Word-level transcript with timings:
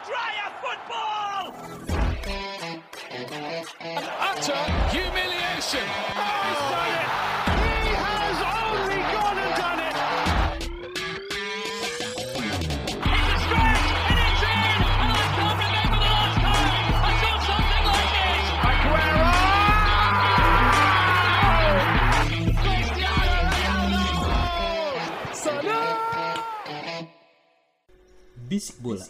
Andrea 0.00 0.48
football! 0.62 1.44
Utter 4.28 4.62
humiliation. 4.88 5.86
He's 6.16 6.62
done 6.72 6.94
it! 6.96 7.08
He 7.60 7.92
has 8.00 8.38
only 8.40 9.00
gone 9.12 9.38
and 9.44 9.54
done 9.60 9.80
it! 9.88 9.94
It's 12.96 13.28
a 13.28 13.38
stretch 13.44 13.88
and 14.08 14.18
it's 14.24 14.40
in! 14.40 14.80
And 15.00 15.10
I 15.12 15.24
can't 15.36 15.58
remember 15.60 15.98
the 16.00 16.08
last 16.16 16.38
time 16.40 16.84
I 16.96 17.12
saw 17.20 17.34
something 17.50 17.84
like 17.92 18.10
this! 18.16 18.46
Aguero! 18.70 19.28
Cristiano 22.62 23.36
Ronaldo! 23.52 24.04
Salah! 25.34 26.00
Bisik 28.48 28.76
bola. 28.82 29.04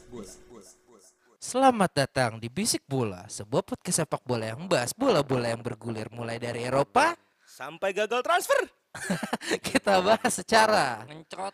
Selamat 1.50 1.90
datang 1.90 2.38
di 2.38 2.46
Bisik 2.46 2.86
Bola, 2.86 3.26
sebuah 3.26 3.66
podcast 3.66 4.06
sepak 4.06 4.22
bola 4.22 4.54
yang 4.54 4.62
membahas 4.62 4.94
bola-bola 4.94 5.50
yang 5.50 5.58
bergulir 5.58 6.06
mulai 6.14 6.38
dari 6.38 6.62
Eropa. 6.62 7.18
sampai 7.42 7.90
gagal 7.90 8.22
transfer. 8.22 8.70
Kita 9.66 9.98
bahas 9.98 10.30
secara 10.30 11.02
Ngencrot. 11.10 11.50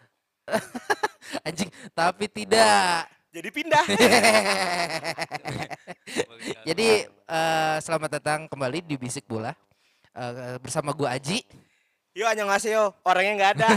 anjing, 1.48 1.72
tapi 1.96 2.28
tidak. 2.28 3.08
Jadi 3.32 3.48
pindah. 3.48 3.84
Jadi 6.68 7.08
eh, 7.08 7.76
selamat 7.80 8.20
datang 8.20 8.52
kembali 8.52 8.84
di 8.84 9.00
Bisik 9.00 9.24
Bola 9.24 9.56
Eh, 10.12 10.60
bersama 10.60 10.92
gua 10.92 11.16
Aji. 11.16 11.40
Yo 12.12 12.28
yo, 12.68 12.92
orangnya 13.00 13.32
nggak 13.32 13.52
ada. 13.56 13.68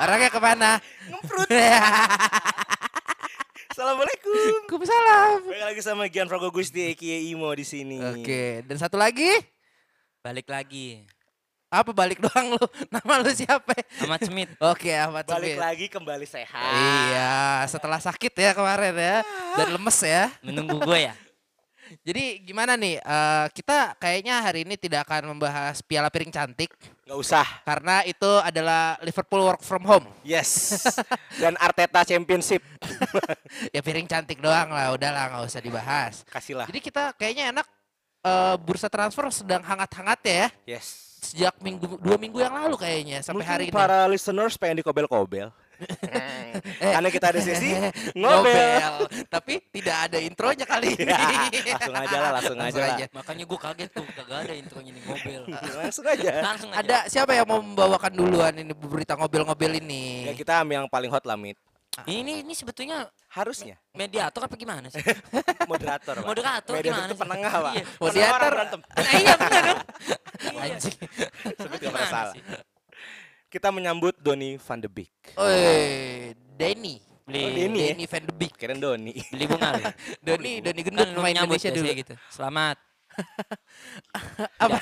Orangnya 0.00 0.32
ke 0.32 0.40
mana? 0.40 0.80
Ngemprut. 1.12 1.48
Assalamualaikum. 3.72 4.36
Waalaikumsalam. 4.68 5.36
Balik 5.48 5.64
lagi 5.64 5.80
sama 5.80 6.04
Gian 6.04 6.28
Frago 6.28 6.52
Gusti 6.52 6.92
aka 6.92 7.16
Imo 7.24 7.48
di 7.56 7.64
sini. 7.64 7.96
Oke, 8.04 8.60
dan 8.68 8.76
satu 8.76 9.00
lagi 9.00 9.32
Balik 10.20 10.44
lagi. 10.44 11.00
apa 11.72 11.88
balik 11.88 12.20
doang 12.20 12.52
lu? 12.52 12.60
Nama 12.92 13.24
lu 13.24 13.32
siapa? 13.32 13.72
Ahmad 13.96 14.20
Smith. 14.20 14.52
Oke, 14.60 14.92
Ahmad 14.92 15.24
Balik 15.24 15.56
Smith. 15.56 15.64
lagi 15.64 15.86
kembali 15.88 16.26
sehat. 16.28 16.68
Iya, 16.76 17.64
setelah 17.64 17.96
sakit 17.96 18.28
ya 18.36 18.52
kemarin 18.52 18.92
ya 18.92 19.16
dan 19.56 19.72
lemes 19.72 19.98
ya. 20.04 20.28
Menunggu 20.44 20.76
gue 20.76 21.08
ya. 21.08 21.16
Jadi 22.00 22.24
gimana 22.42 22.72
nih? 22.74 22.96
eh, 22.96 23.46
kita 23.52 23.92
kayaknya 23.96 24.40
hari 24.40 24.64
ini 24.64 24.74
tidak 24.74 25.04
akan 25.04 25.30
membahas 25.30 25.80
piala 25.80 26.08
piring 26.08 26.28
cantik 26.28 26.72
Nggak 27.04 27.18
usah. 27.18 27.46
karena 27.62 28.00
itu 28.02 28.30
adalah 28.40 28.96
Liverpool 29.00 29.42
work 29.44 29.60
from 29.60 29.84
home. 29.84 30.06
Yes. 30.22 30.80
Dan 31.36 31.54
Arteta 31.56 32.02
Championship. 32.02 32.62
Ya 33.70 33.80
piring 33.80 34.06
cantik 34.06 34.38
doang 34.38 34.72
lah, 34.72 34.92
udahlah 34.92 35.28
nggak 35.28 35.44
usah 35.44 35.60
dibahas. 35.60 36.24
Kasihlah. 36.26 36.64
Jadi 36.66 36.80
kita 36.80 37.12
kayaknya 37.12 37.52
enak 37.52 37.66
eh, 38.22 38.56
bursa 38.58 38.88
transfer 38.88 39.28
sedang 39.28 39.60
hangat-hangat 39.60 40.20
ya 40.24 40.46
Yes. 40.66 40.86
sejak 41.22 41.54
minggu 41.58 42.02
dua 42.02 42.18
minggu 42.18 42.38
yang 42.38 42.50
lalu 42.50 42.74
kayaknya 42.74 43.22
sampai 43.22 43.46
Mungkin 43.46 43.52
hari 43.52 43.64
ini. 43.68 43.74
para 43.74 44.10
listeners 44.10 44.56
pengen 44.56 44.82
dikobel-kobel. 44.82 45.54
Karena 46.78 47.08
kita 47.08 47.26
ada 47.32 47.40
sesi 47.40 47.70
ngobel. 48.12 49.06
tapi 49.28 49.62
tidak 49.72 49.96
ada 50.10 50.18
intronya 50.18 50.64
kali 50.66 50.92
ini. 50.96 51.08
Ya, 51.08 51.18
langsung 51.78 51.94
aja 51.96 52.16
lah, 52.18 52.30
langsung 52.36 52.58
aja 52.58 52.80
lah. 52.80 52.96
Makanya 53.12 53.44
gue 53.46 53.58
kaget 53.58 53.90
tuh 53.90 54.04
kagak 54.12 54.38
ada 54.48 54.54
intronya 54.54 54.90
nih 54.92 55.04
mobil. 55.04 55.40
Langsung 55.82 56.04
aja. 56.06 56.30
Langsung 56.42 56.70
aja. 56.70 56.78
Ada 56.80 56.96
siapa 57.08 57.32
yang 57.32 57.46
mau 57.48 57.60
membawakan 57.60 58.12
duluan 58.12 58.52
ini 58.54 58.72
berita 58.72 59.16
ngobel-ngobel 59.16 59.78
ini? 59.78 60.28
Ya 60.28 60.34
kita 60.34 60.62
ambil 60.62 60.84
yang 60.84 60.88
paling 60.88 61.10
hot 61.10 61.24
lah, 61.24 61.34
Mit. 61.34 61.56
Ini 62.08 62.40
ini 62.40 62.56
sebetulnya 62.56 63.04
Harusnya. 63.28 63.76
mediator 63.92 64.48
apa 64.48 64.56
gimana 64.56 64.88
sih? 64.88 65.04
Moderator, 65.70 66.16
Pak. 66.20 66.24
Moderator 66.24 66.72
Moderator 66.72 66.88
gimana 66.88 67.04
itu 67.04 67.16
penengah, 67.20 67.52
Pak. 67.52 67.72
Iya. 67.76 67.84
Moderator. 68.00 68.52
Nah, 68.80 69.12
iya 69.12 69.34
benar 69.36 69.62
dong. 69.68 69.80
Anjing. 70.56 70.96
Sebut 71.52 71.68
nggak 71.68 71.80
Gimana 71.84 71.92
pernah 71.92 72.08
salah. 72.08 72.32
sih? 72.32 72.42
Kita 73.52 73.68
menyambut 73.68 74.16
Donny 74.16 74.56
van 74.56 74.80
de 74.80 74.88
Beek. 74.88 75.12
Oi, 75.36 76.32
Denny. 76.56 76.96
Beli 77.22 77.38
Oh, 77.38 77.50
Denny 77.52 77.78
ya? 77.78 77.86
Denny 77.92 78.04
Van 78.08 78.22
de 78.24 78.32
Beek. 78.32 78.54
Keren 78.56 78.80
Doni. 78.80 79.12
beli 79.28 79.44
bunga 79.46 79.76
lu. 79.76 79.84
Doni, 80.18 80.52
Doni 80.58 80.80
Kan 80.80 80.86
gendut 80.88 81.08
lu 81.12 81.20
main 81.20 81.36
Indonesia 81.36 81.70
dulu. 81.70 81.86
gitu. 81.92 82.14
Selamat. 82.26 82.80
Apa? 84.64 84.80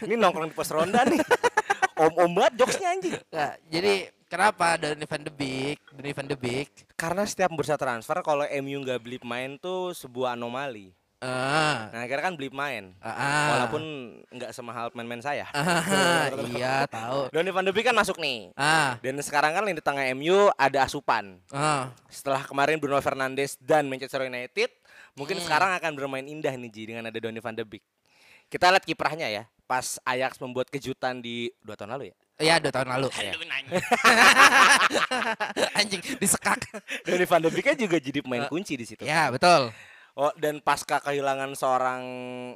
Ini 0.00 0.14
nongkrong 0.14 0.48
di 0.48 0.54
pos 0.54 0.70
ronda 0.70 1.02
nih. 1.04 1.18
Om-om 1.98 2.30
banget 2.32 2.54
jokesnya 2.56 2.94
anjing. 2.94 3.18
Nggak, 3.28 3.52
jadi 3.66 3.92
kenapa 4.30 4.66
Donny 4.78 5.04
Van 5.04 5.22
de 5.26 5.32
Beek? 5.34 5.78
Donny 5.90 6.12
Van 6.14 6.26
de 6.30 6.36
Beek. 6.38 6.70
Karena 6.94 7.26
setiap 7.26 7.50
bursa 7.50 7.74
transfer 7.74 8.22
kalau 8.22 8.46
MU 8.62 8.78
nggak 8.80 9.02
beli 9.02 9.18
pemain 9.18 9.58
tuh 9.58 9.90
sebuah 9.92 10.38
anomali. 10.38 10.94
Ah, 11.18 11.90
Nah 11.90 12.06
akhirnya 12.06 12.24
kan 12.24 12.34
beli 12.34 12.46
pemain. 12.46 12.94
ah. 12.98 13.50
Walaupun 13.50 13.82
nggak 14.30 14.50
semahal 14.50 14.86
pemain-pemain 14.88 15.18
saya. 15.20 15.50
Ah, 15.50 16.30
iya 16.54 16.86
tahu. 16.86 17.26
Donny 17.28 17.50
van 17.50 17.62
de 17.62 17.72
Beek 17.72 17.84
kan 17.84 17.92
masuk 17.92 18.16
nih. 18.16 18.54
Ah, 18.54 18.94
Dan 18.98 19.18
sekarang 19.18 19.50
kan 19.50 19.66
di 19.66 19.74
tengah 19.76 20.06
MU 20.14 20.46
ada 20.54 20.78
asupan. 20.80 21.42
ah. 21.50 21.90
Setelah 22.06 22.42
kemarin 22.42 22.78
Bruno 22.78 22.98
Fernandes 22.98 23.58
dan 23.58 23.86
Manchester 23.86 24.22
United, 24.22 24.70
mungkin 25.12 25.36
Hmm. 25.36 25.44
sekarang 25.44 25.70
akan 25.74 25.90
bermain 25.92 26.22
indah 26.22 26.54
nih 26.54 26.70
Ji 26.70 26.82
dengan 26.86 27.02
ada 27.04 27.18
Donny 27.18 27.38
van 27.38 27.52
de 27.52 27.66
Beek. 27.66 27.82
Kita 28.46 28.70
lihat 28.70 28.82
kiprahnya 28.82 29.26
ya. 29.26 29.44
Pas 29.64 30.00
Ajax 30.02 30.38
membuat 30.38 30.66
kejutan 30.68 31.18
di 31.18 31.50
dua 31.60 31.74
tahun 31.74 31.92
lalu 31.92 32.04
ya. 32.08 32.16
Iya, 32.38 32.54
dua 32.58 32.72
tahun 32.72 32.88
lalu. 32.88 33.08
Lu 33.10 33.44
nanya. 33.44 33.70
Anjing, 35.74 36.00
disekak. 36.16 36.62
Donny 37.02 37.26
van 37.26 37.42
de 37.42 37.50
Beek 37.50 37.66
kan 37.66 37.76
juga 37.76 37.98
jadi 37.98 38.22
pemain 38.22 38.46
kunci 38.46 38.74
di 38.74 38.86
situ. 38.86 39.02
Ya, 39.02 39.28
betul. 39.28 39.74
Oh, 40.18 40.34
dan 40.34 40.58
pasca 40.58 40.98
kehilangan 40.98 41.54
seorang 41.54 42.02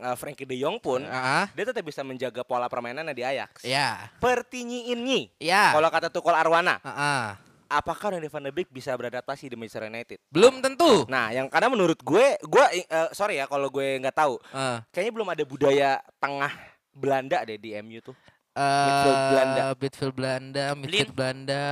uh, 0.02 0.18
Frankie 0.18 0.42
De 0.42 0.58
Jong 0.58 0.82
pun, 0.82 0.98
Ah, 1.06 1.46
dia 1.54 1.62
tetap 1.62 1.86
bisa 1.86 2.02
menjaga 2.02 2.42
pola 2.42 2.66
permainannya 2.66 3.14
di 3.14 3.22
Ajax. 3.22 3.62
ya. 3.62 4.10
Pertinyiin 4.18 4.98
nyi. 4.98 5.30
Ya. 5.38 5.70
Kalau 5.70 5.86
kata 5.86 6.10
Tukol 6.10 6.34
Arwana, 6.34 6.82
ah. 6.82 7.38
apakah 7.70 8.18
Donny 8.18 8.26
van 8.26 8.42
de 8.42 8.50
Beek 8.50 8.66
bisa 8.66 8.90
beradaptasi 8.92 9.46
di 9.46 9.54
Manchester 9.54 9.86
United? 9.86 10.18
Belum 10.26 10.58
tentu. 10.58 11.06
Nah, 11.06 11.30
yang 11.30 11.46
karena 11.46 11.70
menurut 11.70 12.02
gue, 12.02 12.34
gue 12.36 12.64
eh, 12.82 13.08
sorry 13.14 13.38
ya 13.38 13.46
kalau 13.46 13.70
gue 13.70 14.02
nggak 14.02 14.16
tahu, 14.18 14.42
Ah. 14.50 14.82
kayaknya 14.90 15.12
belum 15.14 15.28
ada 15.30 15.44
budaya 15.46 15.90
tengah 16.18 16.50
Belanda 16.90 17.46
deh 17.46 17.56
di 17.56 17.78
MU 17.78 18.02
tuh. 18.02 18.16
Eh, 18.52 18.66
Midfield 18.84 19.22
Belanda. 19.30 19.62
Midfield 19.72 20.14
Belanda, 20.18 20.64
midfield 20.74 21.12
Belanda. 21.14 21.64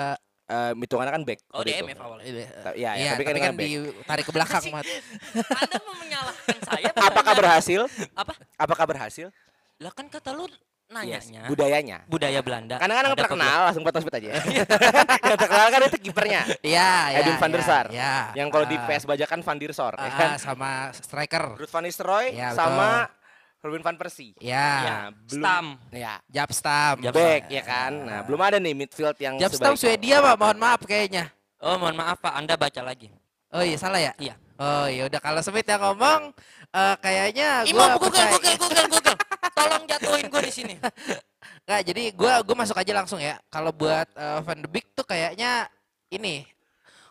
Eh, 0.50 0.72
hitungannya 0.82 1.12
kan 1.14 1.22
back. 1.22 1.40
Oh. 1.54 1.62
DMF 1.62 1.98
awalnya. 2.02 2.24
Iya, 2.26 2.46
Ta- 2.58 2.74
iya, 2.74 2.90
iya, 2.90 2.90
iya, 2.98 3.10
tapi 3.14 3.22
tapi, 3.22 3.22
kan 3.22 3.34
kan, 3.38 3.42
kan 3.46 3.54
back. 3.54 3.68
ditarik 3.70 4.24
ke 4.26 4.32
belakang, 4.34 4.64
Mat. 4.74 4.86
Anda 5.62 5.78
mau 5.86 5.94
menyalahkan 5.94 6.58
saya? 6.66 6.90
Apakah 6.90 7.32
berhasil? 7.40 7.80
Apa? 8.18 8.32
Apakah 8.58 8.84
berhasil? 8.90 9.26
Lah 9.78 9.92
kan 9.94 10.10
kata 10.10 10.34
lu 10.34 10.50
Yes, 10.90 11.30
nanyanya. 11.30 11.46
budayanya. 11.46 11.98
budaya 12.10 12.42
Belanda. 12.42 12.74
Karena 12.82 12.98
kan 12.98 13.14
terkenal 13.14 13.70
langsung 13.70 13.86
foto 13.86 14.02
aja. 14.02 14.30
yang 15.30 15.38
terkenal 15.38 15.66
kan 15.70 15.80
itu 15.86 15.98
kipernya. 16.02 16.42
Iya, 16.66 16.90
iya. 17.14 17.18
Edwin 17.22 17.38
van 17.38 17.50
der 17.54 17.62
iya, 17.62 17.70
Sar. 17.70 17.86
Yang 18.34 18.48
kalau 18.50 18.66
di 18.66 18.74
Ah, 18.74 18.86
PS 18.90 19.04
bajakan 19.06 19.38
Van 19.46 19.58
der 19.62 19.70
Sar, 19.70 19.94
ya 19.94 20.02
ah, 20.02 20.10
kan? 20.18 20.30
sama 20.42 20.90
striker. 20.90 21.54
Ruud 21.62 21.70
van 21.70 21.86
Nistelrooy 21.86 22.34
sama 22.50 23.06
Robin 23.60 23.82
van 23.82 23.96
Persie. 23.96 24.32
Ya. 24.40 24.68
Ya, 24.80 24.96
belum. 25.12 25.42
Stam. 25.44 25.66
Ya, 25.92 26.14
Japstam. 26.26 26.94
back 27.06 27.42
ya 27.48 27.62
kan. 27.62 27.92
Nah, 27.92 28.20
belum 28.24 28.40
ada 28.40 28.56
nih 28.56 28.72
midfield 28.72 29.16
yang 29.16 29.36
Japstam 29.36 29.76
sebaik- 29.76 30.00
Swedia, 30.00 30.18
Pak. 30.18 30.34
Mohon 30.34 30.58
maaf 30.58 30.80
kayaknya. 30.82 31.28
Oh 31.60 31.76
mohon 31.76 31.92
maaf 31.92 32.16
Pak, 32.18 32.32
Anda 32.32 32.56
baca 32.56 32.80
lagi. 32.80 33.12
Oh 33.52 33.60
iya 33.60 33.76
salah 33.76 34.00
ya? 34.00 34.16
Iya. 34.16 34.32
Oh 34.56 34.86
iya 34.86 35.04
udah 35.04 35.20
kalau 35.20 35.40
Smith 35.40 35.66
yang 35.66 35.82
ngomong 35.82 36.32
eh, 36.70 36.96
kayaknya 36.98 37.68
gua 37.68 37.96
Google, 37.96 38.08
percaya- 38.08 38.32
Google, 38.32 38.56
Google, 38.56 38.86
Google. 38.88 39.16
Tolong 39.52 39.82
jatuhin 39.84 40.26
gue 40.28 40.42
di 40.42 40.52
sini. 40.54 40.74
Nggak, 41.68 41.80
jadi 41.84 42.02
gua 42.14 42.40
gua 42.40 42.56
masuk 42.56 42.76
aja 42.76 42.92
langsung 42.94 43.20
ya. 43.20 43.36
Kalau 43.46 43.76
buat 43.76 44.08
eh, 44.08 44.38
Van 44.40 44.56
de 44.56 44.68
Beek 44.68 44.94
tuh 44.94 45.04
kayaknya 45.04 45.68
ini 46.08 46.48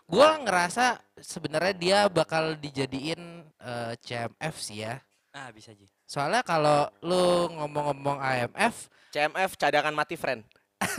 gua 0.09 0.41
ngerasa 0.41 0.97
sebenarnya 1.15 1.73
dia 1.75 1.99
bakal 2.07 2.57
dijadiin 2.57 3.21
eh, 3.59 3.93
CMF 4.01 4.55
sih 4.57 4.81
ya. 4.81 4.97
Ah 5.29 5.53
bisa 5.53 5.69
Ji. 5.77 5.85
Soalnya 6.09 6.41
kalau 6.41 6.89
lu 7.05 7.53
ngomong-ngomong 7.53 8.17
AMF, 8.17 8.89
CMF 9.13 9.53
cadangan 9.61 9.93
mati 9.93 10.17
friend. 10.17 10.41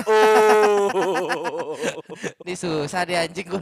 oh. 0.07 1.75
ini 2.47 2.55
susah 2.55 3.03
deh 3.03 3.19
anjing 3.19 3.51
gua. 3.51 3.59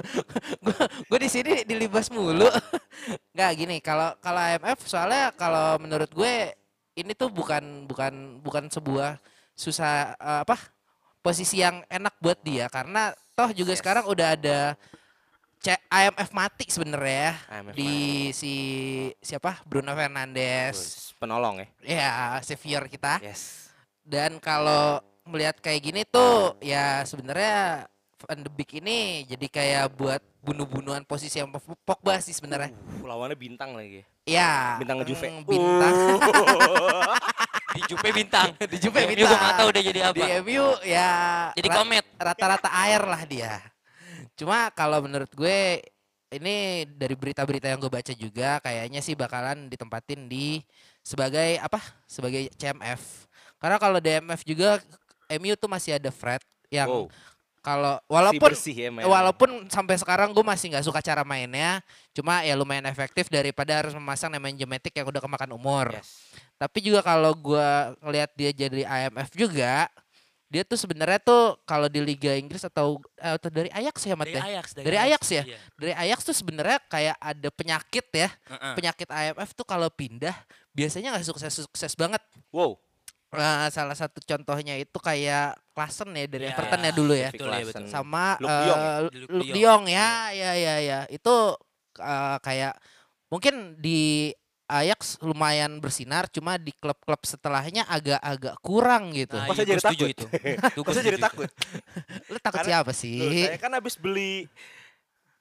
gua, 0.60 0.76
gua 1.08 1.18
di 1.24 1.30
sini 1.32 1.64
dilibas 1.64 2.12
mulu. 2.12 2.52
Nggak 3.32 3.50
gini, 3.56 3.80
kalau 3.80 4.12
kalau 4.20 4.44
AMF 4.44 4.84
soalnya 4.84 5.32
kalau 5.32 5.80
menurut 5.80 6.12
gue 6.12 6.52
ini 7.00 7.16
tuh 7.16 7.32
bukan 7.32 7.88
bukan 7.88 8.44
bukan 8.44 8.68
sebuah 8.68 9.16
susah 9.56 10.20
eh, 10.20 10.40
apa 10.44 10.60
posisi 11.24 11.64
yang 11.64 11.80
enak 11.88 12.12
buat 12.20 12.44
dia 12.44 12.68
karena 12.68 13.16
toh 13.32 13.56
juga 13.56 13.72
Yes. 13.72 13.80
sekarang 13.80 14.04
udah 14.04 14.36
ada 14.36 14.76
IMF 15.88 16.30
mati 16.30 16.64
sebenarnya 16.66 17.34
ya 17.34 17.34
di 17.72 17.92
si 18.30 18.54
siapa 19.18 19.58
Bruno 19.64 19.90
Fernandes 19.92 21.10
penolong 21.16 21.58
ya. 21.58 21.68
ya 21.82 22.10
savior 22.40 22.86
kita 22.86 23.18
Yes. 23.18 23.68
dan 24.00 24.38
kalau 24.38 25.02
melihat 25.24 25.58
kayak 25.58 25.82
gini 25.82 26.02
tuh 26.04 26.56
ya 26.58 27.02
sebenarnya 27.02 27.84
Van 28.18 28.40
de 28.40 28.50
Beek 28.50 28.78
ini 28.78 29.22
jadi 29.24 29.46
kayak 29.46 29.84
buat 29.94 30.18
bunuh-bunuhan 30.42 31.04
posisi 31.04 31.38
yang 31.38 31.54
Pog- 31.54 31.78
Pogba 31.86 32.18
sih 32.18 32.34
sebenarnya. 32.34 32.74
Uh, 32.98 33.06
lawannya 33.06 33.38
bintang 33.38 33.78
lagi. 33.78 34.02
Ya. 34.26 34.74
Bintang 34.80 35.06
Juve. 35.06 35.22
mm, 35.22 35.46
Bintang. 35.46 35.94
Uh. 36.18 37.14
Di 37.78 37.80
Jupe 37.86 38.10
bintang. 38.10 38.58
Di 38.58 38.74
Ini 38.74 38.90
bintang. 38.90 39.28
gue 39.30 39.38
gak 39.38 39.54
tahu 39.54 39.68
dia 39.70 39.82
jadi 39.86 40.00
apa. 40.10 40.14
Di 40.18 40.24
MU 40.42 40.66
ya 40.82 41.10
Jadi 41.54 41.68
komet. 41.70 42.04
rata-rata 42.18 42.68
air 42.74 43.02
lah 43.06 43.22
dia. 43.22 43.54
Cuma 44.38 44.70
kalau 44.70 45.02
menurut 45.02 45.28
gue 45.34 45.82
ini 46.30 46.86
dari 46.86 47.16
berita-berita 47.18 47.66
yang 47.66 47.82
gue 47.82 47.90
baca 47.90 48.12
juga 48.14 48.62
kayaknya 48.62 49.02
sih 49.02 49.18
bakalan 49.18 49.66
ditempatin 49.66 50.30
di 50.30 50.62
sebagai 51.02 51.58
apa? 51.58 51.82
Sebagai 52.06 52.46
CMF. 52.54 53.26
Karena 53.58 53.76
kalau 53.82 53.98
DMF 53.98 54.46
juga 54.46 54.78
MU 55.26 55.58
tuh 55.58 55.66
masih 55.66 55.98
ada 55.98 56.08
Fred 56.14 56.40
yang 56.70 56.86
Wow. 56.86 57.06
kalau 57.58 57.98
Si 57.98 58.06
walaupun 58.08 58.50
bersih 58.54 58.76
ya 58.76 58.88
main. 58.88 59.04
walaupun 59.04 59.50
sampai 59.68 59.98
sekarang 59.98 60.30
gue 60.30 60.44
masih 60.46 60.72
nggak 60.72 60.86
suka 60.86 61.02
cara 61.02 61.26
mainnya, 61.26 61.82
cuma 62.14 62.40
ya 62.46 62.54
lumayan 62.54 62.86
efektif 62.86 63.26
daripada 63.28 63.82
harus 63.82 63.92
memasang 63.92 64.30
namanya 64.30 64.62
Gemetic 64.62 64.94
yang 64.94 65.10
udah 65.10 65.20
kemakan 65.20 65.50
umur. 65.52 65.92
Yes. 65.92 66.28
Tapi 66.58 66.78
juga 66.82 67.00
kalau 67.06 67.34
gua 67.38 67.94
ngelihat 68.02 68.30
dia 68.34 68.50
jadi 68.50 68.82
IMF 68.82 69.30
juga, 69.34 69.86
dia 70.48 70.64
tuh 70.64 70.80
sebenarnya 70.80 71.20
tuh 71.20 71.60
kalau 71.68 71.92
di 71.92 72.00
Liga 72.00 72.32
Inggris 72.32 72.64
atau 72.64 72.96
eh, 73.20 73.36
atau 73.36 73.52
dari 73.52 73.68
Ajax 73.68 74.08
ya 74.08 74.16
Mat 74.16 74.32
Dari 74.32 74.40
ya? 74.40 74.42
Ajax. 74.56 74.66
Dari 74.72 74.96
Ajax 74.96 75.22
ya? 75.28 75.42
Iya. 75.44 75.58
Dari 75.76 75.92
Ajax 75.92 76.18
tuh 76.24 76.36
sebenarnya 76.36 76.78
kayak 76.88 77.16
ada 77.20 77.48
penyakit 77.52 78.06
ya. 78.08 78.28
Heeh. 78.32 78.74
Penyakit 78.80 79.08
IMF 79.12 79.50
tuh 79.52 79.66
kalau 79.68 79.92
pindah 79.92 80.32
biasanya 80.72 81.12
nggak 81.12 81.28
sukses-sukses 81.28 81.92
banget. 82.00 82.24
Wow. 82.48 82.80
Eh, 83.28 83.68
salah 83.68 83.92
satu 83.92 84.24
contohnya 84.24 84.80
itu 84.80 84.96
kayak 84.96 85.52
Klasen 85.76 86.16
ya 86.16 86.24
dari 86.24 86.48
Ya, 86.48 86.56
Everton 86.56 86.80
ya 86.80 86.92
dulu 86.96 87.12
ya. 87.12 87.28
Betul, 87.28 87.52
ya, 87.52 87.64
betul. 87.68 87.84
Sama 87.92 88.40
Luke 88.40 88.48
eh, 88.48 88.98
Luke 89.04 89.14
Luke 89.28 89.52
de 89.52 89.52
de 89.52 89.60
Jong. 89.60 89.84
Jong 89.84 89.84
ya, 89.92 90.08
ya 90.32 90.50
ya 90.56 90.74
ya. 90.80 91.00
Itu 91.12 91.60
eh, 92.00 92.36
kayak 92.40 92.72
mungkin 93.28 93.76
di 93.76 94.32
Ajax 94.68 95.16
lumayan 95.18 95.80
bersinar, 95.80 96.28
cuma 96.28 96.54
di 96.54 96.70
klub-klub 96.70 97.24
setelahnya 97.24 97.88
agak-agak 97.88 98.54
kurang 98.60 99.10
gitu. 99.10 99.34
Nah, 99.34 99.48
saya 99.48 99.64
iya, 99.64 99.72
jadi 99.72 99.82
takut? 99.82 100.08
itu. 100.12 100.26
Itu 100.68 100.78
Kok 100.78 100.84
gua 100.84 100.92
saya 100.92 101.06
jadi 101.08 101.18
takut? 101.18 101.48
Lu 102.30 102.38
takut 102.38 102.60
Karena- 102.60 102.70
siapa 102.76 102.92
Loh, 102.92 103.00
sih? 103.00 103.18
saya 103.42 103.56
kan 103.56 103.72
habis 103.72 103.96
beli 103.96 104.44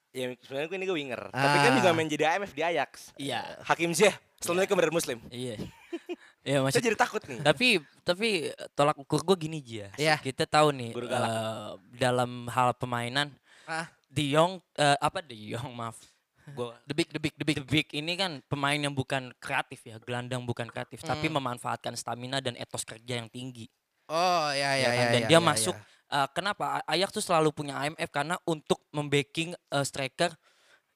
Ya 0.08 0.32
sebenarnya 0.40 0.66
gue 0.66 0.78
ini 0.80 0.86
gue 0.88 0.96
winger 0.96 1.22
Tapi 1.28 1.56
kan 1.60 1.68
Ah. 1.68 1.76
juga 1.76 1.88
main 1.92 2.08
jadi 2.08 2.24
AMF 2.26 2.50
di 2.50 2.62
Ajax 2.64 3.12
Iya. 3.14 3.60
Hakim 3.60 3.92
Ziyech 3.92 4.16
Assalamualaikum 4.40 4.74
brother 4.74 4.90
muslim 4.90 5.20
Iya. 5.28 5.60
Iya 6.48 6.64
Saya 6.66 6.80
jadi 6.82 6.96
takut 6.96 7.20
nih 7.28 7.44
tapi 7.44 7.76
tapi 8.02 8.28
tolak 8.72 8.96
ukur 8.96 9.20
gue 9.22 9.36
gini 9.38 9.60
Ji 9.60 9.84
ya. 9.84 9.90
Iya. 9.94 10.16
Kita 10.16 10.48
tahu 10.48 10.72
nih 10.72 10.96
eh, 10.96 11.70
dalam 11.94 12.48
hal 12.48 12.72
pemainan 12.72 13.28
Ah. 13.68 13.84
De 14.08 14.24
Jong 14.26 14.64
eh, 14.74 14.96
apa 14.96 15.20
De 15.20 15.36
Jong 15.36 15.76
maaf. 15.76 16.00
Gua 16.50 16.76
The 16.84 16.94
big, 16.94 17.08
the 17.10 17.20
big, 17.20 17.34
the 17.36 17.44
big. 17.44 17.56
The 17.58 17.66
Big 17.66 17.88
ini 17.92 18.12
kan 18.14 18.40
pemain 18.44 18.76
yang 18.76 18.92
bukan 18.92 19.30
kreatif 19.36 19.84
ya, 19.84 20.00
gelandang 20.00 20.44
bukan 20.44 20.66
kreatif, 20.66 21.00
tapi 21.00 21.28
Hmm. 21.28 21.36
memanfaatkan 21.36 21.92
stamina 21.94 22.40
dan 22.40 22.54
etos 22.54 22.82
kerja 22.82 23.16
yang 23.16 23.28
tinggi. 23.28 23.68
Oh 24.08 24.48
ya 24.50 24.72
ya 24.72 24.78
ya 24.78 24.88
kan? 24.88 24.96
ya. 24.96 25.12
dan 25.12 25.20
ya, 25.20 25.28
dia 25.28 25.36
ya, 25.36 25.40
masuk 25.42 25.76
ya. 25.76 26.16
eh, 26.16 26.28
kenapa 26.32 26.64
Ajax 26.84 27.10
tuh 27.12 27.24
selalu 27.24 27.52
punya 27.52 27.76
AMF 27.76 28.08
karena 28.08 28.40
untuk 28.44 28.88
membacking 28.88 29.52
eh, 29.52 29.84
striker 29.84 30.32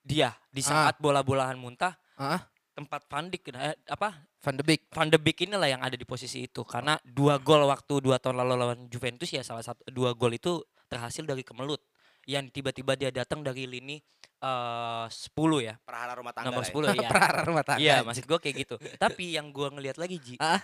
dia 0.01 0.33
di 0.49 0.65
Ah. 0.65 0.89
saat 0.89 0.95
bola-bolahan 0.97 1.55
muntah 1.55 1.93
Ah, 2.17 2.41
tempat 2.73 3.05
Van 3.07 3.29
Dijk 3.29 3.53
eh, 3.53 3.77
apa 3.87 4.17
Van 4.41 4.57
de 4.57 4.65
Beek. 4.65 4.89
Van 4.91 5.07
de 5.07 5.21
Beek 5.21 5.45
inilah 5.45 5.69
yang 5.69 5.83
ada 5.85 5.93
di 5.93 6.03
posisi 6.03 6.43
itu 6.43 6.65
karena 6.65 6.97
dua 7.05 7.37
gol 7.37 7.69
waktu 7.69 8.01
dua 8.01 8.17
tahun 8.17 8.41
lalu 8.41 8.53
lawan 8.57 8.81
Juventus 8.89 9.29
ya 9.29 9.45
salah 9.45 9.63
satu 9.63 9.85
dua 9.93 10.17
gol 10.17 10.33
itu 10.33 10.59
terhasil 10.89 11.23
dari 11.23 11.45
kemelut 11.45 11.79
yang 12.25 12.49
tiba-tiba 12.49 12.97
dia 12.97 13.11
datang 13.11 13.43
dari 13.43 13.67
lini 13.67 14.01
eh 14.43 15.07
10 15.07 15.31
ya 15.63 15.75
Perahara 15.79 16.13
rumah 16.13 16.33
tangga 16.33 16.51
nomor 16.51 16.61
lah 16.61 16.93
ya. 16.93 16.99
10 16.99 16.99
ya 16.99 17.09
Perara 17.09 17.41
rumah 17.43 17.63
tangga. 17.63 17.79
iya 17.79 17.97
maksud 18.01 18.25
gue 18.25 18.39
kayak 18.39 18.57
gitu 18.61 18.75
tapi 19.01 19.35
yang 19.35 19.49
gua 19.49 19.71
ngelihat 19.71 19.97
lagi 19.97 20.19
Ji 20.19 20.35
Ah. 20.37 20.59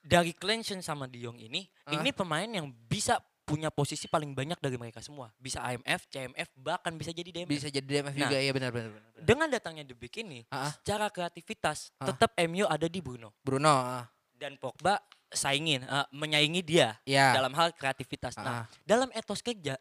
dari 0.00 0.32
Clenchen 0.32 0.80
sama 0.80 1.04
De 1.04 1.16
Jong 1.18 1.36
ini 1.38 1.64
Ah. 1.82 1.96
ini 1.96 2.10
pemain 2.10 2.46
yang 2.46 2.68
bisa 2.86 3.16
punya 3.42 3.66
posisi 3.66 4.06
paling 4.06 4.30
banyak 4.30 4.56
dari 4.56 4.76
mereka 4.76 5.00
semua 5.00 5.34
bisa 5.34 5.58
AMF, 5.60 6.06
CMF 6.06 6.48
bahkan 6.54 6.94
bisa 6.94 7.10
jadi 7.10 7.34
DMF 7.34 7.50
Bisa 7.50 7.66
jadi 7.66 7.82
DMF 7.82 8.14
Nah. 8.14 8.22
juga 8.22 8.36
ya 8.38 8.50
benar 8.52 8.70
benar 8.70 8.90
benar. 8.92 9.10
dengan 9.18 9.48
datangnya 9.48 9.82
De 9.82 9.92
Beek 9.92 10.20
ini 10.20 10.46
Ah. 10.46 10.70
secara 10.72 11.08
kreativitas 11.08 11.90
Ah. 11.96 12.06
tetap 12.06 12.30
MU 12.38 12.62
ada 12.64 12.86
di 12.86 13.00
Bruno 13.00 13.34
Bruno. 13.40 13.72
ah. 13.72 14.04
dan 14.32 14.56
Pogba 14.56 14.96
saingin 15.28 15.82
eh, 15.82 16.06
menyaingi 16.10 16.60
dia 16.60 16.96
Ya. 17.04 17.30
dalam 17.32 17.52
hal 17.52 17.70
kreativitas. 17.70 18.34
Nah, 18.34 18.64
Ah. 18.64 18.66
dalam 18.82 19.12
etos 19.12 19.40
kerja 19.40 19.76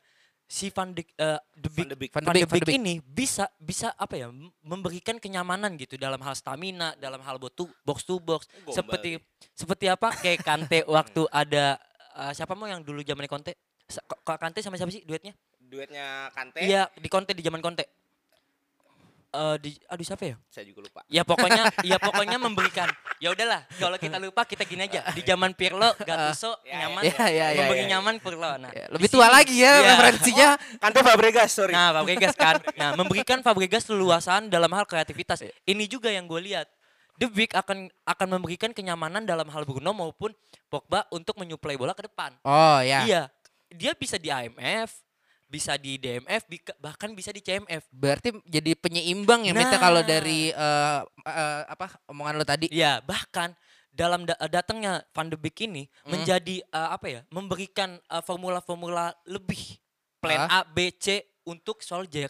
si 0.49 0.73
Van 0.73 0.89
Dijk 0.89 1.13
eh, 1.13 1.37
De 1.53 1.69
Beek, 1.69 1.77
Van 1.77 1.89
de 1.93 1.95
Beek. 1.95 2.11
Van 2.11 2.23
de 2.25 2.27
de 2.33 2.33
Beek, 2.33 2.49
Van 2.49 2.57
de 2.57 2.65
Beek 2.65 2.81
ini 2.81 2.93
bisa 3.05 3.45
bisa 3.61 3.93
apa 3.93 4.17
ya 4.17 4.33
memberikan 4.65 5.21
kenyamanan 5.21 5.77
gitu 5.77 5.93
dalam 5.93 6.17
hal 6.25 6.33
stamina, 6.33 6.97
dalam 6.97 7.21
hal 7.21 7.37
box 7.37 7.53
to 7.53 7.69
box, 7.85 7.97
to 8.01 8.17
box. 8.17 8.41
Gombal 8.49 8.73
seperti 8.73 9.09
seperti 9.53 9.85
apa 9.85 10.09
kayak 10.17 10.41
Kante 10.41 10.81
waktu 10.97 11.21
ada 11.29 11.77
eh, 12.17 12.31
siapa 12.33 12.57
mau 12.57 12.65
yang 12.65 12.81
dulu 12.81 13.05
zaman 13.05 13.29
Conte? 13.29 13.53
Kante 14.25 14.65
sama 14.65 14.73
siapa 14.81 14.89
sih 14.89 15.05
duetnya? 15.05 15.37
Duetnya 15.61 16.33
Kante 16.33 16.65
Iya, 16.65 16.89
di 16.97 17.05
Conte 17.05 17.37
di 17.37 17.45
zaman 17.45 17.61
Conte. 17.61 18.08
Eh 19.29 19.55
di 19.61 19.77
aduh 19.85 20.01
siapa 20.01 20.25
ya? 20.25 20.35
Saya 20.49 20.65
juga 20.65 20.89
lupa 20.89 21.05
Ya 21.05 21.21
pokoknya 21.21 21.69
ya 21.93 22.01
pokoknya 22.01 22.41
memberikan. 22.41 22.89
Ya 23.21 23.29
udahlah, 23.29 23.61
kalau 23.77 23.93
kita 24.01 24.17
lupa 24.17 24.41
kita 24.41 24.65
gini 24.65 24.89
aja. 24.89 25.05
Di 25.13 25.21
zaman 25.21 25.53
Pirlo, 25.53 25.93
Gattuso 26.01 26.57
Ya, 26.65 26.87
nyaman. 26.89 27.03
ya, 27.05 27.25
ya, 27.29 27.47
ya, 27.53 27.61
memberi 27.61 27.83
ya. 27.85 27.89
nyaman 27.93 28.15
Pirlo. 28.17 28.49
Nah, 28.57 28.71
Ya, 28.73 28.89
lebih 28.89 29.05
tua 29.05 29.29
sini- 29.29 29.35
lagi 29.37 29.55
ya 29.61 29.69
Iya. 29.69 29.85
referensinya. 29.93 30.49
Kante 30.81 30.99
Fabregas 31.05 31.49
sorry 31.53 31.73
Nah, 31.77 31.93
Fabregas 31.93 32.33
kan. 32.33 32.57
Nah, 32.81 32.89
memberikan 32.97 33.45
Fabregas 33.45 33.85
leluasaan 33.85 34.49
dalam 34.49 34.73
hal 34.73 34.89
kreativitas. 34.89 35.45
Iya. 35.45 35.53
Ini 35.67 35.85
juga 35.85 36.09
yang 36.09 36.25
gue 36.25 36.41
lihat. 36.41 36.65
The 37.19 37.29
Big 37.29 37.51
akan 37.53 37.91
akan 38.07 38.27
memberikan 38.33 38.71
kenyamanan 38.73 39.27
dalam 39.27 39.45
hal 39.51 39.61
Bruno 39.61 39.91
maupun 39.93 40.31
Pogba 40.71 41.05
untuk 41.11 41.37
menyuplai 41.37 41.77
bola 41.77 41.93
ke 41.93 42.07
depan. 42.07 42.33
Oh 42.41 42.79
ya. 42.81 43.05
Iya. 43.05 43.21
Dia 43.69 43.93
bisa 43.93 44.17
di 44.17 44.33
AMF, 44.33 44.89
bisa 45.49 45.73
di 45.75 45.97
DMF, 45.97 46.45
bahkan 46.77 47.09
bisa 47.11 47.33
di 47.33 47.41
CMF. 47.41 47.89
Berarti 47.89 48.29
jadi 48.45 48.71
penyeimbang 48.73 49.43
ya 49.43 49.51
Mita 49.51 49.75
kalau 49.75 49.99
Nah. 49.99 50.07
dari 50.07 50.49
eh, 50.49 50.99
eh, 51.25 51.61
apa 51.65 51.89
omongan 52.05 52.37
lo 52.37 52.45
tadi. 52.45 52.69
Iya, 52.69 53.01
bahkan 53.01 53.57
dalam 53.89 54.23
da- 54.23 54.37
datangnya 54.45 55.01
Van 55.09 55.25
de 55.25 55.35
Beek 55.35 55.65
ini 55.65 55.89
Hmm. 56.05 56.13
menjadi 56.13 56.61
eh, 56.61 56.89
apa 56.89 57.05
ya? 57.09 57.21
Memberikan 57.27 57.97
formula-formula 58.21 59.11
lebih 59.25 59.81
plan 60.17 60.45
A, 60.45 60.61
Ah. 60.61 60.63
B, 60.63 60.93
C 60.93 61.19
untuk 61.43 61.81
Soldier 61.81 62.29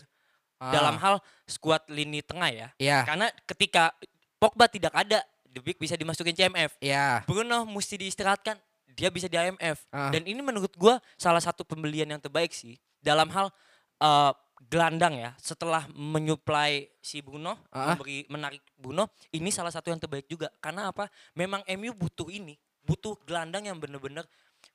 Ah, 0.57 0.71
dalam 0.71 0.95
hal 0.97 1.19
skuad 1.45 1.83
lini 1.87 2.19
tengah 2.19 2.49
ya. 2.49 2.67
ya 2.75 3.03
Karena 3.03 3.27
ketika 3.45 3.91
Pogba 4.35 4.65
tidak 4.65 4.95
ada, 4.95 5.19
De 5.43 5.59
Beek 5.59 5.75
bisa 5.75 5.93
dimasukin 5.93 6.31
CMF. 6.31 6.79
ya 6.79 7.23
Bruno 7.25 7.65
mesti 7.65 7.97
diistirahatkan, 7.97 8.55
dia 8.89 9.07
bisa 9.07 9.25
di 9.25 9.35
AMF. 9.35 9.83
Ah. 9.89 10.07
Dan 10.09 10.23
ini 10.23 10.39
menurut 10.39 10.71
gua 10.73 10.99
salah 11.15 11.39
satu 11.39 11.63
pembelian 11.63 12.07
yang 12.07 12.19
terbaik 12.19 12.51
sih 12.51 12.79
dalam 12.99 13.27
hal 13.29 13.47
eh, 13.97 14.31
gelandang 14.65 15.15
ya. 15.15 15.31
Setelah 15.35 15.87
menyuplai 15.89 16.87
si 16.99 17.19
Bruno, 17.19 17.59
Ah. 17.69 17.91
memberi 17.91 18.23
menarik 18.27 18.63
Bruno, 18.73 19.07
ini 19.29 19.49
salah 19.49 19.69
satu 19.69 19.87
yang 19.87 19.97
terbaik 19.97 20.23
juga. 20.25 20.47
Karena 20.57 20.87
apa? 20.87 21.07
Memang 21.33 21.63
MU 21.69 21.91
butuh 21.93 22.27
ini, 22.27 22.55
butuh 22.79 23.19
gelandang 23.23 23.65
yang 23.65 23.75
benar-benar 23.75 24.23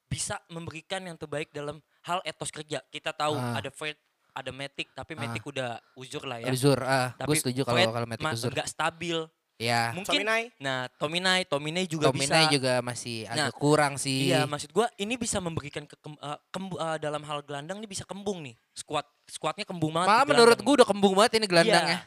bisa 0.04 0.36
memberikan 0.46 1.00
yang 1.00 1.16
terbaik 1.16 1.48
dalam 1.50 1.80
hal 2.02 2.20
etos 2.22 2.48
kerja. 2.48 2.80
Kita 2.86 3.12
tahu 3.12 3.32
Ah. 3.34 3.56
ada 3.56 3.68
Fred, 3.68 3.96
ada 4.30 4.50
Matic, 4.50 4.92
tapi. 4.92 5.12
Matic 5.14 5.40
udah 5.42 5.76
uzur 5.94 6.24
lah 6.24 6.40
ya. 6.40 6.48
Uzur. 6.48 6.76
Gue 6.76 7.16
Tapi 7.16 7.34
setuju 7.34 7.60
kalau 7.64 7.80
kalau 7.92 8.06
Matic 8.06 8.24
ma- 8.24 8.32
Uzur. 8.32 8.52
nggak 8.52 8.68
stabil. 8.68 9.18
Ya. 9.54 9.94
Mungkin 9.94 10.18
Tominay 10.18 10.50
Nah, 10.58 10.90
Tominay, 10.98 11.40
Tominay 11.46 11.84
juga 11.86 12.10
Tominay 12.10 12.46
bisa. 12.46 12.52
juga 12.52 12.72
masih 12.80 13.22
Nah, 13.24 13.48
agak 13.48 13.54
kurang 13.54 13.94
sih. 13.94 14.28
Iya, 14.28 14.44
maksud 14.44 14.70
gua 14.70 14.90
ini 14.96 15.14
bisa 15.14 15.38
memberikan 15.38 15.86
ke, 15.86 15.94
kem- 15.96 16.18
eh, 16.18 16.38
kembu- 16.50 16.74
eh, 16.76 16.98
dalam 16.98 17.22
hal 17.22 17.38
gelandang 17.40 17.78
ini 17.78 17.86
bisa 17.86 18.02
kembung 18.02 18.42
nih. 18.42 18.58
Squad 18.72 19.06
squadnya 19.24 19.62
kembung 19.62 19.94
banget. 19.94 20.10
Malah 20.10 20.26
menurut 20.26 20.58
gue 20.58 20.74
udah 20.74 20.84
kembung 20.84 21.14
banget 21.14 21.38
ini 21.38 21.40
Iya. 21.40 21.50
gelandangnya. 21.50 21.98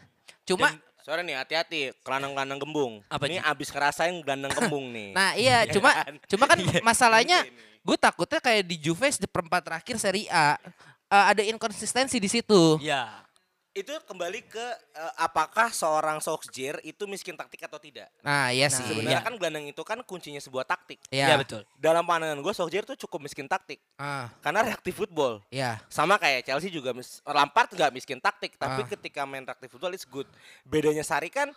Cuma 0.43 0.67
Dan- 0.69 0.83
Sorry 0.99 1.23
nih 1.23 1.39
hati-hati 1.39 1.95
Kelandang-kelandang 2.03 2.59
gembung 2.59 2.99
Apa, 3.07 3.31
Ini 3.31 3.39
abis 3.39 3.71
ngerasain 3.71 4.11
gelandang 4.19 4.51
kembung 4.51 4.91
nih 4.91 5.15
nah 5.17 5.31
iya 5.35 5.63
cuma 5.65 5.95
kan? 5.95 6.19
cuma 6.27 6.43
kan 6.45 6.59
Iya. 6.67 6.83
masalahnya 6.83 7.47
gue 7.79 7.95
takutnya 7.97 8.43
kayak 8.43 8.67
di 8.67 8.75
Juve 8.75 9.07
di 9.07 9.23
perempat 9.23 9.63
terakhir 9.63 9.95
Serie 9.97 10.27
A 10.27 10.59
eh, 11.07 11.25
ada 11.31 11.39
inkonsistensi 11.41 12.19
di 12.19 12.27
situ. 12.27 12.75
Iya. 12.83 13.07
Itu 13.77 13.93
kembali 14.03 14.41
ke 14.43 14.65
eh, 14.91 15.13
Apakah 15.17 15.69
seorang 15.69 16.17
Solskjaer 16.17 16.81
itu 16.81 17.05
miskin 17.05 17.33
taktik 17.33 17.61
atau 17.61 17.77
tidak 17.77 18.09
Nah, 18.19 18.49
iya 18.49 18.65
Nah, 18.65 18.73
sih. 18.73 18.83
Sebenarnya 18.83 19.13
iya. 19.13 19.21
kan 19.21 19.33
gelandang 19.35 19.65
itu 19.65 19.81
kan 19.81 20.01
kuncinya 20.01 20.37
sebuah 20.37 20.65
taktik 20.65 20.97
Iya. 21.07 21.29
Iya, 21.29 21.35
betul. 21.37 21.61
Dalam 21.75 22.01
pandangan 22.01 22.37
gue 22.37 22.49
Solskjaer 22.51 22.83
tuh 22.83 22.97
cukup 22.97 23.23
miskin 23.23 23.45
taktik 23.45 23.77
Ah, 23.95 24.33
Karena 24.39 24.65
reaktif 24.65 24.93
football 24.93 25.45
iya. 25.47 25.77
Sama 25.87 26.17
kayak 26.17 26.43
Chelsea 26.43 26.67
juga 26.67 26.91
mis 26.91 27.21
Lampard 27.23 27.69
nggak 27.69 27.91
miskin 27.91 28.17
taktik 28.17 28.55
Tapi 28.55 28.81
Ah. 28.81 28.87
ketika 28.89 29.21
main 29.23 29.41
reaktif 29.41 29.69
football 29.69 29.93
it's 29.93 30.03
good 30.03 30.25
Bedanya 30.63 31.01
Sari 31.01 31.29
kan 31.29 31.53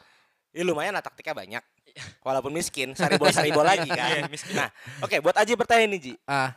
Ya 0.51 0.63
lumayan 0.63 0.93
lah 0.93 1.01
taktiknya 1.01 1.33
banyak 1.33 1.65
Walaupun 2.21 2.51
miskin 2.51 2.93
Sari 2.93 3.17
bola 3.17 3.31
Sari 3.31 3.51
bola 3.51 3.73
lagi 3.73 3.89
kan 3.89 4.11
Iya, 4.15 4.29
miskin. 4.29 4.55
Nah 4.55 4.71
oke 5.01 5.19
buat 5.19 5.35
Aji 5.35 5.55
bertanya 5.55 5.89
nih 5.89 6.01
Ji 6.01 6.15
Ah, 6.25 6.55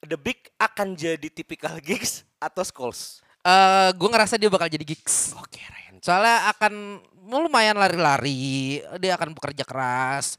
The 0.00 0.16
Big 0.16 0.50
akan 0.56 0.98
jadi 0.98 1.28
tipikal 1.28 1.78
gigs 1.78 2.26
atau 2.36 2.66
Scholes? 2.66 3.21
Eh, 3.42 3.90
gue 3.98 4.08
ngerasa 4.08 4.38
dia 4.38 4.46
bakal 4.46 4.70
jadi 4.70 4.86
gigs. 4.86 5.34
Oke, 5.34 5.58
Ryan. 5.58 5.98
Soalnya 5.98 6.46
akan 6.54 7.02
lumayan 7.26 7.74
lari-lari, 7.74 8.78
dia 9.02 9.16
akan 9.18 9.34
bekerja 9.34 9.64
keras, 9.66 10.36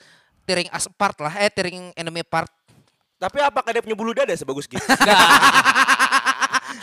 tearing 0.48 0.70
us 0.72 0.88
apart 0.88 1.18
lah, 1.20 1.34
eh 1.42 1.50
tearing 1.52 1.92
enemy 1.98 2.24
apart. 2.24 2.48
Tapi 3.20 3.40
apakah 3.44 3.72
dia 3.76 3.82
punya 3.84 3.98
bulu 3.98 4.14
dada 4.16 4.32
sebagus 4.36 4.70
gitu? 4.70 4.84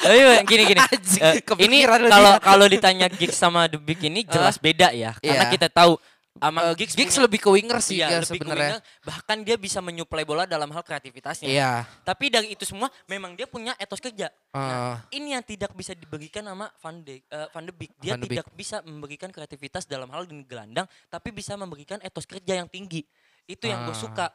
Tapi 0.01 0.17
gini 0.49 0.63
gini. 0.73 0.81
Eh, 1.21 1.45
ini 1.61 1.85
kalau 1.85 2.41
kalau 2.41 2.65
ditanya 2.65 3.13
Giggs 3.13 3.37
sama 3.37 3.69
The 3.69 3.77
Big 3.77 4.01
ini 4.01 4.25
jelas 4.25 4.57
beda 4.57 4.89
ya. 4.97 5.13
Karena 5.21 5.45
Iya. 5.47 5.53
kita 5.53 5.69
tahu 5.69 6.01
sama 6.39 6.71
Eh, 6.71 6.75
Giggs, 6.79 6.95
Giggs 6.95 7.11
punya- 7.11 7.25
lebih 7.27 7.39
ke 7.39 7.49
winger 7.51 7.79
sih 7.83 7.99
iya, 7.99 8.07
ya 8.09 8.21
sebenarnya. 8.23 8.79
bahkan 9.03 9.43
dia 9.43 9.59
bisa 9.59 9.83
menyuplai 9.83 10.23
bola 10.23 10.47
dalam 10.47 10.71
hal 10.71 10.81
kreativitasnya. 10.81 11.51
Iya. 11.51 11.83
Tapi 12.03 12.31
dari 12.31 12.55
itu 12.55 12.63
semua 12.63 12.87
memang 13.05 13.35
dia 13.35 13.45
punya 13.45 13.75
etos 13.77 13.99
kerja. 13.99 14.31
Eh, 14.31 14.55
Nah, 14.55 15.03
ini 15.11 15.35
yang 15.35 15.43
tidak 15.43 15.75
bisa 15.75 15.91
diberikan 15.91 16.47
sama 16.47 16.71
Van 16.79 17.03
de 17.03 17.19
eh, 17.21 17.47
Van 17.51 17.67
de 17.67 17.73
Beek. 17.73 17.91
Dia 17.99 18.15
Van 18.15 18.21
de 18.21 18.27
Beek. 18.27 18.37
tidak 18.39 18.49
bisa 18.55 18.77
memberikan 18.81 19.29
kreativitas 19.29 19.85
dalam 19.85 20.07
hal 20.09 20.23
di 20.25 20.39
gelandang, 20.45 20.87
tapi 21.09 21.29
bisa 21.31 21.55
memberikan 21.55 21.99
etos 21.99 22.25
kerja 22.25 22.55
yang 22.55 22.69
tinggi. 22.69 23.03
Itu 23.45 23.67
yang 23.67 23.83
gue 23.83 23.93
Ah. 23.93 23.99
suka. 23.99 24.27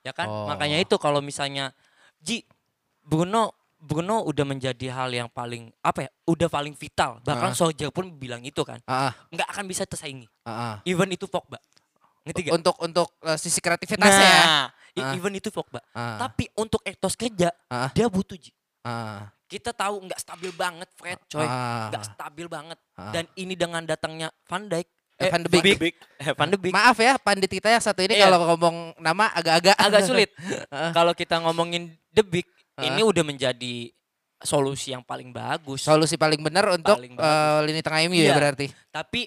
Ya 0.00 0.10
kan? 0.10 0.26
Oh. 0.26 0.48
Makanya 0.48 0.78
itu 0.78 0.96
kalau 0.96 1.20
misalnya 1.20 1.76
Ji 2.16 2.48
Bruno 3.02 3.52
Bruno 3.76 4.24
udah 4.24 4.42
menjadi 4.42 4.86
hal 4.88 5.10
yang 5.10 5.28
paling 5.28 5.68
apa 5.78 6.08
ya? 6.08 6.10
Udah 6.24 6.48
paling 6.48 6.72
vital. 6.72 7.20
Bahkan 7.20 7.50
Ah. 7.50 7.56
Solskjaer 7.56 7.92
pun 7.92 8.08
bilang 8.10 8.40
itu 8.40 8.60
kan. 8.60 8.80
nggak 9.28 9.48
akan 9.48 9.64
bisa 9.64 9.84
tersaingi. 9.84 10.26
ah. 10.42 10.80
Even 10.82 11.08
itu 11.08 11.24
Pogba. 11.24 11.60
Ngerti 12.22 12.40
gak? 12.42 12.52
Untuk 12.54 12.74
untuk 12.80 13.08
eh, 13.20 13.36
sisi 13.36 13.60
kreativitasnya 13.60 14.10
ya. 14.26 14.42
Nah, 14.42 14.66
i- 14.92 15.04
Ah. 15.04 15.14
even 15.14 15.30
itu 15.32 15.48
Pogba. 15.48 15.78
Ah, 15.92 16.18
Tapi 16.18 16.50
untuk 16.54 16.82
etos 16.82 17.14
kerja, 17.14 17.54
Ah. 17.66 17.92
dia 17.92 18.08
butuh 18.08 18.34
Ji. 18.34 18.50
ah, 18.82 19.30
Kita 19.46 19.70
tahu 19.70 20.02
nggak 20.02 20.18
stabil 20.18 20.50
banget 20.50 20.90
Fred, 20.92 21.22
coy. 21.28 21.46
Nggak 21.46 22.02
stabil 22.08 22.50
banget. 22.50 22.78
Ah. 22.98 23.14
Dan 23.14 23.30
ini 23.36 23.54
dengan 23.54 23.78
datangnya 23.80 24.26
Van 24.42 24.66
Dijk. 24.66 24.90
Eh, 25.16 25.30
Van 25.30 25.40
de 25.40 25.48
Beek. 25.48 25.78
Big. 25.78 25.94
Eh, 26.18 26.34
Van 26.34 26.44
de 26.44 26.58
Beek. 26.58 26.74
Maaf 26.74 26.98
ya 26.98 27.16
pandit 27.16 27.48
kita 27.48 27.70
yang 27.70 27.80
satu 27.80 28.02
ini 28.02 28.18
Iya. 28.18 28.26
kalau 28.26 28.52
ngomong 28.52 28.98
nama 28.98 29.30
agak-agak 29.30 29.76
Agak 29.78 30.02
sulit. 30.02 30.28
Kalau 30.92 31.14
kita 31.14 31.40
ngomongin 31.40 31.88
The 32.10 32.20
Big, 32.20 32.44
Ini 32.78 33.00
udah 33.00 33.24
menjadi 33.24 33.88
solusi 34.36 34.92
yang 34.92 35.00
paling 35.00 35.32
bagus. 35.32 35.80
Solusi 35.80 36.14
paling 36.14 36.38
benar 36.38 36.68
untuk 36.68 36.92
Paling 36.92 37.16
bagus. 37.16 37.64
lini 37.64 37.80
tengah 37.80 38.00
MU 38.04 38.16
ya 38.16 38.28
Iya. 38.28 38.34
berarti. 38.34 38.66
Tapi 38.90 39.24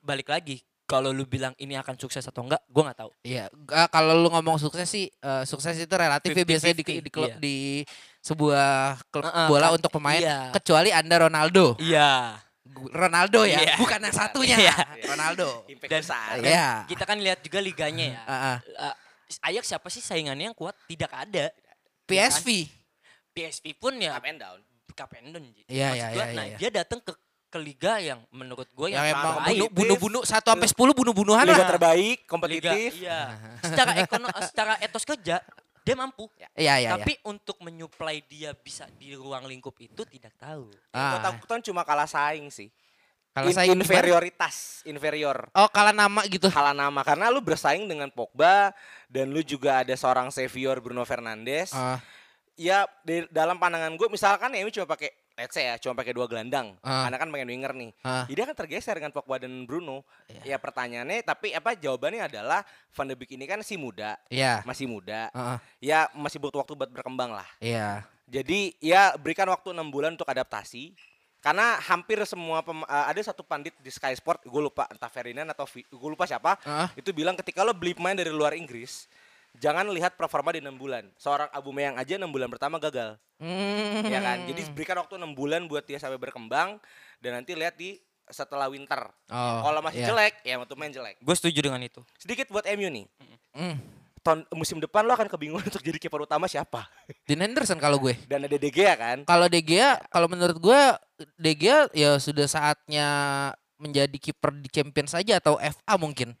balik 0.00 0.32
lagi, 0.32 0.56
kalau 0.84 1.12
lu 1.12 1.28
bilang 1.28 1.52
ini 1.56 1.76
akan 1.76 2.00
sukses 2.00 2.24
atau 2.24 2.40
enggak, 2.42 2.64
gua 2.66 2.88
nggak 2.88 2.98
tahu. 2.98 3.10
Iya, 3.20 3.52
eh, 3.52 3.88
kalau 3.88 4.16
lu 4.16 4.32
ngomong 4.32 4.56
sukses 4.56 4.88
sih 4.88 5.04
eh, 5.04 5.44
sukses 5.44 5.76
itu 5.76 5.92
relatif 5.92 6.32
ya 6.32 6.44
biasanya 6.44 6.72
di 6.72 6.80
50-50, 6.80 7.04
di, 7.04 7.10
klub- 7.12 7.28
iya. 7.28 7.36
di 7.36 7.56
sebuah 8.18 8.72
klub 9.08 9.24
Heeh, 9.26 9.46
bola 9.46 9.66
kan, 9.68 9.76
untuk 9.76 9.90
pemain 9.92 10.16
iya. 10.18 10.48
kecuali 10.48 10.88
Anda 10.90 11.16
Ronaldo. 11.20 11.76
Iya. 11.76 12.40
Ronaldo 12.88 13.44
ya, 13.44 13.58
Iya. 13.58 13.74
bukan 13.76 14.00
yang 14.00 14.16
satunya. 14.16 14.56
Iya. 14.56 14.76
Ronaldo. 15.04 15.64
Impact 15.66 15.90
Dan- 15.90 16.00
besar. 16.00 16.34
Iya. 16.40 16.68
Kita 16.84 17.04
kan 17.04 17.16
lihat 17.18 17.44
juga 17.44 17.60
liganya 17.60 18.04
ya. 18.08 18.20
Ah. 18.24 18.56
Eh, 18.64 18.94
Ajax 19.44 19.68
siapa 19.68 19.88
sih 19.88 20.00
saingannya 20.00 20.48
yang 20.48 20.56
kuat? 20.56 20.72
Tidak 20.88 21.10
ada. 21.10 21.52
PSV. 22.06 22.64
PSV 23.38 23.66
pun 23.74 23.94
ya 23.96 24.12
Up 24.12 24.24
and 24.24 24.38
down. 24.38 24.58
Cup 24.90 25.14
and 25.14 25.30
Down. 25.30 25.46
Iya, 25.64 25.94
iya, 25.94 26.06
iya, 26.10 26.24
nah, 26.32 26.44
iya. 26.44 26.56
dia 26.56 26.70
datang 26.74 26.98
ke 26.98 27.14
ke 27.48 27.56
liga 27.56 27.96
yang 27.96 28.20
menurut 28.28 28.66
gue 28.68 28.88
yang, 28.88 29.00
Yang 29.00 29.14
emang 29.14 29.24
terbaik. 29.32 29.48
bunuh- 29.54 29.70
bunuh-bunuh 29.72 30.22
satu 30.22 30.50
sampai 30.50 30.68
10 30.68 30.92
bunuh-bunuhan 30.92 31.44
Liga 31.46 31.56
lah. 31.56 31.70
terbaik, 31.70 32.18
liga 32.18 32.28
kompetitif. 32.28 32.90
iya. 32.98 33.20
secara 33.62 33.92
ekono 33.96 34.26
secara 34.42 34.72
etos 34.78 35.00
kerja 35.02 35.40
dia 35.80 35.94
mampu. 35.94 36.28
Iya, 36.36 36.48
iya, 36.52 36.74
iya. 36.76 36.90
Tapi 36.92 37.16
untuk 37.24 37.56
menyuplai 37.58 38.20
dia 38.22 38.52
bisa 38.52 38.84
di 38.92 39.14
ruang 39.14 39.46
lingkup 39.46 39.72
itu 39.78 40.04
tidak 40.04 40.36
tahu. 40.36 40.68
Yang 40.92 41.14
Ah. 41.14 41.24
takutan 41.24 41.60
cuma 41.62 41.80
kalah 41.82 42.04
saing 42.04 42.50
sih. 42.50 42.68
Kalau 43.30 43.48
In- 43.48 43.54
saya 43.54 43.70
inferioritas, 43.70 44.82
inferior. 44.84 45.46
Oh, 45.52 45.70
kalah 45.70 45.94
nama 45.94 46.26
gitu. 46.26 46.50
Kalah 46.50 46.74
nama 46.74 47.00
karena 47.00 47.30
lu 47.30 47.38
bersaing 47.38 47.86
dengan 47.86 48.10
Pogba 48.10 48.74
dan 49.06 49.30
lu 49.30 49.40
juga 49.40 49.80
ada 49.80 49.94
seorang 49.94 50.28
savior 50.28 50.76
Bruno 50.76 51.00
Fernandes. 51.02 51.70
Ah, 51.70 51.96
Ya 52.58 52.90
di 53.00 53.22
dalam 53.30 53.54
pandangan 53.54 53.94
gue 53.94 54.08
misalkan 54.10 54.50
ya 54.50 54.60
ini 54.60 54.74
cuma 54.74 54.82
pakai 54.84 55.14
let's 55.38 55.54
say 55.54 55.70
ya 55.70 55.78
cuma 55.78 55.94
pakai 55.94 56.10
dua 56.10 56.26
gelandang. 56.26 56.74
Ah. 56.82 57.06
Karena 57.06 57.16
kan 57.16 57.28
pengen 57.30 57.48
winger 57.48 57.70
nih. 57.72 57.90
Jadi 58.26 58.34
dia 58.34 58.44
kan 58.44 58.56
tergeser 58.58 58.98
dengan 58.98 59.14
Pogba 59.14 59.38
dan 59.38 59.62
Bruno. 59.62 60.02
Iya. 60.26 60.42
Ya 60.44 60.56
pertanyaannya 60.58 61.22
tapi 61.22 61.54
apa 61.54 61.78
jawabannya 61.78 62.26
adalah 62.26 62.66
Van 62.90 63.06
de 63.06 63.14
Beek 63.14 63.30
ini 63.32 63.46
kan 63.46 63.62
si 63.62 63.78
muda, 63.78 64.18
Iya. 64.26 64.66
masih 64.66 64.90
muda. 64.90 65.30
Ah, 65.30 65.54
ah. 65.54 65.58
Ya 65.78 66.10
masih 66.12 66.36
butuh 66.36 66.58
waktu 66.58 66.74
buat 66.74 66.90
berkembang 66.90 67.30
lah. 67.30 67.46
Iya. 67.62 68.02
Jadi 68.26 68.74
ya 68.76 69.14
berikan 69.14 69.46
waktu 69.46 69.70
enam 69.70 69.86
bulan 69.86 70.18
untuk 70.18 70.26
adaptasi. 70.26 70.98
Karena 71.38 71.78
hampir 71.78 72.18
semua 72.26 72.66
pem- 72.66 72.82
eh, 72.82 73.06
ada 73.06 73.20
satu 73.22 73.46
pandit 73.46 73.70
di 73.78 73.94
Sky 73.94 74.10
Sport, 74.12 74.42
gue 74.42 74.58
lupa 74.60 74.90
entah 74.90 75.06
Ferdinand 75.06 75.46
atau 75.48 75.70
gue 75.70 76.10
lupa 76.10 76.26
siapa, 76.26 76.58
Ah. 76.66 76.90
itu 76.98 77.14
bilang 77.14 77.38
ketika 77.38 77.62
lo 77.62 77.70
beli 77.70 77.94
pemain 77.94 78.18
dari 78.18 78.34
luar 78.34 78.58
Inggris, 78.58 79.06
jangan 79.58 79.86
lihat 79.90 80.14
performa 80.14 80.54
di 80.54 80.62
enam 80.62 80.74
bulan. 80.74 81.06
Seorang 81.14 81.50
Abu 81.50 81.70
Meyang 81.70 81.98
aja 81.98 82.14
enam 82.14 82.30
bulan 82.30 82.48
pertama 82.48 82.78
gagal, 82.78 83.18
Hmm. 83.38 84.02
ya 84.06 84.18
kan? 84.18 84.46
Jadi 84.46 84.60
berikan 84.72 84.98
waktu 84.98 85.14
enam 85.18 85.34
bulan 85.34 85.66
buat 85.66 85.82
dia 85.82 85.98
sampai 85.98 86.18
berkembang 86.18 86.78
dan 87.18 87.30
nanti 87.38 87.54
lihat 87.54 87.74
di 87.74 87.98
setelah 88.28 88.68
winter. 88.68 89.08
Oh, 89.32 89.58
Kalau 89.64 89.80
masih 89.80 90.04
iya. 90.04 90.08
jelek, 90.12 90.34
ya 90.44 90.60
untuk 90.60 90.76
main 90.76 90.92
jelek. 90.92 91.16
Gue 91.18 91.32
setuju 91.32 91.64
dengan 91.64 91.80
itu. 91.80 92.04
Sedikit 92.20 92.52
buat 92.52 92.68
MU 92.68 92.88
nih. 92.92 93.06
Hmm. 93.56 93.76
Tahun 94.20 94.44
musim 94.52 94.76
depan 94.76 95.06
lo 95.06 95.14
akan 95.16 95.30
kebingungan 95.30 95.64
untuk 95.64 95.80
jadi 95.80 95.96
kiper 95.96 96.28
utama 96.28 96.44
siapa? 96.44 96.84
Dean 97.26 97.40
Henderson 97.40 97.80
kalau 97.80 97.96
gue. 97.96 98.18
Dan 98.28 98.44
ada 98.44 98.56
De 98.58 98.68
Gea 98.68 98.94
kan? 98.98 99.24
Kalau 99.24 99.46
De 99.48 99.60
Gea, 99.64 99.96
kalau 100.12 100.28
menurut 100.28 100.58
gue 100.60 100.80
De 101.40 101.52
Gea 101.56 101.88
ya 101.96 102.20
sudah 102.20 102.44
saatnya 102.44 103.06
menjadi 103.78 104.18
kiper 104.18 104.50
di 104.58 104.68
Champions 104.68 105.14
saja 105.14 105.38
atau 105.38 105.56
FA 105.56 105.94
mungkin. 105.96 106.34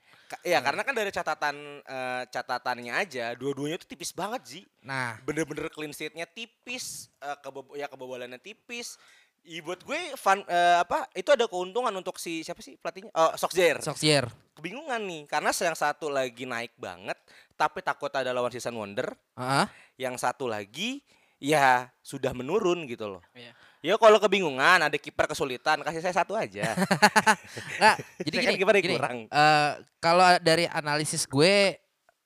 Iya, 0.44 0.60
karena 0.60 0.82
kan 0.84 0.92
dari 0.92 1.08
catatan 1.08 1.56
eh, 1.82 2.22
catatannya 2.28 2.92
aja, 2.92 3.32
dua-duanya 3.32 3.80
itu 3.80 3.88
tipis 3.88 4.12
banget 4.12 4.42
sih. 4.44 4.64
Nah, 4.84 5.16
Bener-bener 5.24 5.72
clean 5.72 5.92
sheet-nya 5.94 6.28
tipis, 6.28 7.08
eh, 7.24 7.36
kebo 7.40 7.72
ya 7.72 7.88
kebobolannya 7.88 8.36
tipis. 8.36 9.00
Iya 9.48 9.64
buat 9.64 9.80
gue 9.80 10.12
fun, 10.20 10.44
eh, 10.44 10.76
apa 10.76 11.08
itu 11.16 11.32
ada 11.32 11.48
keuntungan 11.48 11.94
untuk 11.96 12.20
si 12.20 12.44
siapa 12.44 12.60
sih 12.60 12.76
pelatihnya? 12.76 13.08
Oh, 13.16 13.32
Solskjaer. 13.32 13.80
Solskjaer. 13.80 14.28
Kebingungan 14.52 15.00
nih 15.08 15.22
karena 15.24 15.54
yang 15.54 15.78
satu 15.78 16.12
lagi 16.12 16.44
naik 16.44 16.76
banget 16.76 17.16
tapi 17.56 17.80
takut 17.80 18.12
ada 18.12 18.28
lawan 18.34 18.52
season 18.52 18.76
wonder, 18.76 19.08
Ah, 19.38 19.70
yang 19.96 20.20
satu 20.20 20.44
lagi 20.50 21.00
ya 21.40 21.88
sudah 22.02 22.34
menurun 22.34 22.84
gitu 22.84 23.08
loh. 23.08 23.22
Iya. 23.32 23.54
Ya 23.80 23.94
kalau 23.94 24.18
kebingungan 24.18 24.82
ada 24.82 24.96
kiper 24.96 25.26
kesulitan 25.26 25.78
kasih 25.80 26.00
saya 26.00 26.10
satu 26.12 26.34
aja. 26.34 26.74
Nggak, 27.78 27.96
jadi 28.20 28.34
gini, 28.34 28.44
kan 28.44 28.54
kipernya 28.56 28.82
gini, 28.82 28.96
kurang. 28.96 29.18
eh, 29.24 29.70
kalau 29.98 30.26
dari 30.38 30.66
analisis 30.66 31.24
gue 31.24 31.78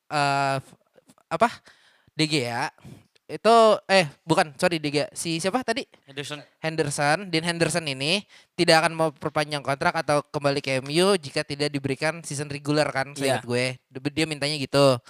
eh 0.08 0.56
f- 0.56 0.76
apa 1.26 1.48
De 2.12 2.24
Gea 2.24 2.68
itu 3.24 3.54
eh 3.86 4.04
bukan 4.22 4.52
sorry 4.56 4.76
Gea 4.76 5.08
si 5.10 5.40
siapa 5.40 5.60
tadi 5.60 5.88
Henderson. 6.04 6.44
Henderson 6.58 7.18
Dean 7.26 7.40
Henderson 7.42 7.84
ini 7.86 8.20
tidak 8.52 8.84
akan 8.84 8.92
mau 8.92 9.08
perpanjang 9.08 9.60
kontrak 9.60 9.96
atau 9.98 10.20
kembali 10.22 10.60
ke 10.60 10.80
MU 10.80 11.16
jika 11.16 11.40
tidak 11.40 11.68
diberikan 11.68 12.20
season 12.20 12.48
regular 12.48 12.84
kan 12.88 13.12
Iya. 13.12 13.40
seingat 13.40 13.44
gue 13.44 13.64
Dia- 13.78 14.12
dia 14.12 14.26
mintanya 14.26 14.56
gitu 14.56 15.00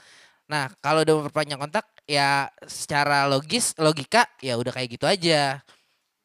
nah 0.44 0.70
kalau 0.78 1.02
udah 1.02 1.14
mau 1.16 1.24
perpanjang 1.24 1.58
kontrak 1.58 1.86
ya 2.04 2.46
secara 2.62 3.26
logis 3.26 3.74
logika 3.74 4.22
ya 4.38 4.54
udah 4.54 4.70
kayak 4.70 4.90
gitu 4.92 5.06
aja 5.06 5.58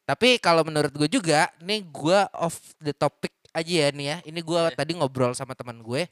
tapi 0.08 0.40
kalau 0.40 0.64
menurut 0.64 0.88
gue 0.90 1.08
juga 1.10 1.52
nih 1.60 1.84
gue 1.84 2.18
off 2.34 2.56
the 2.78 2.90
topic 2.90 3.28
aja 3.52 3.68
ya 3.84 3.88
nih 3.92 4.06
ya 4.06 4.16
ini 4.24 4.40
gue 4.40 4.60
Iya. 4.62 4.72
tadi 4.72 4.92
ngobrol 4.96 5.32
sama 5.32 5.52
teman 5.52 5.76
gue 5.78 6.08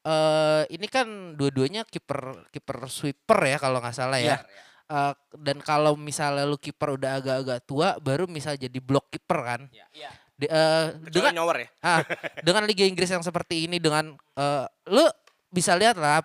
eh 0.00 0.62
ini 0.70 0.86
kan 0.86 1.06
dua-duanya 1.34 1.82
kiper 1.84 2.46
kiper 2.48 2.86
sweeper 2.86 3.38
ya 3.42 3.58
kalau 3.58 3.82
nggak 3.82 3.92
salah 3.92 4.16
ya 4.16 4.38
Iya. 4.38 4.68
Eh, 4.90 5.12
dan 5.38 5.58
kalau 5.60 5.94
misalnya 5.94 6.42
lu 6.42 6.58
kiper 6.58 6.94
udah 6.94 7.18
agak-agak 7.18 7.62
tua 7.62 7.94
baru 7.98 8.26
misal 8.26 8.54
jadi 8.54 8.74
block 8.76 9.06
kiper 9.08 9.38
kan 9.40 9.60
Iya. 9.70 9.86
Di- 10.34 10.48
eh, 10.48 10.86
Kecuali 11.04 11.14
dengan 11.30 11.34
ya. 11.58 11.68
ah, 11.84 12.00
dengan 12.40 12.62
Liga 12.64 12.82
Inggris 12.82 13.06
yang 13.06 13.20
seperti 13.20 13.66
ini 13.66 13.76
dengan 13.76 14.10
eh, 14.34 14.66
lu 14.88 15.04
bisa 15.46 15.74
lihat 15.74 15.94
lah 15.94 16.22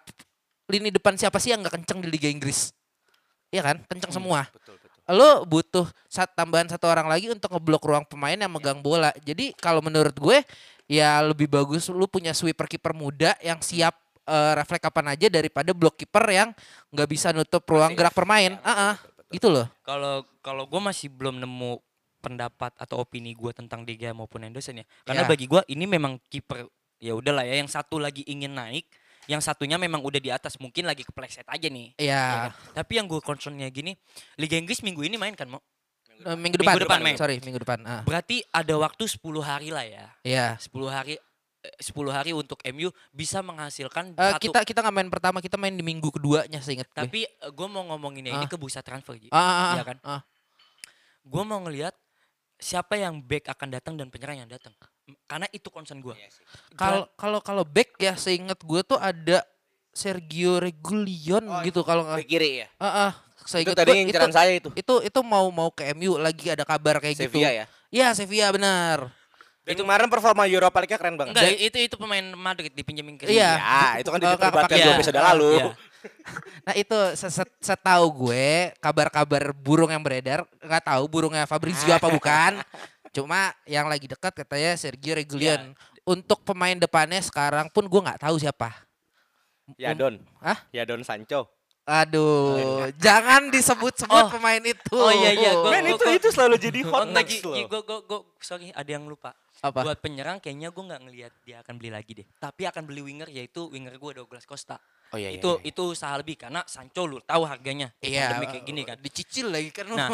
lini 0.65 0.89
depan 0.89 1.13
siapa 1.13 1.37
sih 1.37 1.49
yang 1.49 1.61
nggak 1.61 1.77
kenceng 1.77 2.01
di 2.01 2.09
Liga 2.09 2.25
Inggris 2.25 2.73
Iya 3.49 3.61
kan 3.61 3.77
kenceng 3.85 4.09
semua 4.11 4.49
Betul, 4.49 4.64
lu 5.07 5.45
butuh 5.45 5.85
saat 6.05 6.33
tambahan 6.33 6.65
satu 6.65 6.89
orang 6.89 7.05
lagi 7.05 7.29
untuk 7.29 7.53
ngeblok 7.53 7.83
ruang 7.85 8.05
pemain 8.05 8.33
yang 8.33 8.49
megang 8.49 8.79
bola 8.79 9.13
jadi 9.21 9.53
kalau 9.55 9.77
menurut 9.79 10.13
gue 10.13 10.41
ya 10.85 11.21
lebih 11.21 11.45
bagus 11.45 11.85
lu 11.89 12.05
punya 12.05 12.33
sweeper 12.33 12.65
kiper 12.65 12.93
muda 12.93 13.37
yang 13.39 13.61
siap 13.61 13.93
eh, 14.25 14.53
refleks 14.57 14.81
kapan 14.81 15.13
aja 15.13 15.29
daripada 15.29 15.69
blok 15.77 15.93
kiper 15.95 16.25
yang 16.29 16.49
nggak 16.89 17.09
bisa 17.09 17.29
nutup 17.29 17.61
ruang 17.65 17.93
Masif. 17.93 17.99
gerak 18.01 18.13
permain 18.13 18.51
Ya, 18.51 18.57
betul, 18.57 18.65
ah 18.65 18.73
ah, 18.73 18.95
betul, 18.97 19.13
betul. 19.13 19.33
gitu 19.33 19.47
loh 19.53 19.67
Kalau 19.81 20.15
kalau 20.41 20.63
gue 20.65 20.81
masih 20.81 21.07
belum 21.09 21.37
nemu 21.37 21.77
pendapat 22.19 22.73
atau 22.81 22.97
opini 22.97 23.37
gue 23.37 23.53
tentang 23.53 23.85
De 23.85 23.93
Gea 23.93 24.09
maupun 24.09 24.41
Henderson 24.41 24.81
ya. 24.81 24.85
Karena 25.05 25.21
Ya. 25.21 25.29
bagi 25.29 25.45
gue 25.45 25.61
ini 25.69 25.85
memang 25.85 26.17
kiper 26.25 26.65
ya 26.97 27.13
udahlah 27.13 27.45
ya 27.45 27.61
yang 27.61 27.69
satu 27.69 28.01
lagi 28.01 28.25
ingin 28.25 28.49
naik, 28.49 28.89
yang 29.25 29.39
satunya 29.39 29.75
memang 29.75 29.99
udah 29.99 30.17
di 30.17 30.29
atas 30.29 30.55
mungkin 30.55 30.83
lagi 30.83 31.01
kepleset 31.01 31.45
aja 31.45 31.67
nih. 31.67 31.93
ya 31.95 32.03
Iya. 32.05 32.23
kan? 32.23 32.51
Tapi 32.75 32.91
yang 32.95 33.05
gue 33.05 33.19
concernnya 33.19 33.67
gini, 33.67 33.93
Liga 34.35 34.55
Inggris 34.55 34.79
minggu 34.79 35.01
ini 35.01 35.15
main 35.15 35.33
kan 35.33 35.47
mau? 35.47 35.61
Eh, 36.15 36.31
minggu 36.33 36.55
depan. 36.55 36.73
Minggu 36.73 36.83
depan, 36.85 36.99
Mei. 37.01 37.15
Sorry, 37.15 37.37
minggu 37.39 37.59
depan. 37.59 37.83
Ah. 37.83 38.01
Berarti 38.01 38.39
ada 38.49 38.71
waktu 38.77 39.03
10 39.03 39.19
hari 39.41 39.67
lah 39.67 39.83
ya. 39.83 40.05
Iya. 40.21 40.47
10 40.55 40.87
hari 40.87 41.19
eh, 41.59 41.75
10 41.81 41.91
hari 42.09 42.31
untuk 42.31 42.61
MU 42.65 42.87
bisa 43.11 43.41
menghasilkan 43.41 44.13
Eh, 44.13 44.31
satu 44.31 44.39
kita 44.39 44.59
kita 44.63 44.79
nggak 44.79 44.95
main 44.95 45.09
pertama, 45.09 45.37
kita 45.39 45.57
main 45.57 45.73
di 45.73 45.81
minggu 45.81 46.07
keduanya 46.09 46.61
seingat 46.61 46.87
gue. 46.87 46.97
tapi 46.97 47.19
gue 47.27 47.67
mau 47.67 47.83
ngomongin 47.85 48.21
ya 48.23 48.33
ini 48.33 48.45
Ah. 48.45 48.49
ke 48.49 48.55
bursa 48.55 48.79
transfer 48.79 49.17
Ji. 49.17 49.27
ah, 49.27 49.37
ah, 49.37 49.73
Iya 49.73 49.83
kan? 49.83 49.97
ah. 50.05 50.21
Gue 51.21 51.41
mau 51.41 51.59
ngelihat 51.59 51.91
siapa 52.55 52.95
yang 52.95 53.19
back 53.19 53.49
akan 53.49 53.67
datang 53.69 53.93
dan 53.95 54.07
penyerang 54.07 54.39
yang 54.39 54.47
datang. 54.47 54.71
Karena 55.25 55.45
itu 55.49 55.69
concern 55.69 55.99
gue. 55.99 56.13
Iya. 56.13 56.29
Kalau 56.73 57.05
kalau 57.13 57.39
kalau 57.39 57.63
back 57.63 57.93
ya 57.95 58.13
seingat 58.15 58.57
gue 58.57 58.81
tuh 58.81 58.97
ada 58.97 59.45
Sergio 59.89 60.57
Regulion 60.57 61.45
Oh, 61.45 61.61
gitu 61.61 61.81
kalau 61.81 62.03
nggak. 62.03 62.25
Kiri 62.25 62.65
ya. 62.65 62.67
Ah, 62.77 62.87
ah, 63.07 63.11
Itu 63.37 63.45
seingat 63.47 63.75
tadi 63.75 63.91
gue 63.91 64.01
inceran 64.03 64.27
itu, 64.27 64.35
saya 64.35 64.51
itu. 64.51 64.69
itu 64.73 64.93
itu 65.01 65.19
mau 65.21 65.45
mau 65.49 65.69
ke 65.69 65.93
MU 65.93 66.17
lagi 66.17 66.49
ada 66.49 66.63
kabar 66.63 66.97
kayak 66.97 67.15
gitu. 67.15 67.29
Sevilla 67.29 67.51
ya. 67.53 67.65
Iya 67.89 68.07
Sevilla 68.11 68.49
benar. 68.49 69.13
itu 69.65 69.81
kemarin 69.81 70.05
performa 70.05 70.45
Europa 70.45 70.77
League-nya 70.77 70.93
keren 70.95 71.17
banget. 71.17 71.33
Enggak, 71.33 71.57
itu 71.57 71.77
itu 71.81 71.95
pemain 71.95 72.21
Madrid 72.35 72.69
dipinjemin 72.69 73.17
ke 73.17 73.25
Iya. 73.25 73.49
sini. 73.49 73.65
Ya, 73.65 73.81
itu 73.97 74.09
kan 74.11 74.19
diperdebatkan 74.19 74.77
dua 74.77 74.93
episode 74.93 75.17
lalu. 75.19 75.49
Iya. 75.57 75.65
Nah 76.61 76.73
itu 76.75 76.97
se- 77.17 77.33
se- 77.33 77.57
setahu 77.59 78.05
gue 78.23 78.45
kabar-kabar 78.77 79.49
burung 79.51 79.89
yang 79.89 79.97
beredar 79.99 80.45
nggak 80.55 80.85
tahu 80.85 81.03
burungnya 81.07 81.45
Fabrizio 81.45 81.89
apa 81.91 82.05
bukan. 82.13 82.61
Cuma 83.15 83.55
yang 83.63 83.87
lagi 83.87 84.11
dekat 84.11 84.35
katanya 84.35 84.75
Sergio 84.75 85.15
Regulion. 85.15 85.71
Untuk 86.03 86.43
pemain 86.43 86.75
depannya 86.75 87.23
sekarang 87.23 87.71
pun 87.71 87.87
gue 87.87 88.01
nggak 88.03 88.21
tahu 88.21 88.35
siapa. 88.35 88.75
Ya 89.79 89.95
Don. 89.95 90.19
Hah? 90.43 90.67
Ya 90.69 90.83
Don 90.83 91.01
Sancho. 91.01 91.47
Aduh, 91.85 92.89
jangan 93.05 93.53
disebut-sebut 93.53 94.25
Oh. 94.25 94.29
pemain 94.29 94.57
itu. 94.59 94.97
Oh, 94.97 95.13
iya, 95.13 95.37
iya, 95.37 95.53
gua- 95.53 95.69
Men 95.69 95.93
itu 95.93 96.01
itu 96.11 96.27
selalu 96.33 96.57
jadi 96.57 96.81
hot 96.81 97.13
next 97.13 97.45
loh. 97.45 97.53
gua, 97.69 97.81
gua, 97.85 97.99
gua, 98.01 98.19
sorry 98.41 98.73
ada 98.73 98.89
yang 98.89 99.05
lupa. 99.05 99.37
Apa? 99.61 99.85
Buat 99.85 100.01
penyerang 100.01 100.41
kayaknya 100.41 100.69
gue 100.69 100.83
nggak 100.83 101.01
ngelihat 101.05 101.33
dia 101.41 101.57
akan 101.61 101.73
beli 101.77 101.89
lagi 101.93 102.11
deh. 102.21 102.27
Tapi 102.37 102.65
akan 102.69 102.83
beli 102.85 103.01
winger 103.01 103.29
yaitu 103.29 103.69
winger 103.69 103.97
gue 103.97 104.11
Douglas 104.21 104.45
Costa. 104.45 104.77
Oh 105.13 105.17
iya 105.17 105.29
itu 105.33 105.61
itu 105.61 105.81
usaha 105.85 106.11
lebih 106.17 106.35
karena 106.37 106.65
Sancho 106.65 107.05
lu 107.05 107.21
tahu 107.21 107.45
harganya. 107.45 107.93
Iya, 108.01 108.33
pandemi 108.33 108.45
kayak 108.51 108.65
gini 108.65 108.81
kan. 108.83 108.97
Dicicil 108.99 109.47
lagi 109.49 109.69
kan 109.69 109.85
Nah. 109.89 110.09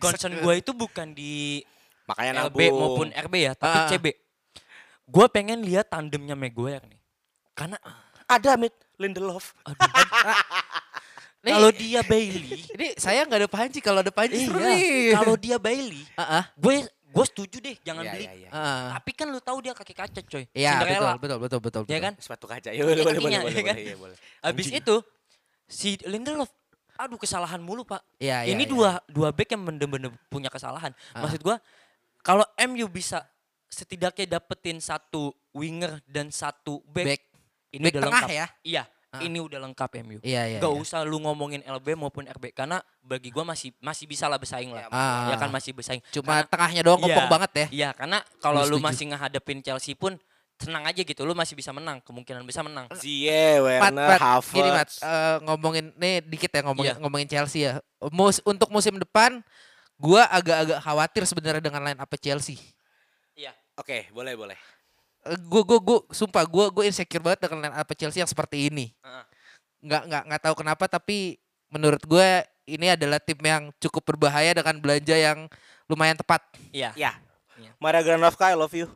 Concern 0.00 0.38
gue 0.38 0.54
itu 0.56 0.72
bukan 0.72 1.12
di 1.12 1.60
Makanya 2.04 2.32
LB 2.46 2.58
nabung. 2.60 2.76
maupun 2.78 3.06
RB 3.10 3.34
ya, 3.40 3.52
tapi 3.54 3.76
Ah. 3.76 3.88
CB. 3.88 4.06
Gue 5.04 5.26
pengen 5.28 5.60
lihat 5.60 5.88
tandemnya 5.88 6.32
Maguire 6.32 6.84
nih. 6.84 7.00
Karena 7.52 7.76
ada 8.24 8.56
Mit 8.56 8.72
Lindelof. 8.96 9.52
Kalau 11.44 11.68
dia 11.70 12.00
Bailey, 12.00 12.64
ini 12.72 12.96
saya 12.96 13.20
nggak 13.28 13.36
ada 13.44 13.50
panci 13.52 13.84
kalau 13.84 14.00
ada 14.00 14.08
panci 14.08 14.48
iya, 14.48 15.12
kalau 15.12 15.36
dia 15.36 15.60
Bailey, 15.60 16.00
ah, 16.16 16.48
gue 16.56 16.88
gue 16.88 17.24
setuju 17.28 17.60
deh 17.60 17.76
jangan 17.84 18.00
Iya, 18.00 18.12
beli. 18.16 18.24
iya, 18.24 18.32
iya. 18.32 18.48
ah. 18.48 18.96
Tapi 18.96 19.10
kan 19.12 19.28
lu 19.28 19.38
tahu 19.38 19.60
dia 19.60 19.76
kaki 19.76 19.92
kaca 19.92 20.20
coy. 20.24 20.48
Iya 20.50 20.80
betul, 20.80 20.88
Cinderella. 20.88 21.12
betul 21.20 21.36
betul 21.36 21.60
betul 21.60 21.82
Ya 21.84 21.86
betul. 21.86 22.00
kan? 22.00 22.14
Sepatu 22.16 22.46
kaca. 22.48 22.68
Ya 22.72 22.80
boleh 22.80 22.96
boleh 22.96 23.04
boleh 23.04 23.14
kakinya, 23.20 23.38
boleh. 23.44 23.60
kan? 23.60 23.76
boleh, 23.76 23.84
iya, 23.84 23.96
boleh. 24.00 24.16
Habis 24.40 24.68
itu 24.72 24.94
si 25.68 26.00
Lindelof 26.02 26.48
aduh 26.96 27.20
kesalahan 27.20 27.60
mulu, 27.60 27.84
Pak. 27.84 28.00
Iya, 28.16 28.48
iya, 28.48 28.56
Ini 28.56 28.64
iya. 28.64 28.70
dua 28.72 28.90
dua 29.04 29.28
back 29.28 29.52
yang 29.52 29.62
bener-bener 29.62 30.10
punya 30.26 30.48
kesalahan. 30.48 30.96
Ah. 31.12 31.28
Maksud 31.28 31.44
gua 31.44 31.60
kalau 32.24 32.44
MU 32.64 32.88
bisa 32.88 33.20
setidaknya 33.68 34.38
dapetin 34.38 34.80
satu 34.80 35.30
winger 35.52 36.00
dan 36.06 36.30
satu 36.30 36.80
back, 36.88 37.06
Back. 37.06 37.22
ini 37.70 37.84
Back 37.84 37.92
udah 37.92 38.02
tengah 38.02 38.22
lengkap. 38.24 38.30
ya? 38.32 38.46
Iya, 38.64 38.84
Ah. 39.10 39.22
ini 39.22 39.38
udah 39.38 39.58
lengkap 39.62 39.90
MU. 40.02 40.18
Iya 40.26 40.42
iya. 40.48 40.58
Gak 40.58 40.74
iya. 40.74 40.80
usah 40.80 41.06
lu 41.06 41.22
ngomongin 41.22 41.62
LB 41.62 41.94
maupun 41.94 42.26
RB 42.26 42.50
karena 42.50 42.82
bagi 42.98 43.30
gua 43.30 43.46
masih 43.46 43.70
masih 43.78 44.10
bisa 44.10 44.26
lah 44.26 44.38
bersaing 44.38 44.74
lah. 44.74 44.90
Ah. 44.90 45.30
Ya 45.30 45.36
kan 45.38 45.50
masih 45.50 45.70
bersaing. 45.70 46.02
Cuma 46.10 46.42
tengahnya 46.42 46.82
doang 46.82 46.98
kopong 46.98 47.14
Iya. 47.22 47.30
banget 47.30 47.50
ya. 47.54 47.66
Iya, 47.70 47.88
karena 47.94 48.18
kalau 48.42 48.66
Lu 48.66 48.82
masih 48.82 49.14
ngehadapin 49.14 49.62
Chelsea 49.62 49.94
pun 49.94 50.18
tenang 50.54 50.86
aja 50.86 50.98
gitu, 50.98 51.22
lu 51.22 51.34
masih 51.34 51.54
bisa 51.54 51.70
menang, 51.70 51.98
kemungkinan 52.02 52.42
bisa 52.42 52.62
menang. 52.62 52.86
Zie, 52.94 53.58
Werner, 53.58 54.18
Havertz. 54.18 54.70
Mat, 54.70 54.90
eh, 55.02 55.36
ngomongin 55.42 55.90
nih 55.94 56.22
dikit 56.22 56.46
ya 56.48 56.62
ngomongin 56.62 56.94
Iya. 56.94 57.02
ngomongin 57.02 57.26
Chelsea 57.26 57.60
ya. 57.66 57.72
Mus, 58.10 58.38
untuk 58.42 58.70
musim 58.70 58.94
depan, 58.94 59.42
gua 59.96 60.26
agak-agak 60.28 60.78
khawatir 60.82 61.22
sebenarnya 61.24 61.62
dengan 61.62 61.82
line 61.84 62.00
up 62.00 62.12
Chelsea. 62.18 62.58
Iya. 63.34 63.52
Oke, 63.74 64.06
boleh 64.14 64.34
boleh. 64.38 64.58
Eh, 65.24 65.38
Gue 65.40 65.64
gue 65.66 65.78
gue 65.80 65.98
sumpah 66.12 66.44
gue 66.46 66.64
gue 66.70 66.84
insecure 66.86 67.22
banget 67.22 67.48
dengan 67.48 67.66
line 67.66 67.76
up 67.76 67.90
Chelsea 67.96 68.22
yang 68.22 68.30
seperti 68.30 68.68
ini. 68.70 68.92
Heeh. 69.02 69.24
Nggak 69.84 70.02
nggak 70.08 70.22
nggak 70.30 70.42
tahu 70.42 70.54
kenapa 70.62 70.84
tapi 70.86 71.36
menurut 71.72 72.02
gue 72.06 72.28
ini 72.64 72.92
adalah 72.94 73.20
tim 73.20 73.36
yang 73.42 73.68
cukup 73.76 74.14
berbahaya 74.14 74.54
dengan 74.56 74.78
belanja 74.80 75.16
yang 75.16 75.48
lumayan 75.90 76.16
tepat. 76.16 76.40
Iya. 76.72 76.94
Ya. 76.96 77.12
Iya. 77.54 77.70
Mara 77.78 78.02
Granovka, 78.02 78.50
I 78.50 78.58
love 78.58 78.74
you. 78.74 78.90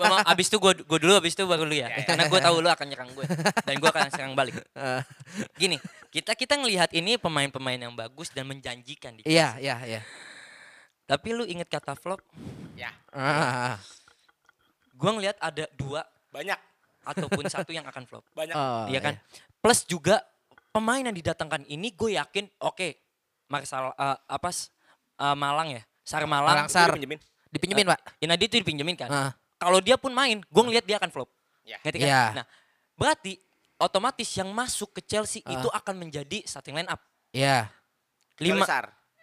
Bang, 0.00 0.24
abis 0.24 0.48
itu 0.48 0.56
gue 0.56 0.72
gue 0.88 0.98
dulu, 1.04 1.20
abis 1.20 1.36
itu 1.36 1.44
baru 1.44 1.68
lu 1.68 1.76
ya. 1.76 1.92
Karena 2.08 2.32
gue 2.32 2.40
tahu 2.40 2.64
lu 2.64 2.68
akan 2.72 2.86
nyerang 2.88 3.12
gue 3.12 3.28
dan 3.68 3.74
gue 3.76 3.90
akan 3.92 4.08
serang 4.08 4.32
balik. 4.32 4.56
Eh, 4.56 5.02
Gini, 5.60 5.76
kita 6.08 6.32
kita 6.32 6.56
ngelihat 6.56 6.88
ini 6.96 7.20
pemain-pemain 7.20 7.76
yang 7.76 7.92
bagus 7.92 8.32
dan 8.32 8.48
menjanjikan 8.48 9.20
di. 9.20 9.28
iya 9.28 9.60
iya 9.60 9.76
iya. 9.84 10.00
Tapi 11.10 11.28
lu 11.34 11.42
inget 11.42 11.66
kata 11.66 11.98
flop? 11.98 12.22
Ya. 12.78 12.94
Ah, 13.10 13.74
Gue 14.94 15.10
ngelihat 15.10 15.34
ada 15.42 15.66
dua 15.74 16.06
Banyak, 16.30 16.54
ataupun 17.02 17.42
satu 17.54 17.74
yang 17.74 17.82
akan 17.82 18.06
flop. 18.06 18.22
banyak. 18.30 18.54
oh, 18.54 18.86
Iya 18.86 19.02
kan? 19.02 19.14
Plus 19.58 19.82
juga 19.82 20.22
pemain 20.70 21.02
yang 21.02 21.10
didatangkan 21.10 21.66
ini 21.66 21.90
gue 21.90 22.14
yakin 22.14 22.46
oke 22.62 22.94
Marsal 23.50 23.90
eh, 23.90 24.16
apa 24.30 24.50
eh, 24.54 25.34
Malang 25.34 25.74
ya? 25.74 25.82
Sar 26.06 26.22
Malang. 26.30 26.54
Malang 26.54 26.70
Sar. 26.70 26.94
Dipinjemin. 26.94 27.18
Dipinjemin 27.50 27.86
pak. 27.90 28.00
Inadi 28.22 28.46
itu 28.46 28.56
dipinjemin 28.62 28.94
kan. 28.94 29.10
Ah, 29.10 29.30
Kalau 29.58 29.82
dia 29.82 29.98
pun 29.98 30.14
main, 30.14 30.38
gue 30.38 30.62
ngelihat 30.62 30.86
dia 30.86 30.96
akan 31.02 31.10
flop. 31.10 31.26
Ya. 31.66 31.82
Ngerti 31.82 31.98
kan? 31.98 32.06
Iya. 32.06 32.22
Nah, 32.40 32.46
berarti 32.94 33.34
otomatis 33.82 34.30
yang 34.38 34.54
masuk 34.54 34.94
ke 34.94 35.00
Chelsea 35.02 35.42
Ah. 35.42 35.58
itu 35.58 35.66
akan 35.66 35.94
menjadi 35.98 36.46
starting 36.46 36.78
line 36.78 36.86
up. 36.86 37.02
Iya. 37.34 37.66
Lima, 38.40 38.64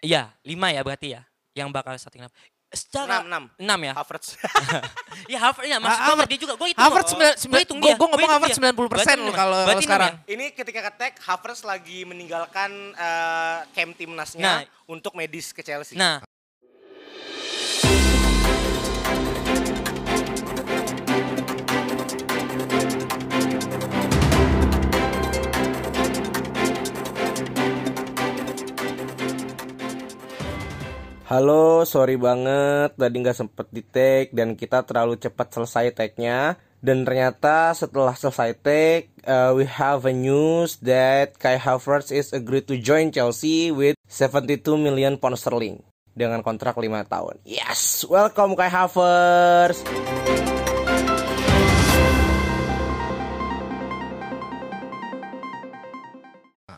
iya 0.05 0.29
lima 0.45 0.69
ya 0.69 0.85
berarti 0.85 1.17
ya, 1.17 1.25
yang 1.57 1.69
bakal 1.69 1.97
starting 1.97 2.21
line 2.21 2.29
up. 2.29 2.35
Secara 2.67 3.23
Enam, 3.23 3.25
enam. 3.25 3.43
enam 3.57 3.79
ya. 3.81 3.93
Havertz. 3.95 4.35
Ya 5.31 5.39
Havertz 5.39 5.65
ya, 5.65 5.79
maksud 5.79 5.97
Ha- 5.97 6.07
gue 6.13 6.25
dia 6.27 6.39
juga. 6.39 6.53
Gue 6.53 6.67
hitung. 6.69 6.83
Havertz 6.83 7.09
sembilan 7.09 7.31
Gua 7.31 7.41
sembilan. 7.41 7.61
hitung 7.63 7.79
Gue 7.79 7.87
dia, 7.87 7.95
gue 7.95 8.07
ngomong 8.11 8.29
Havertz 8.29 8.45
dia. 8.45 8.55
sembilan 8.59 8.75
puluh 8.75 8.89
persen 8.91 9.17
loh 9.17 9.33
kalau 9.33 9.59
sekarang. 9.79 10.13
ya? 10.13 10.33
Ini 10.35 10.45
ketika 10.51 10.79
ketek 10.85 11.13
Havertz 11.23 11.61
lagi 11.63 11.99
meninggalkan 12.03 12.69
eh, 12.93 13.57
camp 13.71 13.91
timnasnya 13.95 14.43
Nah. 14.43 14.59
untuk 14.85 15.15
medis 15.15 15.49
ke 15.49 15.63
Chelsea. 15.63 15.95
Nah, 15.95 16.19
Halo, 31.27 31.83
sorry 31.83 32.15
banget 32.15 32.95
tadi 32.95 33.19
nggak 33.19 33.35
sempet 33.35 33.67
di 33.67 33.83
take 33.83 34.31
dan 34.31 34.55
kita 34.55 34.87
terlalu 34.87 35.19
cepat 35.19 35.51
selesai 35.51 35.91
tag-nya. 35.91 36.55
Dan 36.79 37.03
ternyata 37.03 37.75
setelah 37.75 38.15
selesai 38.15 38.55
take, 38.63 39.11
uh, 39.27 39.51
we 39.51 39.67
have 39.67 40.07
a 40.07 40.15
news 40.15 40.79
that 40.79 41.35
Kai 41.35 41.59
Havertz 41.59 42.15
is 42.15 42.31
agreed 42.31 42.63
to 42.71 42.79
join 42.79 43.11
Chelsea 43.11 43.75
with 43.75 43.99
72 44.07 44.63
million 44.79 45.19
pound 45.19 45.35
sterling 45.35 45.83
dengan 46.15 46.39
kontrak 46.39 46.79
5 46.79 46.87
tahun. 47.11 47.43
Yes, 47.43 48.07
welcome 48.07 48.55
Kai 48.55 48.71
Havertz. 48.71 49.83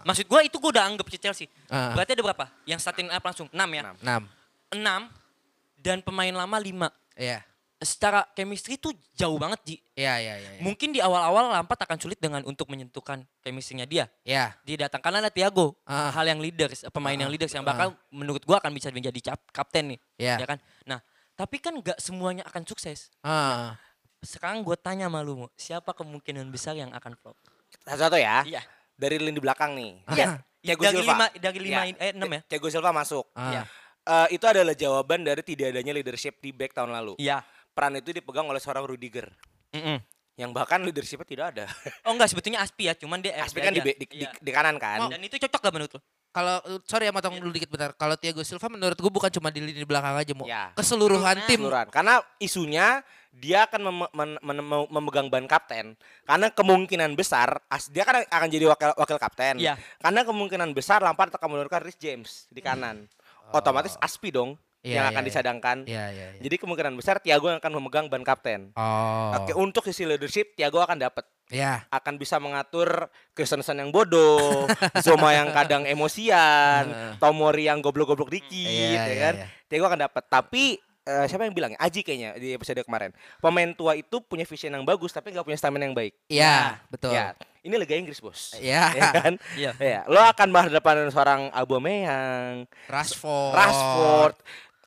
maksud 0.10 0.26
gue 0.26 0.40
itu 0.42 0.58
gue 0.58 0.72
udah 0.74 0.90
anggap 0.90 1.06
si 1.06 1.22
Chelsea. 1.22 1.46
Ah. 1.70 1.94
Berarti 1.94 2.18
ada 2.18 2.26
berapa? 2.26 2.46
Yang 2.66 2.82
starting 2.82 3.14
up 3.14 3.22
langsung 3.22 3.46
6 3.54 3.54
ya? 3.54 3.94
Enam. 4.02 4.39
Enam. 4.70 5.10
6 5.10 5.80
dan 5.80 6.04
pemain 6.04 6.34
lama 6.36 6.58
5. 6.60 6.92
Iya. 7.16 7.40
Secara 7.80 8.28
chemistry 8.36 8.76
tuh 8.76 8.92
jauh 9.16 9.40
banget 9.40 9.60
Ji. 9.64 9.76
Iya 9.96 10.20
iya 10.20 10.34
iya. 10.36 10.50
Mungkin 10.60 10.92
di 10.92 11.00
awal-awal 11.00 11.56
Lampard 11.56 11.80
akan 11.80 11.96
sulit 11.96 12.20
dengan 12.20 12.44
untuk 12.44 12.68
menyentuhkan 12.68 13.24
chemistry-nya 13.40 13.88
dia. 13.88 14.12
Iya. 14.28 14.52
Didatangkan 14.68 15.24
ada 15.24 15.32
Thiago, 15.32 15.80
Ah. 15.88 16.12
hal 16.12 16.28
yang 16.28 16.44
leaders, 16.44 16.84
pemain 16.92 17.16
Ah. 17.16 17.24
yang 17.24 17.32
leaders 17.32 17.56
yang 17.56 17.64
bakal 17.64 17.96
menurut 18.12 18.44
gua 18.44 18.60
akan 18.60 18.76
bisa 18.76 18.92
menjadi 18.92 19.32
cap, 19.32 19.40
kapten 19.56 19.96
nih, 19.96 20.00
Iya. 20.20 20.36
ya 20.44 20.48
kan? 20.52 20.60
Nah, 20.84 21.00
tapi 21.40 21.64
kan 21.64 21.72
nggak 21.72 22.04
semuanya 22.04 22.44
akan 22.52 22.68
sukses. 22.68 23.16
Ah. 23.24 23.80
Sekarang 24.20 24.60
gue 24.68 24.76
tanya 24.76 25.08
sama 25.08 25.24
lu, 25.24 25.48
siapa 25.56 25.96
kemungkinan 25.96 26.44
besar 26.52 26.76
yang 26.76 26.92
akan 26.92 27.16
flop? 27.16 27.40
Satu-satu 27.88 28.20
ya. 28.20 28.44
Iya. 28.44 28.60
Dari 29.00 29.16
lini 29.16 29.40
belakang 29.40 29.80
nih. 29.80 30.04
Iya. 30.12 30.44
Thiago 30.60 30.84
dari 30.84 31.00
Silva. 31.00 31.16
lima, 31.16 31.26
dari 31.40 31.60
lima, 31.64 31.82
Ya. 31.88 31.96
eh 31.96 32.12
enam 32.12 32.28
ya? 32.28 32.42
Thiago 32.44 32.68
Silva 32.68 32.92
masuk. 32.92 33.24
Ah. 33.32 33.56
Iya. 33.56 33.64
Eh, 34.02 34.28
itu 34.34 34.44
adalah 34.44 34.74
jawaban 34.74 35.22
dari 35.22 35.42
tidak 35.42 35.72
adanya 35.72 35.92
leadership 35.92 36.38
di 36.38 36.50
back 36.50 36.72
tahun 36.72 36.92
lalu. 36.92 37.14
Iya. 37.18 37.44
Peran 37.70 37.96
itu 37.96 38.10
dipegang 38.10 38.44
oleh 38.44 38.58
seorang 38.58 38.84
Rudiger 38.84 39.30
Mm-mm. 39.70 40.02
yang 40.36 40.50
bahkan 40.50 40.82
leadershipnya 40.82 41.24
tidak 41.24 41.46
ada. 41.52 41.66
Oh 42.04 42.12
enggak, 42.12 42.28
sebetulnya 42.28 42.60
Aspi 42.60 42.86
ya, 42.86 42.94
cuman 42.94 43.20
dia 43.20 43.38
Aspi 43.38 43.60
kan 43.60 43.72
di, 43.72 43.80
di, 43.80 43.94
di- 44.00 44.20
Iya. 44.20 44.34
di 44.34 44.52
kanan 44.52 44.76
kan. 44.76 45.08
Dan 45.08 45.22
itu 45.22 45.38
cocok 45.38 45.60
gak 45.62 45.74
menurut 45.74 45.94
lu? 45.94 46.02
kalau 46.30 46.62
sorry 46.86 47.06
ya 47.06 47.12
motong 47.12 47.42
dulu 47.42 47.50
dikit 47.50 47.68
bentar. 47.68 47.90
Kalau 47.92 48.14
Thiago 48.14 48.46
Silva 48.46 48.70
menurut 48.70 48.94
gue 48.94 49.10
bukan 49.10 49.30
cuma 49.32 49.50
di 49.50 49.66
lini 49.66 49.82
belakang 49.82 50.14
aja, 50.14 50.34
mau 50.34 50.46
Ya. 50.46 50.70
keseluruhan 50.74 51.42
tim. 51.46 51.58
Keseluruhan. 51.58 51.90
Karena 51.90 52.22
isunya 52.38 53.02
dia 53.32 53.66
akan 53.66 53.82
mem- 53.84 54.12
men- 54.14 54.40
men- 54.40 54.90
memegang 54.90 55.26
ban 55.28 55.46
kapten. 55.46 55.98
Karena 56.24 56.50
kemungkinan 56.50 57.14
besar 57.14 57.58
as- 57.66 57.90
dia 57.90 58.02
kan 58.04 58.22
akan 58.22 58.46
jadi 58.48 58.66
wakil 58.68 58.94
wakil 58.96 59.18
kapten. 59.18 59.58
Iya. 59.58 59.74
Karena 59.98 60.22
kemungkinan 60.22 60.70
besar 60.72 61.02
Lampard 61.02 61.34
akan 61.34 61.50
menurunkan 61.50 61.82
Rhys 61.82 61.98
James 61.98 62.46
di 62.48 62.62
kanan. 62.62 63.10
Otomatis 63.54 63.96
Aspi 64.00 64.30
dong 64.30 64.58
Oh. 64.80 64.88
Iya, 64.88 64.96
yang 64.96 65.06
iya, 65.06 65.12
akan 65.12 65.24
iya. 65.24 65.28
disadangkan. 65.28 65.78
Iya, 65.84 66.06
iya, 66.16 66.28
iya. 66.32 66.40
Jadi 66.40 66.56
kemungkinan 66.56 66.96
besar 66.96 67.20
Thiago 67.20 67.52
yang 67.52 67.60
akan 67.60 67.74
memegang 67.76 68.08
ban 68.08 68.24
kapten. 68.24 68.72
Oh. 68.80 69.36
Oke, 69.36 69.52
untuk 69.52 69.84
sisi 69.84 70.08
leadership 70.08 70.56
Thiago 70.56 70.80
akan 70.80 71.04
dapat 71.04 71.28
Ya. 71.52 71.84
akan 71.92 72.16
bisa 72.16 72.40
mengatur 72.40 73.12
Kristensen 73.36 73.76
yang 73.76 73.92
bodoh, 73.92 74.70
Zoma 75.04 75.36
yang 75.36 75.52
kadang 75.52 75.84
emosian, 75.84 77.18
Tomori 77.20 77.68
yang 77.68 77.84
goblok-goblok 77.84 78.32
dikit, 78.32 78.72
Iya, 78.72 78.88
ya 78.88 79.04
iya, 79.04 79.16
kan? 79.20 79.34
iya. 79.44 79.48
Thiago 79.68 79.86
akan 79.92 80.00
dapat. 80.08 80.24
Tapi 80.32 80.64
eh, 80.80 81.26
siapa 81.28 81.44
yang 81.44 81.52
bilang? 81.52 81.76
Aji 81.76 82.00
kayaknya 82.00 82.40
di 82.40 82.56
episode 82.56 82.80
kemarin. 82.80 83.12
Pemain 83.44 83.76
tua 83.76 84.00
itu 84.00 84.24
punya 84.24 84.48
vision 84.48 84.72
yang 84.72 84.88
bagus 84.88 85.12
tapi 85.12 85.36
nggak 85.36 85.44
punya 85.44 85.60
stamina 85.60 85.92
yang 85.92 85.98
baik. 85.98 86.16
Iya, 86.32 86.80
betul. 86.88 87.12
Ya, 87.12 87.36
ini 87.62 87.76
Liga 87.76 87.96
Inggris 87.96 88.20
bos. 88.20 88.56
Iya. 88.58 88.84
Ya 89.00 89.10
kan? 89.12 89.34
Iya. 89.56 89.72
Ya, 89.78 90.02
lo 90.08 90.20
akan 90.20 90.48
berhadapan 90.50 90.94
dengan 91.04 91.12
seorang 91.12 91.42
Aubameyang, 91.52 92.68
Rashford. 92.88 93.54
Rashford, 93.56 94.36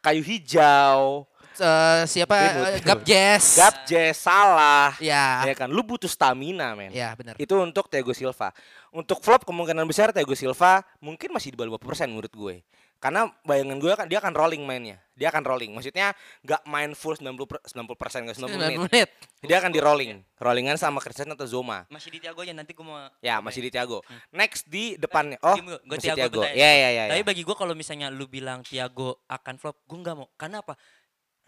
kayu 0.00 0.22
hijau, 0.24 1.26
Eh, 1.52 2.02
siapa? 2.08 2.32
Ribut. 2.32 2.64
Eh, 2.64 2.80
Gabjes. 2.80 3.44
Gabjes, 3.60 4.16
Salah. 4.16 4.96
Ya. 4.98 5.44
Ya 5.44 5.52
kan, 5.52 5.68
lu 5.68 5.84
butuh 5.84 6.08
stamina, 6.08 6.72
men. 6.72 6.88
Ya, 6.96 7.12
benar. 7.12 7.36
Itu 7.36 7.60
untuk 7.60 7.92
Thiago 7.92 8.16
Silva. 8.16 8.56
Untuk 8.88 9.20
flop 9.20 9.44
kemungkinan 9.44 9.84
besar 9.84 10.16
Thiago 10.16 10.32
Silva 10.32 10.80
mungkin 10.98 11.28
masih 11.28 11.52
di 11.52 11.56
bawah 11.60 11.76
50% 11.76 12.08
menurut 12.08 12.32
gue. 12.32 12.56
Karena 13.02 13.26
bayangan 13.42 13.82
gue 13.82 13.92
kan 13.98 14.06
dia 14.06 14.22
akan 14.22 14.30
rolling 14.30 14.62
mainnya. 14.62 14.94
Dia 15.18 15.34
akan 15.34 15.42
rolling. 15.42 15.74
Maksudnya 15.74 16.14
nggak 16.46 16.62
main 16.70 16.94
full 16.94 17.18
90 17.18 17.34
per, 17.50 17.58
90 17.66 17.98
persen 17.98 18.20
90 18.30 18.46
9 18.46 18.54
menit. 18.54 18.78
menit. 18.78 19.08
Dia 19.42 19.58
akan 19.58 19.74
di 19.74 19.82
rolling. 19.82 20.22
Rollingan 20.38 20.78
sama 20.78 21.02
Christian 21.02 21.34
atau 21.34 21.42
Zoma. 21.42 21.82
Masih 21.90 22.14
di 22.14 22.22
Tiago 22.22 22.46
aja 22.46 22.54
nanti 22.54 22.70
gue 22.70 22.86
mau 22.86 23.02
Ya, 23.18 23.42
masih 23.42 23.66
di 23.66 23.74
Thiago. 23.74 24.06
Next 24.30 24.70
di 24.70 24.94
depannya. 24.94 25.34
Oh, 25.42 25.58
gue 25.58 25.82
masih 25.82 26.14
Tiago, 26.14 26.38
Thiago. 26.38 26.40
bentar 26.46 26.54
Ya, 26.54 26.70
ya, 26.78 26.88
ya. 26.94 27.02
Tapi 27.10 27.22
ya. 27.22 27.26
bagi 27.26 27.42
gue 27.42 27.56
kalau 27.58 27.74
misalnya 27.74 28.06
lu 28.06 28.30
bilang 28.30 28.62
Tiago 28.62 29.26
akan 29.26 29.54
flop, 29.58 29.82
gue 29.82 29.98
nggak 29.98 30.14
mau. 30.14 30.30
Karena 30.38 30.62
apa? 30.62 30.78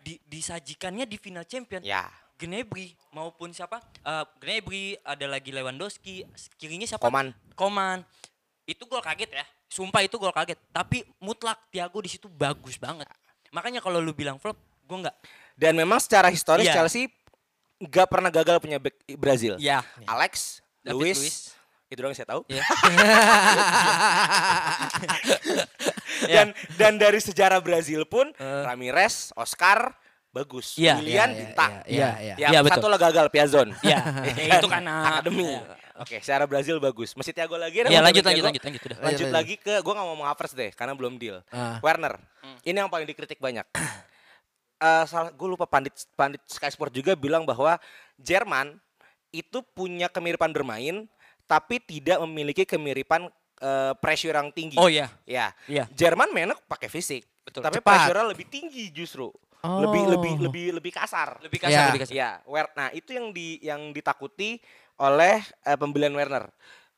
Di, 0.03 0.19
disajikannya 0.27 1.07
di 1.07 1.23
final 1.23 1.47
champion. 1.47 1.87
Ya. 1.87 2.11
Gnabry 2.35 2.99
maupun 3.15 3.55
siapa? 3.55 3.79
Eh 4.03 4.27
Gnabry, 4.43 4.99
ada 5.07 5.27
lagi 5.31 5.55
Lewandowski, 5.55 6.27
kirinya 6.59 6.91
siapa? 6.91 7.07
Koman. 7.07 7.31
Koman. 7.55 8.03
Itu 8.67 8.91
gol 8.91 9.07
kaget 9.07 9.31
ya. 9.39 9.47
Sumpah 9.75 10.07
itu 10.07 10.15
gol 10.15 10.31
kaget. 10.31 10.55
Tapi 10.71 11.03
mutlak 11.19 11.59
Thiago 11.67 11.99
di 11.99 12.07
situ 12.07 12.31
bagus 12.31 12.79
banget. 12.79 13.11
Makanya 13.51 13.83
kalau 13.83 13.99
lu 13.99 14.15
bilang 14.15 14.39
flop, 14.39 14.55
gue 14.87 14.99
nggak. 15.03 15.17
Dan 15.59 15.75
memang 15.75 15.99
secara 15.99 16.31
historis 16.31 16.71
Iya. 16.71 16.79
Chelsea 16.79 17.11
nggak 17.83 18.07
pernah 18.07 18.31
gagal 18.31 18.63
punya 18.63 18.79
back 18.79 18.95
Brazil. 19.19 19.59
Ya. 19.59 19.83
Alex, 20.07 20.63
David 20.79 21.19
Luis, 21.19 21.51
itu 21.91 21.99
doang 21.99 22.15
yang 22.15 22.19
saya 22.23 22.31
tahu. 22.31 22.47
Ya. 22.47 22.63
dan 26.31 26.47
dan 26.79 26.93
dari 26.97 27.19
sejarah 27.19 27.59
Brazil 27.59 28.07
pun 28.07 28.31
Ramirez, 28.39 29.35
Oscar 29.35 29.91
bagus, 30.31 30.75
Iya, 30.75 30.99
Willian 30.99 31.31
iya, 31.31 31.39
bintang. 31.39 31.73
iya, 31.87 31.89
iya, 31.95 32.11
iya. 32.19 32.35
Yang 32.39 32.51
Iya, 32.51 32.61
betul. 32.63 32.75
satu 32.83 32.87
lah 32.91 32.99
gagal 32.99 33.27
Piazon. 33.31 33.69
Ya, 33.87 33.99
Kan? 34.03 34.59
itu 34.59 34.67
karena 34.67 34.95
akademi. 35.15 35.47
Iya. 35.95 36.03
Oke, 36.03 36.17
secara 36.19 36.45
Brazil 36.51 36.83
bagus. 36.83 37.15
Masih 37.15 37.31
Thiago 37.31 37.55
lagi 37.55 37.87
ada 37.87 37.89
Ya 37.89 38.03
mau 38.03 38.11
lanjut 38.11 38.27
lanjut 38.27 38.45
lanjut 38.51 38.63
lanjut 38.67 38.83
udah. 38.83 38.99
Lanjut 38.99 39.11
Lanjut, 39.15 39.29
lagi 39.31 39.55
ke 39.63 39.75
gua 39.79 39.93
nggak 39.95 40.07
mau 40.07 40.11
ngomong 40.19 40.27
Havertz 40.27 40.55
deh 40.59 40.71
karena 40.75 40.93
belum 40.99 41.15
deal. 41.23 41.39
Ah. 41.55 41.79
Werner. 41.79 42.19
Ini 42.67 42.83
yang 42.83 42.91
paling 42.91 43.07
dikritik 43.07 43.39
banyak. 43.39 43.67
Eh 44.75 45.05
salah 45.07 45.31
gue 45.31 45.49
lupa 45.49 45.71
pandit 45.71 45.95
pandit 46.19 46.43
Sky 46.51 46.67
Sport 46.67 46.91
juga 46.91 47.15
bilang 47.15 47.47
bahwa 47.47 47.79
Jerman 48.19 48.75
itu 49.31 49.63
punya 49.63 50.11
kemiripan 50.11 50.51
bermain 50.51 51.07
tapi 51.47 51.79
tidak 51.79 52.19
memiliki 52.27 52.67
kemiripan 52.67 53.31
eh, 53.63 53.95
pressure 54.03 54.35
yang 54.35 54.51
tinggi. 54.51 54.75
Oh 54.75 54.91
iya. 54.91 55.09
Ya. 55.25 55.55
Iya. 55.71 55.87
Jerman 55.95 56.35
mainnya 56.35 56.59
pakai 56.67 56.91
fisik. 56.91 57.23
Betul. 57.47 57.63
Tapi 57.63 57.79
Cepat. 57.81 57.87
pressure 57.87 58.35
lebih 58.35 58.47
tinggi 58.51 58.91
justru. 58.91 59.31
Oh. 59.65 59.81
Lebih 59.89 60.03
lebih 60.11 60.33
lebih 60.43 60.67
lebih 60.77 60.93
kasar. 60.93 61.41
Lebih 61.41 61.65
kasar, 61.65 61.73
Ya. 61.73 61.87
lebih 61.89 62.03
kasar. 62.05 62.15
Ya, 62.15 62.31
Wer 62.45 62.67
nah 62.77 62.93
itu 62.93 63.17
yang 63.17 63.31
di 63.33 63.63
yang 63.65 63.81
ditakuti 63.95 64.61
oleh 64.97 65.39
eh, 65.63 65.77
pembelian 65.77 66.13
Werner. 66.13 66.51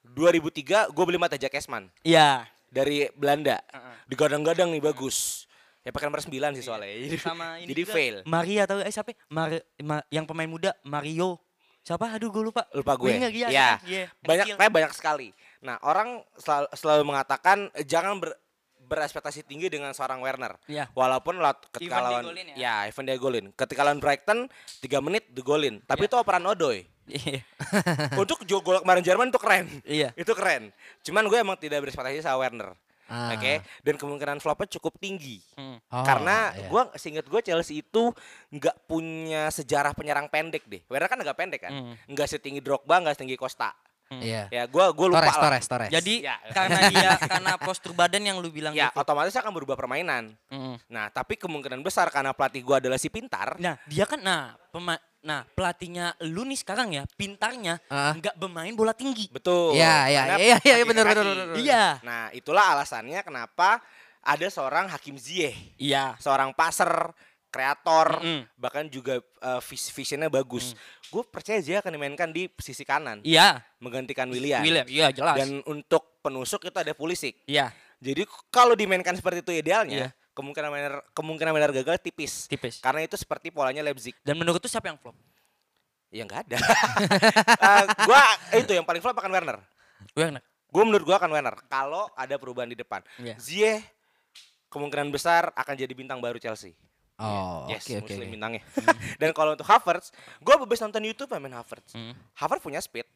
2003 0.07 0.95
gue 0.95 1.05
beli 1.05 1.19
mata 1.19 1.35
Jack 1.35 1.53
Esman 1.53 1.91
Iya. 2.01 2.47
dari 2.69 3.11
Belanda. 3.13 3.59
Digadang-gadang 4.07 4.71
nih 4.71 4.81
bagus. 4.81 5.45
Ya 5.83 5.91
pakai 5.91 6.07
nomor 6.07 6.19
9 6.19 6.31
sih 6.55 6.63
soalnya. 6.63 6.91
Jadi, 6.91 7.17
Sama 7.17 7.47
ini 7.63 7.71
jadi 7.71 7.83
juga, 7.83 7.93
fail. 7.95 8.17
Maria 8.23 8.63
tahu 8.67 8.83
eh 8.83 8.91
siapa? 8.91 9.15
Mar, 9.29 9.51
Ma- 9.79 10.07
yang 10.09 10.27
pemain 10.27 10.47
muda 10.47 10.75
Mario. 10.83 11.39
Siapa? 11.83 12.11
Aduh 12.11 12.27
gue 12.29 12.43
lupa. 12.45 12.67
Lupa 12.73 12.95
gue. 12.97 13.15
Winger, 13.15 13.31
iya, 13.31 13.47
ya. 13.47 13.71
iya. 13.83 14.11
Banyak 14.21 14.59
kayak 14.59 14.73
banyak 14.73 14.93
sekali. 14.93 15.31
Nah, 15.63 15.79
orang 15.81 16.23
selalu, 16.35 16.67
selalu 16.75 17.03
mengatakan 17.05 17.71
eh, 17.71 17.87
jangan 17.87 18.19
ber, 18.19 18.35
berespektasi 18.81 19.43
tinggi 19.43 19.67
dengan 19.67 19.91
seorang 19.91 20.19
Werner. 20.19 20.59
Iya. 20.67 20.91
Walaupun 20.91 21.39
laut 21.39 21.63
ketika 21.71 21.99
Even 21.99 22.03
lawan 22.03 22.23
ya? 22.35 22.55
ya, 22.55 22.75
even 22.85 23.07
dia 23.07 23.15
golin. 23.17 23.51
Ketika 23.53 23.83
lawan 23.83 23.99
Brighton 23.99 24.51
3 24.83 24.91
menit 25.01 25.31
digolin. 25.31 25.79
Tapi 25.81 26.07
Iya. 26.07 26.11
itu 26.11 26.17
operan 26.17 26.43
Odoi. 26.45 26.83
Iya. 27.07 27.41
Untuk 28.23 28.43
gol 28.45 28.83
kemarin 28.83 29.03
Jerman 29.03 29.31
itu 29.31 29.39
keren. 29.39 29.67
Iya. 29.87 30.11
Itu 30.19 30.35
keren. 30.35 30.75
Cuman 31.07 31.27
gue 31.31 31.39
emang 31.39 31.57
tidak 31.59 31.83
berespektasi 31.87 32.23
sama 32.23 32.43
Werner. 32.43 32.75
Ah. 33.07 33.31
Oke, 33.39 33.63
dan 33.87 33.95
kemungkinan 33.95 34.43
flopnya 34.43 34.67
cukup 34.67 34.99
tinggi. 34.99 35.39
Hmm. 35.55 35.79
Oh, 35.95 36.03
Karena 36.03 36.51
iya. 36.59 36.67
gua 36.67 36.91
seingat 36.99 37.23
gue 37.31 37.39
Chelsea 37.39 37.79
itu 37.79 38.11
nggak 38.51 38.91
punya 38.91 39.47
sejarah 39.55 39.95
penyerang 39.95 40.27
pendek 40.27 40.67
deh. 40.67 40.83
Werner 40.91 41.07
kan 41.07 41.23
agak 41.23 41.39
pendek 41.39 41.71
kan, 41.71 41.71
Hmm. 41.71 41.95
nggak 42.11 42.27
setinggi 42.27 42.59
Drogba, 42.59 42.99
nggak 42.99 43.15
setinggi 43.15 43.39
Costa. 43.39 43.71
Iya. 44.11 44.47
Ya, 44.51 44.63
gua 44.67 44.91
gua 44.95 45.07
lupa 45.11 45.23
Torres, 45.23 45.35
lah. 45.35 45.43
Torres, 45.43 45.67
Torres. 45.67 45.91
Jadi 45.91 46.27
Ya. 46.27 46.39
karena 46.51 46.79
dia 46.95 47.11
karena 47.19 47.53
postur 47.59 47.95
badan 47.95 48.23
yang 48.23 48.39
lu 48.39 48.51
bilang 48.55 48.71
Ya, 48.75 48.91
gitu. 48.91 49.03
otomatis 49.03 49.35
akan 49.35 49.51
berubah 49.55 49.75
permainan. 49.75 50.31
Mm. 50.51 50.75
Nah, 50.91 51.07
tapi 51.11 51.35
kemungkinan 51.35 51.83
besar 51.83 52.11
karena 52.11 52.31
pelatih 52.31 52.63
gua 52.67 52.79
adalah 52.79 52.99
si 52.99 53.11
pintar. 53.11 53.59
Nah, 53.59 53.79
dia 53.87 54.07
kan 54.07 54.19
nah, 54.23 54.55
pema 54.71 54.95
nah 55.27 55.43
pelatihnya 55.43 56.15
lu 56.23 56.47
nih 56.47 56.55
sekarang 56.55 56.95
ya, 56.95 57.03
pintarnya 57.19 57.83
Ah. 57.91 58.15
nggak 58.15 58.39
bermain 58.39 58.71
bola 58.73 58.95
tinggi. 58.95 59.27
Betul. 59.27 59.75
Iya, 59.75 60.07
iya, 60.07 60.23
iya, 60.39 60.57
iya, 60.63 60.75
ke 60.79 60.87
benar, 60.87 61.05
benar. 61.05 61.27
Iya. 61.59 61.85
Nah, 62.01 62.31
itulah 62.31 62.79
alasannya 62.79 63.21
kenapa 63.21 63.83
ada 64.23 64.47
seorang 64.47 64.87
Hakim 64.87 65.19
Ziyech, 65.19 65.75
Iya. 65.75 66.15
seorang 66.17 66.55
passer, 66.55 67.11
kreator, 67.47 68.21
Mm-mm. 68.21 68.47
bahkan 68.55 68.87
juga 68.87 69.19
uh, 69.41 69.59
vis- 69.61 69.91
visionnya 69.91 70.29
bagus. 70.29 70.79
Gue 71.09 71.25
percaya 71.25 71.59
Ziyech 71.59 71.81
akan 71.81 71.95
dimainkan 71.95 72.31
di 72.31 72.47
sisi 72.59 72.83
kanan, 72.83 73.19
Iya. 73.23 73.65
menggantikan 73.79 74.29
William. 74.29 74.61
William, 74.61 74.87
iya 74.87 75.11
jelas. 75.11 75.37
Dan 75.37 75.59
untuk 75.65 76.21
penusuk 76.21 76.63
itu 76.63 76.77
ada 76.77 76.93
Pulisic. 76.93 77.43
Iya, 77.47 77.75
Jadi 77.97 78.29
kalau 78.53 78.77
dimainkan 78.77 79.17
seperti 79.17 79.41
itu 79.41 79.53
idealnya, 79.57 79.97
Iya. 79.97 80.11
Kemungkinan 80.37 80.69
Werner 80.69 81.01
kemungkinan 81.17 81.53
Werner 81.57 81.73
gagal 81.73 81.97
tipis. 82.05 82.45
tipis. 82.45 82.85
Karena 82.85 83.01
itu 83.01 83.17
seperti 83.17 83.49
polanya 83.49 83.81
Leipzig. 83.81 84.13
Dan 84.21 84.37
menurut 84.37 84.61
tuh 84.61 84.69
siapa 84.69 84.93
yang 84.93 85.01
flop? 85.01 85.17
Ya 86.13 86.23
nggak 86.29 86.47
ada. 86.47 86.59
Eh, 87.67 87.85
gua 88.07 88.23
itu 88.55 88.73
yang 88.77 88.85
paling 88.87 89.01
flop 89.01 89.17
akan 89.17 89.33
Werner. 89.33 89.59
Werner. 90.13 90.45
Gue 90.71 90.83
menurut 90.85 91.03
gua 91.09 91.17
akan 91.17 91.33
Werner. 91.33 91.57
Kalau 91.67 92.13
ada 92.13 92.37
perubahan 92.37 92.69
di 92.69 92.77
depan, 92.79 93.01
Iya. 93.17 93.35
Ziyech 93.41 93.81
kemungkinan 94.69 95.09
besar 95.09 95.51
akan 95.57 95.75
jadi 95.75 95.91
bintang 95.97 96.21
baru 96.21 96.37
Chelsea. 96.37 96.77
Oh, 97.17 97.65
yes, 97.73 97.89
oke 97.89 98.05
oke. 98.05 98.13
Muslim 98.13 98.29
oke. 98.29 98.35
bintangnya. 98.37 98.63
Dan 99.21 99.33
kalau 99.33 99.57
untuk 99.57 99.65
Havertz, 99.65 100.13
gue 100.37 100.55
bebas 100.61 100.79
nonton 100.85 101.01
YouTube 101.01 101.33
main 101.41 101.57
Havertz. 101.57 101.97
Hmm. 101.97 102.13
Havertz 102.37 102.61
punya 102.61 102.77
speed, 102.85 103.09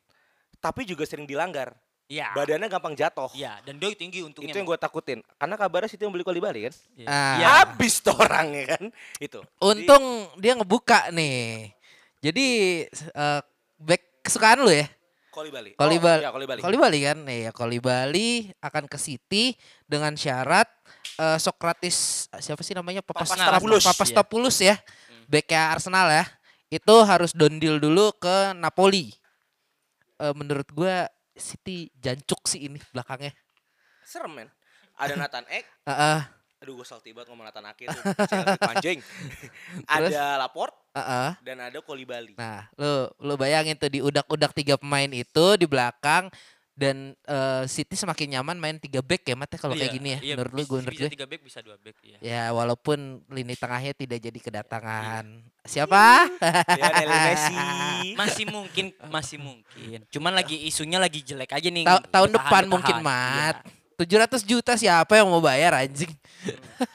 tapi 0.56 0.88
juga 0.88 1.04
sering 1.04 1.28
dilanggar. 1.28 1.76
Iya. 2.10 2.34
Badannya 2.34 2.66
gampang 2.66 2.98
jatuh. 2.98 3.30
Iya, 3.38 3.62
dan 3.62 3.78
doi 3.78 3.94
tinggi 3.94 4.26
untungnya. 4.26 4.50
Itu 4.50 4.58
yang 4.58 4.66
gue 4.66 4.74
takutin. 4.74 5.22
Karena 5.38 5.54
kabarnya 5.54 5.86
situ 5.86 6.02
yang 6.02 6.10
beli 6.10 6.26
Koli 6.26 6.42
Bali 6.42 6.66
kan. 6.66 6.74
Iya. 6.98 7.06
Ah. 7.06 7.34
Iya. 7.38 7.46
Habis 7.62 8.02
tuh 8.02 8.18
orangnya 8.18 8.74
kan. 8.74 8.82
Itu. 9.22 9.38
Untung 9.62 10.26
dia 10.42 10.58
ngebuka 10.58 11.14
nih. 11.14 11.70
Jadi 12.18 12.46
eh, 12.90 13.40
back 13.78 14.26
kesukaan 14.26 14.66
lu 14.66 14.74
ya? 14.74 14.90
Koli 15.30 15.54
Bali. 15.54 15.78
Koli 15.78 15.96
Oh, 15.96 16.02
Bali. 16.02 16.20
iya, 16.26 16.30
Koli 16.34 16.46
Bali. 16.50 16.60
Koli 16.66 16.76
Bali 16.76 16.98
kan? 17.06 17.18
Nih 17.22 17.38
ya 17.46 17.50
Koli 17.54 17.78
Bali 17.78 18.28
akan 18.58 18.90
ke 18.90 18.98
City 18.98 19.54
dengan 19.86 20.10
syarat 20.18 20.66
eh, 21.14 21.38
Sokratis 21.38 22.26
siapa 22.42 22.66
sih 22.66 22.74
namanya 22.74 23.06
Papastopoulos. 23.06 23.86
Papastopoulos 23.86 24.58
ya. 24.58 24.74
Backnya 25.30 25.78
Arsenal 25.78 26.10
ya. 26.10 26.26
Itu 26.66 27.06
harus 27.06 27.30
down 27.38 27.62
deal 27.62 27.78
dulu 27.78 28.10
ke 28.18 28.50
Napoli. 28.58 29.14
Eh, 30.18 30.34
menurut 30.34 30.66
gua 30.74 31.06
City 31.40 31.90
jancuk 31.98 32.44
sih 32.46 32.68
ini 32.68 32.78
belakangnya. 32.92 33.34
Serem 34.04 34.32
men. 34.36 34.48
Ada 35.00 35.16
Nathan 35.16 35.46
Ek. 35.48 35.64
Heeh. 35.90 36.20
Aduh 36.60 36.76
gue 36.76 36.84
salty 36.84 37.16
banget 37.16 37.32
ngomong 37.32 37.48
Nathan 37.48 37.64
Ake 37.72 37.88
tuh. 37.88 38.04
Anjing. 38.68 39.00
ada 39.96 40.36
Laporte 40.36 40.76
heeh. 40.92 41.30
dan 41.40 41.56
ada 41.56 41.80
Koli 41.80 42.04
Bali. 42.04 42.36
Nah, 42.36 42.68
lu 42.76 43.08
lu 43.16 43.32
bayangin 43.40 43.72
tuh 43.80 43.88
di 43.88 44.04
udak-udak 44.04 44.52
tiga 44.52 44.76
pemain 44.76 45.08
itu 45.08 45.46
di 45.56 45.64
belakang 45.64 46.28
dan 46.80 47.12
eh, 47.28 47.64
City 47.68 47.92
semakin 47.92 48.40
nyaman 48.40 48.56
main 48.56 48.80
tiga 48.80 49.04
back 49.04 49.28
ya 49.28 49.36
Mat 49.36 49.52
ya 49.52 49.58
kalau 49.60 49.76
kayak 49.76 49.92
Iya, 49.92 49.96
gini 50.00 50.08
ya 50.16 50.18
iya, 50.24 50.34
menurut 50.40 50.52
lu 50.56 50.62
gue 50.64 50.78
menurut 50.80 50.96
gue 50.96 51.12
tiga 51.12 51.28
back 51.28 51.40
bisa 51.44 51.60
dua 51.60 51.76
back 51.76 51.96
ya 52.00 52.16
ya 52.24 52.42
walaupun 52.56 53.20
lini 53.28 53.52
tengahnya 53.52 53.92
tidak 53.92 54.18
jadi 54.24 54.38
kedatangan. 54.40 55.24
Siapa? 55.60 56.24
Lionel 56.72 57.10
Messi. 57.28 57.54
masih 58.20 58.44
mungkin 58.48 58.86
masih 59.12 59.36
mungkin. 59.36 59.98
Cuman 60.08 60.32
lagi 60.32 60.56
isunya 60.64 60.96
lagi 60.96 61.20
jelek 61.20 61.52
aja 61.52 61.68
nih. 61.68 61.84
Ta- 61.84 62.00
tahun 62.08 62.32
bertahan, 62.32 62.48
depan 62.48 62.62
bertahan. 62.64 62.72
mungkin 62.72 62.96
Iya. 62.96 63.04
Mat 63.04 63.56
700 64.00 64.48
juta 64.48 64.72
siapa 64.80 65.12
yang 65.20 65.28
mau 65.28 65.44
bayar 65.44 65.76
anjing? 65.76 66.08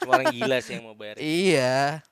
Cuma 0.02 0.18
orang 0.18 0.34
gila 0.34 0.58
sih 0.58 0.74
yang 0.74 0.90
mau 0.90 0.98
bayar. 0.98 1.14
iya 1.46 2.02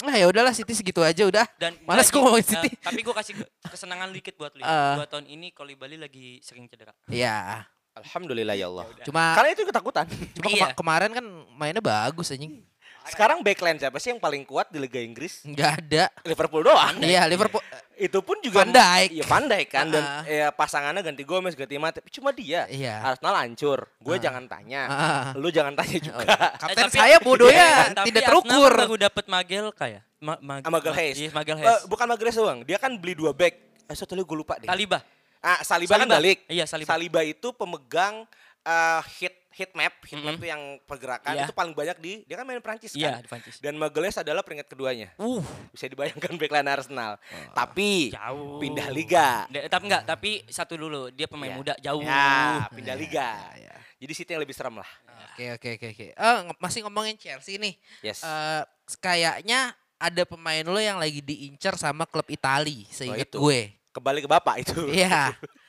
Nah 0.00 0.14
ya 0.14 0.26
udahlah 0.26 0.50
City 0.50 0.72
segitu 0.72 1.00
aja 1.00 1.22
udah. 1.22 1.44
dan 1.54 1.76
Males 1.82 2.02
lagi, 2.02 2.10
gua 2.10 2.20
ngomongin 2.22 2.40
eh, 2.42 2.50
City. 2.50 2.68
tapi 2.78 3.00
gue 3.00 3.14
kasih 3.14 3.34
kesenangan 3.62 4.08
dikit 4.10 4.34
buat 4.34 4.52
lu 4.52 4.60
Eh. 4.60 4.64
ya. 4.64 4.96
dua 4.96 5.06
tahun 5.06 5.26
ini 5.26 5.52
Koli 5.52 5.74
Bali 5.74 5.96
lagi 5.96 6.40
sering 6.40 6.64
cedera 6.66 6.96
Iya. 7.06 7.68
Alhamdulillah 7.92 8.54
ya 8.54 8.66
Allah. 8.66 8.86
Cuma 9.02 9.34
Karena 9.34 9.50
itu 9.50 9.62
ketakutan. 9.62 10.06
cuma 10.08 10.48
Iya. 10.48 10.64
kema- 10.64 10.74
kemarin 10.74 11.10
kan 11.12 11.24
mainnya 11.52 11.80
bagus 11.80 12.30
anjing. 12.30 12.64
Sekarang 13.02 13.40
backline 13.40 13.76
siapa 13.76 13.96
sih 13.96 14.08
yang 14.08 14.18
paling 14.18 14.40
kuat 14.42 14.68
di 14.68 14.78
Liga 14.78 14.96
Inggris? 14.98 15.42
Enggak 15.42 15.80
ada. 15.80 16.04
Liverpool 16.22 16.62
doang. 16.62 16.96
Iya 17.00 17.24
Liverpool. 17.26 17.60
Itu 18.00 18.18
pun 18.20 18.40
juga 18.40 18.64
Van 18.64 18.72
Dijk. 18.72 19.08
Iya 19.12 19.24
Van 19.24 19.44
Dijk 19.44 19.68
kan 19.68 19.86
dan 19.86 20.00
Ah. 20.02 20.22
ya, 20.40 20.48
pasangannya 20.48 21.00
ganti 21.00 21.20
Gomez, 21.22 21.52
ganti 21.52 21.76
Matip. 21.76 22.08
Cuma 22.08 22.32
dia. 22.32 22.64
Iya. 22.66 23.04
Arsenal 23.04 23.36
hancur. 23.36 23.84
Gue 23.98 24.16
Ah. 24.16 24.20
jangan 24.20 24.44
tanya. 24.46 24.82
Ah. 24.86 25.24
Lu 25.34 25.48
jangan 25.48 25.74
tanya 25.74 25.98
juga. 26.08 26.24
Kapten 26.56 26.88
tapi- 26.88 26.96
saya 26.96 27.16
bodohnya 27.18 27.60
Iya, 27.60 27.92
Tapi 28.00 28.08
tidak 28.08 28.24
terukur. 28.26 28.72
baru 28.72 28.94
dapat 28.96 29.24
Magelka 29.26 29.86
ya 29.86 30.00
Ma 30.18 30.34
Mag 30.38 30.60
Ah, 30.62 30.70
Magal 30.70 30.92
Hayes. 30.92 31.16
Iya, 31.18 31.30
Magal 31.30 31.54
Eh, 31.54 31.60
Hayes 31.62 31.84
bukan 31.84 32.06
Magalhaes 32.06 32.36
doang. 32.36 32.60
Dia 32.62 32.76
kan 32.76 32.92
beli 32.94 33.12
dua 33.14 33.30
back. 33.30 33.54
Eh, 33.84 33.94
satu 33.94 34.12
lagi 34.12 34.24
gue 34.24 34.38
lupa 34.38 34.56
deh. 34.56 34.64
Saliba 34.64 35.00
Ah, 35.38 35.60
Saliba, 35.60 35.96
kan 35.96 36.04
Saliba. 36.04 36.16
balik. 36.16 36.38
Iya, 36.46 36.64
Saliba. 36.64 37.20
itu 37.22 37.48
pemegang 37.52 38.24
eh, 38.60 39.00
hit 39.16 39.39
hit 39.50 39.70
map, 39.72 39.92
hit 40.02 40.16
map 40.16 40.30
Mhm. 40.30 40.38
itu 40.38 40.46
yang 40.46 40.62
pergerakan 40.80 41.32
Iya. 41.32 41.44
itu 41.44 41.52
paling 41.52 41.72
banyak 41.72 41.98
di 41.98 42.12
dia 42.22 42.34
kan 42.34 42.44
main 42.44 42.58
Prancis 42.58 42.94
iya 42.94 43.14
kan. 43.14 43.20
di 43.20 43.28
Prancis 43.28 43.58
Dan 43.58 43.74
Magalhaes 43.76 44.16
adalah 44.16 44.40
peringkat 44.40 44.66
keduanya. 44.66 45.10
uh 45.16 45.42
Bisa 45.68 45.86
dibayangkan 45.86 46.32
backline 46.34 46.66
Arsenal. 46.66 47.18
Tapi 47.50 48.10
jauh 48.10 48.58
pindah 48.58 48.88
liga. 48.88 49.44
Da- 49.46 49.66
tapi 49.68 49.82
enggak 49.86 50.02
tapi 50.04 50.30
satu 50.46 50.74
dulu 50.74 51.10
dia 51.10 51.26
pemain 51.26 51.50
Iya. 51.50 51.56
muda 51.56 51.74
jauh 51.76 52.00
Ya, 52.00 52.70
pindah 52.70 52.94
Ya, 52.94 53.00
liga. 53.00 53.28
ya. 53.54 53.74
Jadi 53.98 54.12
City 54.14 54.30
yang 54.32 54.40
lebih 54.40 54.54
serem 54.54 54.74
lah. 54.74 54.88
Oke 55.30 55.44
oke 55.52 55.68
oke 55.76 55.86
oke. 55.90 56.06
Eh 56.10 56.36
nge- 56.42 56.58
masih 56.58 56.80
ngomongin 56.82 57.16
Chelsea 57.16 57.56
nih. 57.56 57.74
Yes. 58.00 58.22
Eh 58.22 58.62
kayaknya 58.96 59.72
ada 59.96 60.22
pemain 60.24 60.64
lo 60.64 60.78
yang 60.78 60.96
lagi 60.96 61.20
diincar 61.20 61.74
sama 61.74 62.04
klub 62.04 62.24
Itali, 62.26 62.88
seingat 62.88 63.26
itu. 63.26 63.36
gue. 63.36 63.74
Kembali 63.90 64.18
ke 64.20 64.28
Bapak 64.28 64.56
itu. 64.58 64.88
Iya. 64.88 65.34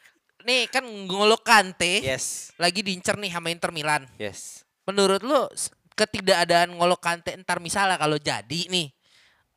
Nih 0.43 0.67
kan 0.67 0.81
Ngolo 0.83 1.37
Kante 1.37 2.01
Yes. 2.01 2.51
lagi 2.55 2.81
diincar 2.81 3.15
nih 3.15 3.29
sama 3.29 3.49
Inter 3.49 3.69
Milan. 3.69 4.05
Yes. 4.15 4.65
Menurut 4.83 5.21
lo 5.21 5.47
s- 5.51 5.69
ketidakadaan 5.91 6.71
Ngolo 6.71 6.95
Kante 6.95 7.35
ntar 7.37 7.57
misalnya 7.57 7.95
kalau 7.95 8.15
jadi 8.15 8.61
nih 8.67 8.89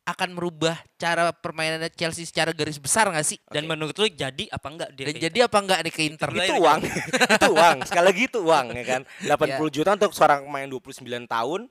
akan 0.05 0.29
merubah 0.31 0.77
cara 0.95 1.33
permainan 1.33 1.81
Chelsea 1.91 2.21
secara 2.23 2.53
garis 2.53 2.77
besar 2.77 3.09
gak 3.09 3.25
sih? 3.25 3.41
dan 3.49 3.65
Oke. 3.65 3.69
menurut 3.73 3.95
lu 3.95 4.05
jadi 4.05 4.45
apa 4.47 4.67
enggak 4.69 4.89
dia 4.93 5.05
Dan 5.09 5.15
jadi 5.19 5.37
apa 5.43 5.57
enggak 5.57 5.79
nih 5.81 5.89
ke 5.91 6.01
Inter? 6.05 6.29
Itu 6.29 6.41
aja 6.43 6.53
uang. 6.55 6.79
itu 7.41 7.49
uang. 7.49 7.77
Sekali 7.83 8.05
lagi 8.05 8.21
itu 8.23 8.39
uang 8.39 8.65
ya 8.71 8.83
kan. 8.85 9.01
80 9.23 9.33
Iya. 9.49 9.57
juta 9.73 9.89
untuk 9.97 10.11
seorang 10.13 10.45
pemain 10.45 10.69
29 10.69 11.01
tahun 11.25 11.61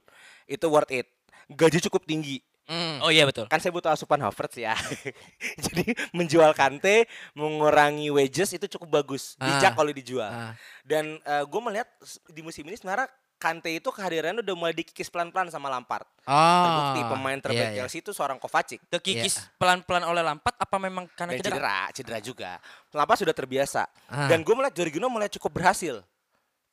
itu 0.45 0.67
worth 0.67 0.91
it. 0.91 1.07
Gaji 1.47 1.79
cukup 1.87 2.03
tinggi. 2.05 2.43
Hmm. 2.65 2.97
oh 3.01 3.13
iya 3.13 3.25
betul 3.25 3.45
Kan 3.45 3.59
saya 3.59 3.71
butuh 3.71 3.91
asupan 3.91 4.17
Havertz 4.19 4.57
ya. 4.57 4.73
Jadi 5.65 5.85
menjual 6.11 6.53
Kante, 6.53 7.05
mengurangi 7.33 8.09
wages 8.09 8.53
itu 8.53 8.65
cukup 8.71 9.03
bagus. 9.03 9.37
Bijak 9.37 9.73
Ah. 9.73 9.77
kalau 9.77 9.91
dijual. 9.91 10.27
Ah. 10.27 10.53
Dan 10.81 11.21
gue 11.23 11.61
melihat 11.63 11.89
di 12.27 12.41
musim 12.41 12.65
ini 12.65 12.75
sebenarnya 12.75 13.05
Kante 13.35 13.69
itu 13.69 13.85
kehadirannya 13.87 14.41
udah 14.41 14.57
mulai 14.57 14.73
dikikis 14.73 15.09
pelan-pelan 15.09 15.51
sama 15.51 15.69
Lampard. 15.69 16.09
Oh, 16.25 16.33
Terbukti 16.65 17.01
pemain 17.05 17.37
terbaik 17.37 17.61
iya, 17.61 17.71
iya. 17.71 17.79
Chelsea 17.83 18.01
itu 18.01 18.11
seorang 18.11 18.41
Kovacic. 18.41 18.81
kekikis 18.89 19.37
pelan-pelan 19.55 20.01
oleh 20.03 20.25
Lampard 20.25 20.57
apa 20.57 20.77
memang 20.79 21.05
karena 21.13 21.37
Dan 21.37 21.41
cedera? 21.43 21.53
cedera, 21.53 21.79
cedera 21.93 22.19
juga. 22.19 22.51
Lampard 22.91 23.21
sudah 23.21 23.37
terbiasa. 23.37 23.85
Ah. 24.09 24.25
Dan 24.27 24.41
gue 24.41 24.55
melihat 24.55 24.73
Jorginho 24.73 25.09
mulai 25.09 25.29
cukup 25.29 25.53
berhasil 25.53 26.01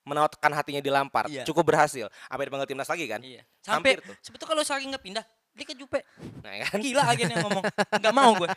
menautkan 0.01 0.49
hatinya 0.49 0.79
di 0.79 0.87
Lampard. 0.87 1.27
Iya. 1.27 1.43
Cukup 1.43 1.67
berhasil. 1.67 2.07
Sampai 2.25 2.47
dipanggil 2.47 2.65
timnas 2.65 2.87
lagi 2.87 3.05
kan? 3.05 3.19
Iya. 3.19 3.43
Sampai 3.59 3.75
Hampir 3.93 3.97
tuh. 4.01 4.15
sebetulnya 4.23 4.49
kalau 4.49 4.63
Sarri 4.63 4.85
nggak 4.87 5.03
pindah, 5.03 5.25
dia 5.51 5.65
ke 5.65 5.75
Jupe. 5.75 5.99
Nah, 6.41 6.53
ya 6.55 6.65
kan? 6.65 6.79
Gila 6.79 7.03
agennya 7.05 7.37
ngomong. 7.43 7.63
Enggak 7.91 8.15
mau 8.15 8.31
gue. 8.33 8.49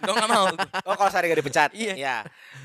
Gue 0.00 0.14
enggak 0.14 0.30
mau. 0.30 0.46
gua. 0.50 0.68
Oh 0.84 0.94
kalau 0.96 1.10
Sarri 1.12 1.28
gak 1.28 1.40
dipecat? 1.40 1.70
Iya. 1.76 1.94
Ya. 1.94 2.16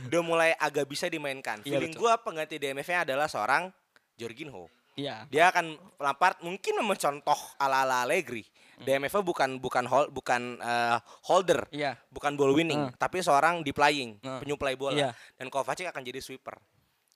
Udah 0.07 0.21
mulai 0.23 0.49
agak 0.55 0.87
bisa 0.87 1.07
dimainkan. 1.07 1.59
Iya, 1.61 1.75
Feeling 1.75 1.93
gue 1.93 2.13
pengganti 2.23 2.55
DMF-nya 2.55 3.03
adalah 3.03 3.27
seorang 3.27 3.67
Jorginho. 4.15 4.71
Iya. 4.95 5.25
Dia 5.27 5.49
akan 5.49 5.75
Lampard 5.97 6.39
mungkin 6.39 6.79
mencontoh 6.81 7.35
ala-ala 7.57 8.05
Allegri. 8.05 8.45
DMF-nya 8.79 9.21
bukan 9.21 9.49
bukan 9.57 9.85
hold, 9.85 10.09
bukan 10.11 10.57
eh, 10.57 10.97
holder, 11.25 11.67
Iya. 11.69 11.95
bukan 12.09 12.35
ball 12.35 12.51
winning, 12.51 12.89
Hmm. 12.89 12.95
tapi 12.97 13.21
seorang 13.21 13.61
deploying, 13.61 14.17
Hmm. 14.19 14.39
penyuplai 14.43 14.75
bola. 14.75 14.97
Iya. 14.97 15.09
Dan 15.35 15.47
Kovacic 15.47 15.87
akan 15.87 16.03
jadi 16.03 16.19
sweeper. 16.19 16.57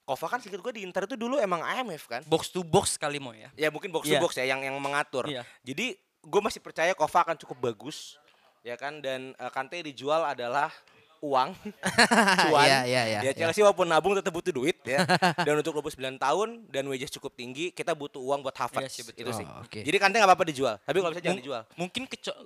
Kovac 0.08 0.32
kan 0.32 0.40
sedikit 0.40 0.64
gue 0.64 0.72
di 0.72 0.82
Inter 0.88 1.04
itu 1.04 1.20
dulu 1.20 1.36
emang 1.36 1.60
IMF 1.60 2.08
kan? 2.08 2.24
Box 2.24 2.48
to 2.48 2.64
box 2.64 2.96
kali 2.96 3.20
mau 3.20 3.36
ya. 3.36 3.52
Ya 3.52 3.68
mungkin 3.68 3.92
box 3.92 4.08
Iya. 4.08 4.16
to 4.16 4.24
box 4.24 4.40
ya 4.40 4.48
yang 4.48 4.64
yang 4.64 4.72
mengatur. 4.80 5.28
Iya. 5.28 5.44
Jadi 5.60 6.00
gue 6.28 6.40
masih 6.40 6.60
percaya 6.60 6.92
Kovac 6.92 7.24
akan 7.24 7.36
cukup 7.38 7.58
bagus, 7.64 8.20
ya 8.60 8.76
kan? 8.76 9.00
Dan 9.00 9.32
eh, 9.32 9.50
Kante 9.50 9.80
dijual 9.80 10.22
adalah 10.22 10.68
uang, 11.18 11.50
cuan. 12.46 12.62
Iya, 12.62 12.80
iya, 12.84 13.02
iya, 13.08 13.18
Ya 13.18 13.22
iya. 13.24 13.32
Chelsea 13.34 13.58
walaupun 13.60 13.84
nabung 13.84 14.14
tetap 14.14 14.30
butuh 14.30 14.52
duit 14.52 14.78
ya. 14.84 15.02
dan 15.36 15.54
untuk 15.56 15.74
29 15.74 15.98
tahun 16.14 16.48
dan 16.68 16.86
wages 16.86 17.10
cukup 17.10 17.34
tinggi, 17.34 17.72
kita 17.72 17.90
butuh 17.90 18.20
uang 18.20 18.38
buat 18.40 18.54
Havertz. 18.54 18.84
Iya 18.84 18.90
sih, 18.92 19.02
betul. 19.02 19.20
Itu 19.24 19.30
sih. 19.34 19.42
Oh, 19.42 19.64
oke. 19.64 19.80
Jadi 19.80 19.96
Kante 19.96 20.14
nggak 20.16 20.28
apa-apa 20.28 20.46
dijual, 20.46 20.76
tapi 20.78 20.98
kalau 20.98 21.10
bisa 21.10 21.18
jangan 21.18 21.34
Mung- 21.34 21.42
dijual. 21.42 21.62
Mungkin 21.74 22.02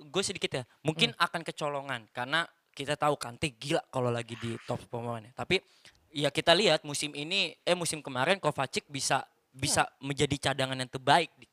gue 0.09 0.23
sedikit 0.25 0.51
ya. 0.51 0.63
Mungkin 0.81 1.13
akan 1.13 1.41
kecolongan 1.43 2.01
karena 2.09 2.47
kita 2.73 2.97
tahu 2.97 3.13
Kante 3.13 3.53
gila 3.53 3.85
kalau 3.87 4.09
lagi 4.09 4.33
di 4.33 4.57
top 4.65 4.81
pemainnya. 4.89 5.29
Tapi 5.37 5.61
ya 6.09 6.29
kita 6.29 6.53
lihat 6.53 6.81
musim 6.81 7.13
ini 7.13 7.53
eh 7.59 7.73
musim 7.73 8.01
kemarin 8.01 8.41
Kovacic 8.41 8.85
bisa 8.85 9.21
bisa 9.49 9.85
menjadi 9.99 10.49
cadangan 10.49 10.73
yang 10.73 10.89
terbaik 10.89 11.29
di- 11.37 11.45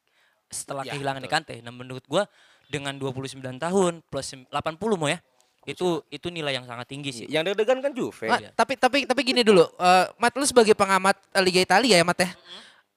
setelah 0.51 0.83
Ya, 0.83 0.93
kehilangan 0.93 1.23
betul. 1.23 1.33
Kante. 1.33 1.55
Nah, 1.63 1.71
menurut 1.71 2.05
gua 2.05 2.27
dengan 2.67 2.95
29 2.95 3.39
tahun 3.57 3.93
plus 4.05 4.29
80 4.47 4.51
mau 4.95 5.07
ya. 5.07 5.19
Itu 5.63 6.03
itu 6.09 6.29
nilai 6.29 6.53
yang 6.53 6.65
sangat 6.65 6.89
tinggi 6.89 7.11
sih. 7.13 7.27
Yang 7.27 7.53
deg-degan 7.53 7.79
kan 7.81 7.93
Juve. 7.93 8.27
Mat, 8.27 8.53
tapi 8.55 8.75
tapi 8.75 8.99
tapi 9.05 9.21
gini 9.23 9.41
dulu, 9.41 9.63
eh, 9.71 10.07
Mat 10.17 10.33
lu 10.35 10.43
sebagai 10.43 10.73
pengamat 10.73 11.15
eh, 11.31 11.41
Liga 11.41 11.61
Italia 11.61 11.97
ya 11.97 12.05
Mat 12.05 12.19
ya. 12.19 12.31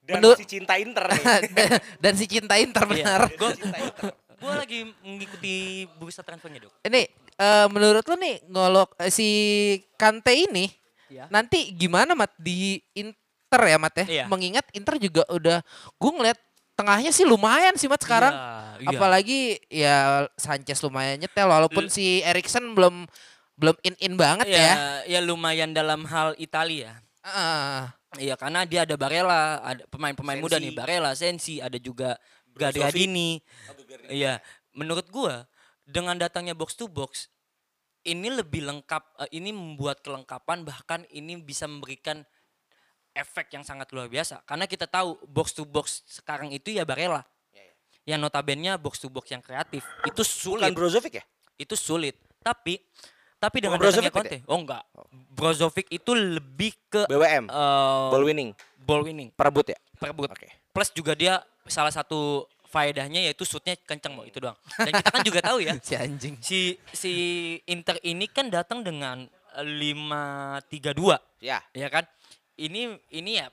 Dan 0.00 0.20
menurut- 0.20 0.36
si 0.36 0.46
cinta 0.50 0.76
Inter 0.76 1.04
nih. 1.06 1.22
dan, 1.22 1.42
dan 2.02 2.12
si 2.14 2.24
cinta 2.26 2.54
Inter 2.56 2.84
benar. 2.84 3.28
Gue 3.30 3.52
gua 4.36 4.60
lagi 4.60 4.84
mengikuti 5.00 5.86
bursa 5.94 6.20
transfernya, 6.20 6.66
Dok. 6.66 6.72
Ini 6.82 7.02
eh, 7.34 7.66
menurut 7.68 8.04
lu 8.04 8.16
nih 8.16 8.36
ngolok 8.46 8.96
eh, 8.98 9.08
si 9.08 9.28
Kante 9.94 10.32
ini 10.32 10.68
Iya. 11.04 11.28
nanti 11.28 11.70
gimana 11.70 12.16
Mat 12.16 12.32
di 12.34 12.80
Inter 12.92 13.62
ya 13.62 13.76
Mat 13.76 13.94
ya? 13.94 14.06
Iya. 14.08 14.24
Mengingat 14.26 14.66
Inter 14.72 14.96
juga 14.96 15.22
udah 15.28 15.60
gue 15.94 16.10
ngeliat 16.10 16.40
tengahnya 16.74 17.10
sih 17.14 17.26
lumayan 17.26 17.74
sih 17.78 17.86
Mat 17.90 18.02
sekarang. 18.02 18.34
Iya, 18.34 18.82
iya. 18.82 18.88
Apalagi 18.90 19.40
ya 19.70 19.96
Sanchez 20.34 20.82
lumayan 20.82 21.22
nyetel 21.22 21.46
walaupun 21.46 21.88
L- 21.88 21.92
si 21.92 22.20
Erikson 22.22 22.74
belum 22.74 23.06
belum 23.54 23.76
in-in 23.86 24.18
banget 24.18 24.50
ya, 24.50 24.58
ya. 24.58 24.74
ya 25.06 25.20
lumayan 25.22 25.70
dalam 25.70 26.02
hal 26.10 26.34
Italia. 26.42 26.98
Heeh. 27.22 27.78
Iya 28.14 28.34
karena 28.38 28.62
dia 28.66 28.86
ada 28.86 28.94
Barella, 28.94 29.58
ada 29.62 29.82
pemain-pemain 29.90 30.38
muda 30.38 30.58
nih, 30.58 30.74
Barella, 30.74 31.14
Sensi, 31.18 31.58
ada 31.58 31.78
juga. 31.78 32.14
Gagliardini. 32.54 33.42
Iya, 34.06 34.38
menurut 34.78 35.10
gua 35.10 35.42
dengan 35.82 36.14
datangnya 36.14 36.54
box 36.54 36.78
to 36.78 36.86
box 36.86 37.26
ini 38.06 38.30
lebih 38.30 38.62
lengkap, 38.62 39.02
eh, 39.26 39.30
ini 39.34 39.50
membuat 39.50 40.04
kelengkapan 40.04 40.62
bahkan 40.62 41.02
ini 41.10 41.40
bisa 41.40 41.64
memberikan 41.66 42.22
efek 43.14 43.54
yang 43.54 43.62
sangat 43.62 43.88
luar 43.94 44.10
biasa. 44.10 44.42
Karena 44.42 44.66
kita 44.66 44.84
tahu 44.84 45.16
box 45.24 45.54
to 45.54 45.62
box 45.62 46.02
sekarang 46.04 46.50
itu 46.50 46.74
ya 46.74 46.82
Barella. 46.82 47.22
Yang 48.04 48.20
notabene 48.20 48.76
box 48.76 49.00
to 49.00 49.08
box 49.08 49.32
yang 49.32 49.40
kreatif 49.40 49.80
itu 50.04 50.20
sulit 50.20 50.68
Bukan 50.68 50.76
Brozovic 50.76 51.14
ya? 51.16 51.24
itu 51.56 51.72
sulit. 51.72 52.18
Tapi 52.42 52.76
tapi 53.40 53.60
dengan 53.60 53.76
Brozovic 53.80 54.12
datangnya 54.12 54.40
Conte, 54.40 54.50
oh 54.50 54.58
enggak. 54.60 54.82
Brozovic 55.32 55.86
itu 55.88 56.12
lebih 56.12 56.72
ke 56.88 57.04
BWM, 57.08 57.48
eh, 57.48 58.08
ball 58.12 58.24
winning, 58.24 58.50
ball 58.76 59.00
winning, 59.04 59.28
perebut 59.32 59.72
ya? 59.72 59.78
perebut. 59.96 60.28
Oke. 60.32 60.48
Plus 60.72 60.88
juga 60.92 61.12
dia 61.16 61.40
salah 61.64 61.92
satu 61.92 62.44
faedahnya 62.68 63.20
yaitu 63.24 63.44
shootnya 63.44 63.76
kenceng 63.84 64.16
mau 64.16 64.24
itu 64.24 64.36
doang. 64.36 64.56
Dan 64.76 64.92
kita 64.96 65.08
kan 65.12 65.22
juga 65.24 65.40
tahu 65.40 65.60
ya 65.62 65.72
Si 65.86 65.94
anjing. 65.96 66.34
si 66.40 66.58
si 66.92 67.12
Inter 67.68 67.96
ini 68.02 68.28
kan 68.28 68.48
datang 68.52 68.80
dengan 68.84 69.24
eh, 69.56 69.64
5-3-2 69.64 71.16
Ya. 71.40 71.60
ya 71.72 71.88
kan. 71.88 72.04
Ini 72.54 72.94
ini 73.10 73.30
ya 73.38 73.50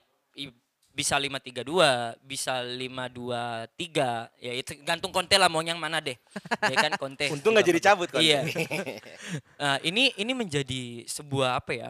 bisa 0.91 1.15
5-3-2, 1.15 2.19
bisa 2.21 2.59
5-2-3. 2.61 4.27
Ya 4.43 4.51
itu 4.53 4.75
gantung 4.83 5.15
Conte 5.15 5.39
lah 5.39 5.47
mau 5.47 5.63
yang 5.63 5.79
mana 5.79 6.03
deh. 6.03 6.19
ya 6.67 6.75
kan 6.77 6.93
Conte. 6.99 7.31
Untung 7.35 7.55
nggak 7.55 7.67
jadi 7.67 7.79
cabut 7.81 8.11
kan? 8.11 8.19
Iya. 8.19 8.43
Nah, 9.61 9.77
ini 9.81 10.11
ini 10.19 10.33
menjadi 10.35 11.07
sebuah 11.07 11.57
apa 11.57 11.71
ya? 11.73 11.89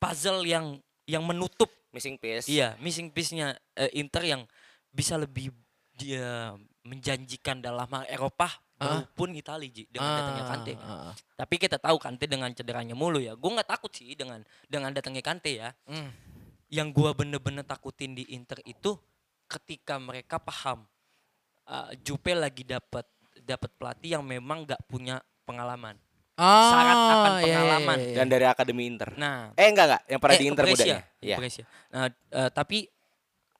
puzzle 0.00 0.48
yang 0.48 0.80
yang 1.04 1.20
menutup 1.20 1.68
Missing 1.92 2.16
piece. 2.22 2.46
Iya, 2.46 2.78
missing 2.78 3.10
piece-nya 3.10 3.58
eh, 3.74 3.90
Inter 3.98 4.22
yang 4.22 4.46
bisa 4.94 5.18
lebih 5.18 5.50
dia 5.92 6.54
menjanjikan 6.86 7.58
dalam 7.58 7.90
hal 7.90 8.06
Eropa 8.08 8.48
Ah. 8.80 9.04
maupun 9.04 9.36
Italia 9.36 9.68
Ji, 9.68 9.84
dengan 9.92 10.08
datangnya 10.16 10.44
Kante. 10.48 10.72
kan. 10.72 10.88
Ah, 10.88 10.88
ah, 10.88 11.02
ah. 11.12 11.14
Tapi 11.36 11.54
kita 11.60 11.76
tahu 11.76 12.00
Kante 12.00 12.24
dengan 12.24 12.48
cederanya 12.56 12.96
mulu 12.96 13.20
ya. 13.20 13.36
Gue 13.36 13.52
nggak 13.52 13.68
takut 13.68 13.92
sih 13.92 14.16
dengan 14.16 14.40
dengan 14.72 14.88
datangnya 14.88 15.20
Kante 15.20 15.52
ya. 15.52 15.68
Hmm. 15.84 16.08
Yang 16.70 16.88
gua 16.94 17.10
bener-bener 17.12 17.66
takutin 17.66 18.14
di 18.14 18.24
Inter 18.30 18.62
itu 18.62 18.94
ketika 19.50 19.98
mereka 19.98 20.38
paham 20.38 20.86
uh, 21.66 21.90
Jupe 22.06 22.30
lagi 22.32 22.62
dapat 22.62 23.02
dapat 23.42 23.70
pelatih 23.74 24.18
yang 24.18 24.24
memang 24.24 24.62
nggak 24.62 24.82
punya 24.86 25.18
pengalaman. 25.42 25.98
Oh, 26.40 26.70
Syarat 26.72 26.96
akan 26.96 27.32
iya, 27.36 27.44
iya, 27.44 27.56
pengalaman. 27.60 27.96
iya, 28.00 28.06
iya. 28.06 28.16
Dan 28.16 28.26
dari 28.32 28.46
akademi 28.48 28.82
Inter. 28.88 29.12
Nah, 29.12 29.52
Eh 29.52 29.68
enggak 29.68 29.86
enggak, 29.92 30.02
yang 30.08 30.20
pernah 30.22 30.36
eh, 30.36 30.40
di 30.40 30.46
Inter 30.48 30.64
Brescia, 30.64 30.80
mudanya. 30.80 31.00
Iya. 31.20 31.36
Brescia. 31.36 31.64
Nah, 31.92 32.06
eh, 32.08 32.50
tapi 32.54 32.78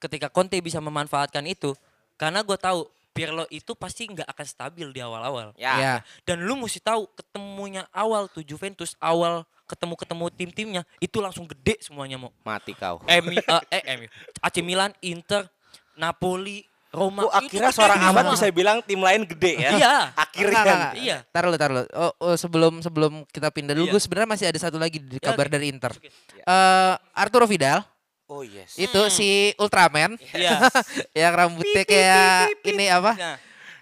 ketika 0.00 0.26
Conte 0.32 0.56
bisa 0.64 0.80
memanfaatkan 0.80 1.44
itu, 1.44 1.76
karena 2.16 2.40
gue 2.40 2.56
tahu 2.56 2.88
Pirlo 3.10 3.44
itu 3.52 3.74
pasti 3.76 4.06
nggak 4.08 4.24
akan 4.32 4.46
stabil 4.46 4.88
di 4.96 5.00
awal-awal. 5.02 5.52
Ya. 5.60 5.74
Iya. 5.76 5.94
Dan 6.24 6.46
lu 6.46 6.56
mesti 6.56 6.80
tahu 6.80 7.04
ketemunya 7.12 7.84
awal 7.92 8.30
tuh 8.32 8.40
Juventus, 8.46 8.96
awal 8.96 9.44
ketemu-ketemu 9.70 10.24
tim-timnya 10.34 10.82
itu 10.98 11.22
langsung 11.22 11.46
gede 11.46 11.78
semuanya 11.78 12.18
mau. 12.18 12.34
Mati 12.42 12.74
kau. 12.74 12.98
MU, 13.06 13.30
eh, 13.38 13.62
eh, 13.70 13.82
MU, 13.94 14.06
AC 14.42 14.56
Milan, 14.60 14.90
Inter, 14.98 15.46
Napoli, 15.94 16.66
Roma. 16.90 17.22
Oh, 17.22 17.30
itu 17.38 17.54
akhirnya 17.54 17.70
gede 17.70 17.78
seorang. 17.78 17.98
Amat 18.10 18.24
bisa 18.34 18.46
bilang 18.50 18.78
tim 18.82 18.98
lain 18.98 19.22
gede 19.22 19.62
ya. 19.62 19.70
Iya. 19.78 19.96
Akhirnya. 20.18 20.58
Enggak, 20.58 20.64
enggak, 20.66 20.74
enggak. 20.74 20.94
Iya. 20.98 21.16
Taruh 21.30 21.48
lu, 21.48 21.56
taruh 21.58 21.74
lu. 21.78 21.82
Oh, 21.94 22.12
oh, 22.18 22.34
sebelum 22.34 22.72
sebelum 22.82 23.12
kita 23.30 23.48
pindah 23.54 23.78
dulu, 23.78 23.86
Iya. 23.86 23.92
gue 23.94 24.02
sebenarnya 24.02 24.28
masih 24.34 24.46
ada 24.50 24.58
satu 24.58 24.74
lagi 24.74 24.98
di 24.98 25.22
Ya, 25.22 25.30
kabar 25.30 25.46
oke. 25.46 25.54
dari 25.54 25.66
Inter. 25.70 25.94
Oke. 25.94 26.10
Eh 26.10 26.92
Arturo 27.14 27.46
Vidal 27.46 27.86
Oh 28.26 28.42
yes. 28.42 28.74
itu 28.74 29.00
si 29.10 29.54
Ultraman 29.58 30.18
Iya. 30.34 30.66
yang 31.26 31.30
rambutnya 31.34 31.82
kayak 31.86 32.58
ini 32.66 32.90
apa? 32.90 33.12
Nah, 33.14 33.36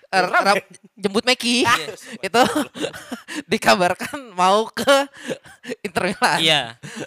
Eh, 0.09 0.25
ram- 0.25 0.64
jemput 0.97 1.21
Meki 1.23 1.62
Iya. 1.68 1.77
itu 2.23 2.42
dikabarkan 3.53 4.33
mau 4.33 4.64
ke 4.66 5.05
Inter 5.87 6.03
Milan. 6.09 6.38
iya. 6.40 6.62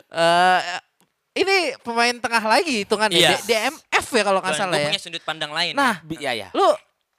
Eh, 0.08 0.60
ini 1.42 1.74
pemain 1.82 2.14
tengah 2.14 2.44
lagi 2.44 2.86
hitungan 2.86 3.10
Iya. 3.10 3.40
DMF 3.42 4.06
ya 4.06 4.24
kalau 4.24 4.40
nggak 4.44 4.54
Dan 4.54 4.62
salah 4.62 4.78
ya. 4.78 4.88
punya 4.92 5.02
sudut 5.02 5.24
pandang 5.24 5.50
lain. 5.50 5.74
Nah, 5.74 5.98
Ya 6.20 6.36
ya. 6.36 6.48
lu 6.54 6.68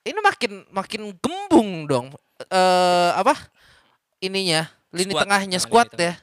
ini 0.03 0.18
makin 0.18 0.53
makin 0.68 1.03
gembung 1.16 1.71
dong. 1.87 2.07
Eh 2.42 3.11
apa? 3.12 3.35
Ininya 4.18 4.71
lini 4.90 5.11
Squad. 5.11 5.23
tengahnya 5.27 5.59
squad 5.59 5.88
ya. 5.95 6.14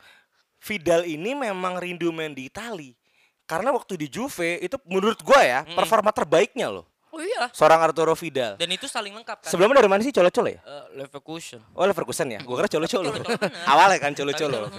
Vidal 0.60 1.04
ini 1.04 1.34
memang 1.34 1.76
rindu 1.76 2.12
main 2.12 2.32
di 2.32 2.48
Itali. 2.48 2.96
Karena 3.44 3.74
waktu 3.74 3.98
di 3.98 4.08
Juve 4.08 4.62
itu 4.62 4.78
menurut 4.86 5.20
gua 5.20 5.42
ya 5.42 5.60
performa 5.66 6.14
terbaiknya 6.14 6.70
loh. 6.70 6.86
Oh 7.14 7.22
iya. 7.22 7.50
Seorang 7.54 7.80
Arturo 7.82 8.14
Vidal. 8.14 8.56
Dan 8.58 8.70
itu 8.74 8.86
saling 8.86 9.14
lengkap 9.14 9.46
kan. 9.46 9.50
Sebelumnya 9.50 9.82
dari 9.82 9.90
mana 9.90 10.02
sih 10.02 10.14
Colo-Colo 10.14 10.50
ya? 10.50 10.60
Eh, 10.62 10.86
Leverkusen. 11.02 11.62
Oh 11.74 11.86
Leverkusen 11.86 12.28
ya? 12.34 12.40
Gua 12.46 12.64
kira 12.64 12.70
Colo-Colo. 12.72 13.10
Awalnya 13.70 13.98
kan 13.98 14.12
Colo-Colo. 14.14 14.70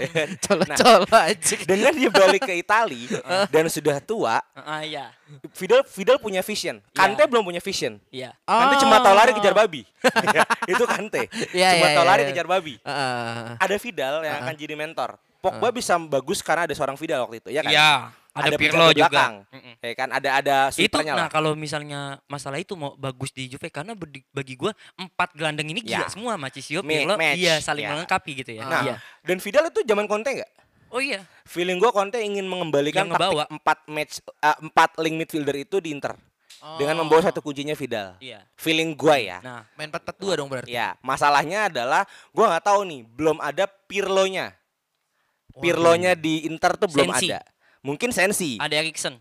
Colo-colo 0.47 1.07
aja. 1.15 1.57
Dengan 1.67 1.93
dia 1.95 2.11
balik 2.11 2.43
ke 2.47 2.55
Itali 2.59 3.07
dan 3.55 3.65
sudah 3.67 3.99
tua, 4.03 4.43
Ah 4.55 4.83
iya. 4.85 5.13
Vidal 5.55 5.87
Vidal 5.87 6.19
punya 6.19 6.43
vision. 6.43 6.83
Kante 6.93 7.23
belum 7.27 7.47
punya 7.47 7.63
vision. 7.63 8.03
Iya. 8.11 8.35
Kante 8.45 8.75
cuma 8.83 8.99
tahu 9.01 9.15
lari 9.15 9.33
kejar 9.35 9.55
babi. 9.55 9.83
itu 10.73 10.85
Kante. 10.87 11.31
Iya, 11.55 11.79
cuma 11.79 11.87
iya, 11.91 11.97
tahu 11.97 12.05
iya, 12.05 12.11
lari 12.11 12.23
iya. 12.23 12.29
kejar 12.35 12.47
babi. 12.47 12.75
Heeh. 12.83 13.57
Ada 13.59 13.77
Vidal 13.79 14.15
yang 14.27 14.37
akan 14.45 14.55
jadi 14.59 14.75
mentor. 14.75 15.11
Pogba 15.41 15.73
bisa 15.73 15.97
bagus 15.97 16.45
karena 16.45 16.69
ada 16.69 16.75
seorang 16.77 17.01
Vidal 17.01 17.25
waktu 17.25 17.41
itu, 17.41 17.49
ya 17.49 17.65
kan? 17.65 17.73
Iya. 17.73 18.20
Ada, 18.31 18.55
Pirlo 18.55 18.87
penjaga 18.87 18.95
juga. 18.95 19.09
belakang. 19.11 19.35
Mm-mm. 19.51 19.75
Ya 19.81 19.93
kan 19.93 20.09
ada 20.09 20.31
ada 20.33 20.57
Itu 20.71 20.97
nah 20.97 21.17
lah. 21.17 21.29
kalau 21.29 21.53
misalnya 21.53 22.01
masalah 22.25 22.57
itu 22.57 22.75
mau 22.75 22.95
bagus 22.95 23.31
di 23.31 23.47
Juve 23.47 23.67
karena 23.69 23.99
bagi 24.31 24.55
gua 24.55 24.71
empat 24.95 25.35
gelandang 25.35 25.67
ini 25.67 25.83
gila 25.83 26.07
Ya. 26.07 26.09
semua 26.09 26.39
Macisio, 26.39 26.79
Ma- 26.81 26.89
Pirlo, 26.89 27.15
match. 27.15 27.37
iya 27.37 27.59
saling 27.59 27.83
Ya. 27.83 27.91
melengkapi 27.91 28.31
gitu 28.39 28.55
ya. 28.55 28.63
Nah, 28.63 28.83
iya. 28.85 28.95
dan 29.21 29.39
Vidal 29.39 29.67
itu 29.67 29.83
zaman 29.83 30.07
Conte 30.07 30.31
nggak? 30.33 30.51
Oh 30.89 30.99
iya. 30.99 31.27
Feeling 31.45 31.77
gua 31.77 31.91
Conte 31.91 32.19
ingin 32.19 32.47
mengembalikan 32.47 33.07
taktik 33.09 33.51
empat 33.51 33.79
match 33.87 34.13
eh, 34.23 34.57
empat 34.61 34.91
link 34.99 35.17
midfielder 35.17 35.57
itu 35.59 35.79
di 35.79 35.91
Inter 35.91 36.15
dengan 36.77 36.93
membawa 36.99 37.25
satu 37.25 37.41
kuncinya 37.41 37.73
Vidal. 37.73 38.15
Iya. 38.19 38.47
Feeling 38.55 38.95
gua 38.95 39.17
ya. 39.17 39.39
Nah, 39.41 39.67
Main 39.75 39.89
4-4-2 39.89 40.37
dong 40.37 40.47
berarti. 40.47 40.71
Ya, 40.71 40.95
masalahnya 41.01 41.67
adalah 41.67 42.07
gua 42.31 42.47
nggak 42.49 42.65
tahu 42.65 42.81
nih, 42.85 43.01
belum 43.09 43.39
ada 43.39 43.67
Pirlonya. 43.67 44.55
Pirlonya 45.53 46.15
di 46.15 46.47
Inter 46.47 46.77
tuh 46.77 46.87
belum 46.87 47.11
Sensi. 47.13 47.27
ada. 47.29 47.43
Mungkin 47.81 48.11
Sensi. 48.11 48.61
ada 48.61 48.77
Erikson. 48.77 49.17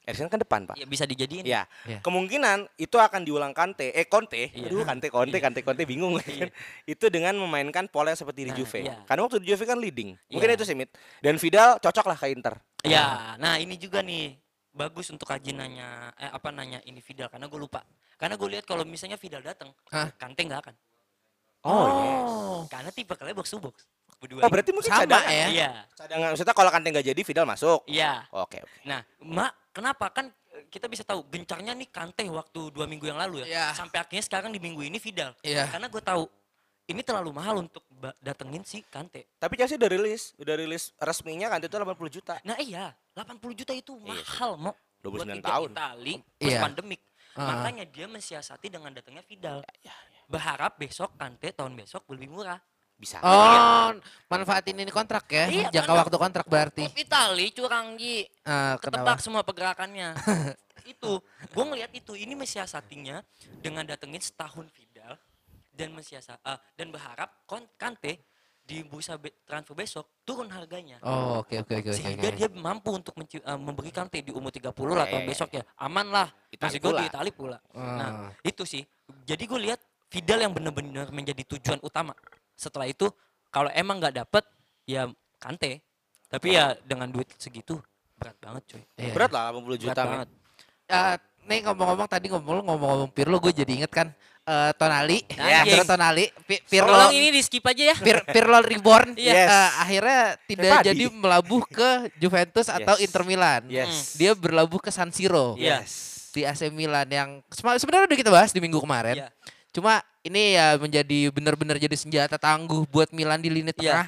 Eriksen 0.00 0.26
kan 0.26 0.40
depan, 0.40 0.66
Pak. 0.66 0.74
Ya 0.74 0.86
bisa 0.88 1.06
dijadiin. 1.06 1.44
Ya, 1.44 1.68
Iya. 1.86 2.00
kemungkinan 2.02 2.66
itu 2.76 2.96
akan 2.96 3.22
diulang 3.22 3.54
Kante, 3.54 3.92
eh 3.92 4.02
Conte, 4.04 4.50
Iya. 4.50 4.66
aduh 4.66 4.82
Kante, 4.82 5.06
Conte, 5.06 5.38
Kante, 5.38 5.60
Conte 5.62 5.84
bingung 5.86 6.18
kan. 6.18 6.24
itu 6.88 7.06
dengan 7.06 7.36
memainkan 7.36 7.86
pola 7.86 8.10
yang 8.10 8.18
seperti 8.18 8.48
di 8.48 8.50
Nah, 8.50 8.56
Juve. 8.58 8.80
iya. 8.82 8.96
Karena 9.06 9.20
waktu 9.22 9.38
di 9.38 9.46
Juve 9.52 9.62
kan 9.62 9.78
leading, 9.78 10.16
mungkin 10.26 10.48
Iya. 10.50 10.56
itu 10.58 10.64
sih 10.66 10.74
Mit. 10.74 10.90
Dan 11.20 11.38
Vidal 11.38 11.78
cocok 11.78 12.06
lah 12.10 12.18
ke 12.18 12.26
Inter. 12.32 12.58
Ya, 12.82 13.36
nah 13.36 13.60
ini 13.60 13.76
juga 13.76 14.00
nih 14.00 14.34
bagus 14.72 15.10
untuk 15.12 15.26
kaji 15.28 15.52
nanya 15.52 16.14
eh 16.16 16.30
apa 16.30 16.48
nanya 16.48 16.80
ini 16.82 16.98
Vidal 16.98 17.28
karena 17.28 17.46
gue 17.46 17.60
lupa. 17.60 17.84
Karena 18.16 18.34
gue 18.34 18.48
lihat 18.50 18.64
kalau 18.64 18.82
misalnya 18.82 19.20
Vidal 19.20 19.44
datang? 19.44 19.70
Kante 20.16 20.42
nggak 20.42 20.60
akan. 20.66 20.74
Oh. 21.60 22.64
Karena 22.66 22.88
tipe 22.88 23.12
kalian 23.12 23.36
box 23.36 23.52
to 23.52 23.60
box. 23.60 23.84
Berdua. 24.20 24.44
Oh, 24.44 24.50
berarti 24.52 24.70
mungkin 24.76 24.92
Sama 24.92 25.02
cadangan. 25.08 25.32
ya. 25.32 25.46
Iya. 25.48 25.70
Cadangan. 25.96 26.28
Maksudnya 26.36 26.54
kalau 26.54 26.70
Kante 26.70 26.88
nggak 26.92 27.06
jadi, 27.08 27.20
Vidal 27.24 27.46
masuk. 27.48 27.80
Iya. 27.88 28.28
Oke, 28.36 28.60
oke. 28.60 28.76
Nah, 28.84 29.00
Mak, 29.24 29.72
kenapa 29.72 30.06
kan 30.12 30.28
eh, 30.52 30.68
kita 30.68 30.92
bisa 30.92 31.02
tahu 31.02 31.24
gencarnya 31.32 31.72
nih 31.72 31.88
Kante 31.88 32.28
waktu 32.28 32.60
dua 32.68 32.84
minggu 32.84 33.08
yang 33.08 33.16
lalu 33.16 33.42
ya. 33.42 33.46
Iya. 33.48 33.64
Sampai 33.72 34.04
akhirnya 34.04 34.20
sekarang 34.20 34.52
di 34.52 34.60
minggu 34.60 34.84
ini 34.84 35.00
Vidal. 35.00 35.32
Iya. 35.40 35.72
Karena 35.72 35.88
gue 35.88 36.02
tahu 36.04 36.28
ini 36.84 37.00
terlalu 37.00 37.30
mahal 37.32 37.64
untuk 37.64 37.80
datengin 38.20 38.60
si 38.60 38.84
Kante. 38.84 39.24
Tapi 39.40 39.54
Chelsea 39.56 39.80
udah 39.80 39.88
rilis, 39.88 40.36
udah 40.36 40.54
rilis 40.58 40.92
resminya 41.00 41.48
Kante 41.48 41.72
itu 41.72 41.76
80 41.80 42.12
juta. 42.12 42.34
Nah 42.44 42.60
iya, 42.60 42.92
80 43.16 43.40
juta 43.56 43.72
itu 43.72 43.96
Iya 44.04 44.20
mahal 44.20 44.52
mau. 44.60 44.74
29 45.00 45.16
Buat 45.16 45.40
tahun. 45.40 45.70
Itali 45.72 46.14
Iya. 46.44 46.60
pandemik. 46.60 47.00
Ah. 47.32 47.56
Makanya 47.56 47.88
dia 47.88 48.04
mensiasati 48.04 48.68
dengan 48.68 48.92
datangnya 48.92 49.24
Vidal. 49.24 49.64
Ya, 49.80 49.96
Berharap 50.28 50.76
besok 50.76 51.16
Kante 51.16 51.50
tahun 51.50 51.72
besok 51.72 52.04
lebih 52.12 52.28
murah. 52.28 52.60
Bisa. 53.00 53.16
Oh, 53.24 53.96
manfaatin 54.28 54.76
ini 54.76 54.92
kontrak 54.92 55.24
ya. 55.26 55.48
Iya, 55.48 55.66
Jangka 55.72 55.88
karena- 55.88 56.00
waktu 56.04 56.16
kontrak 56.20 56.44
berarti. 56.44 56.84
Klub 56.84 57.00
Itali 57.00 57.46
curang 57.48 57.96
Ji. 57.96 58.28
Eh, 58.28 58.74
Ketebak 58.76 59.16
kenapa? 59.16 59.24
semua 59.24 59.40
pergerakannya. 59.40 60.12
itu, 60.92 61.12
gue 61.48 61.64
ngelihat 61.64 61.88
itu. 61.96 62.12
Ini 62.12 62.36
mensiasatinya 62.36 63.24
dengan 63.58 63.88
datengin 63.88 64.20
setahun 64.20 64.68
Vidal 64.68 65.16
dan 65.72 65.96
mensiasat 65.96 66.44
ah, 66.44 66.60
dan 66.76 66.92
berharap 66.92 67.32
kon 67.48 67.64
Kante 67.80 68.20
di 68.60 68.84
bursa 68.84 69.16
be- 69.16 69.32
transfer 69.42 69.72
besok 69.72 70.20
turun 70.20 70.52
harganya. 70.52 71.00
Oh, 71.00 71.40
oke 71.40 71.56
oke 71.56 71.72
oke 71.74 71.90
oke. 71.90 71.96
sehingga 71.96 72.28
oke. 72.28 72.36
dia 72.36 72.48
mampu 72.52 72.92
untuk 72.92 73.16
eh, 73.16 73.40
memberi 73.56 73.88
Kante 73.90 74.20
di 74.20 74.28
umur 74.28 74.52
30 74.52 74.68
lah 74.92 75.08
Iya, 75.08 75.12
tahun 75.16 75.24
iya, 75.24 75.30
besok 75.32 75.48
ya. 75.56 75.62
Aman 75.80 76.12
lah. 76.12 76.28
Masih 76.52 76.78
gue 76.78 76.92
di 77.00 77.04
Itali 77.08 77.32
pula. 77.32 77.56
Nah, 77.72 78.28
Ah. 78.28 78.30
itu 78.44 78.68
sih. 78.68 78.84
Jadi 79.24 79.48
gue 79.48 79.60
lihat 79.64 79.80
Vidal 80.10 80.42
yang 80.42 80.52
benar-benar 80.52 81.08
menjadi 81.08 81.56
tujuan 81.56 81.80
utama. 81.80 82.12
Setelah 82.60 82.84
itu 82.84 83.08
kalau 83.48 83.72
emang 83.72 83.96
nggak 83.96 84.20
dapet 84.20 84.44
ya 84.84 85.08
Kante. 85.36 85.80
Tapi 86.28 86.52
ya 86.52 86.76
dengan 86.78 87.08
duit 87.08 87.26
segitu 87.34 87.80
berat 88.14 88.36
banget 88.36 88.62
cuy. 88.68 88.82
Iya. 88.94 89.12
Berat 89.16 89.30
lah 89.32 89.42
80 89.50 89.64
Berat 89.64 89.80
juta. 89.80 89.90
Mit. 89.96 90.06
banget. 90.06 90.28
Eh, 90.86 91.16
nih 91.40 91.58
ngomong-ngomong 91.64 92.04
tadi 92.06 92.26
ngomong 92.28 92.60
ngomong-ngomong 92.60 93.10
Pirlo 93.10 93.40
gue 93.40 93.50
jadi 93.50 93.72
inget 93.74 93.88
kan 93.88 94.12
eh, 94.42 94.70
Tonali, 94.74 95.24
Ya. 95.32 95.64
Pirlo 95.64 95.84
Tonali, 95.84 96.28
Pi- 96.44 96.60
Pirlo 96.62 96.92
Tolong 96.92 97.14
ini 97.16 97.28
di 97.30 97.40
skip 97.40 97.64
aja 97.64 97.82
ya. 97.90 97.96
Pir- 97.96 98.26
Pirlo 98.28 98.60
Reborn 98.60 99.16
Yes. 99.16 99.48
eh, 99.48 99.70
akhirnya 99.80 100.20
tidak 100.44 100.70
tadi. 100.76 100.86
jadi 100.86 101.04
melabuh 101.08 101.62
ke 101.64 101.90
Juventus 102.16 102.68
atau 102.68 102.94
Yes. 102.94 103.02
Inter 103.02 103.22
Milan. 103.24 103.62
Yes. 103.66 104.14
Dia 104.14 104.34
berlabuh 104.34 104.78
ke 104.78 104.90
San 104.90 105.10
Siro 105.10 105.56
Iya. 105.56 105.80
di 106.30 106.44
AC 106.44 106.68
Milan 106.68 107.08
yang 107.08 107.28
sebenarnya 107.50 108.06
udah 108.06 108.18
kita 108.18 108.30
bahas 108.30 108.52
di 108.52 108.60
minggu 108.60 108.78
kemarin. 108.78 109.24
Iya. 109.24 109.28
Cuma 109.70 110.02
ini 110.20 110.54
ya 110.54 110.76
menjadi 110.76 111.28
benar-benar 111.30 111.76
jadi 111.76 111.96
senjata 111.96 112.36
tangguh 112.36 112.84
buat 112.86 113.08
Milan 113.10 113.40
di 113.40 113.48
lini 113.48 113.72
Iya. 113.72 114.04
tengah. 114.04 114.06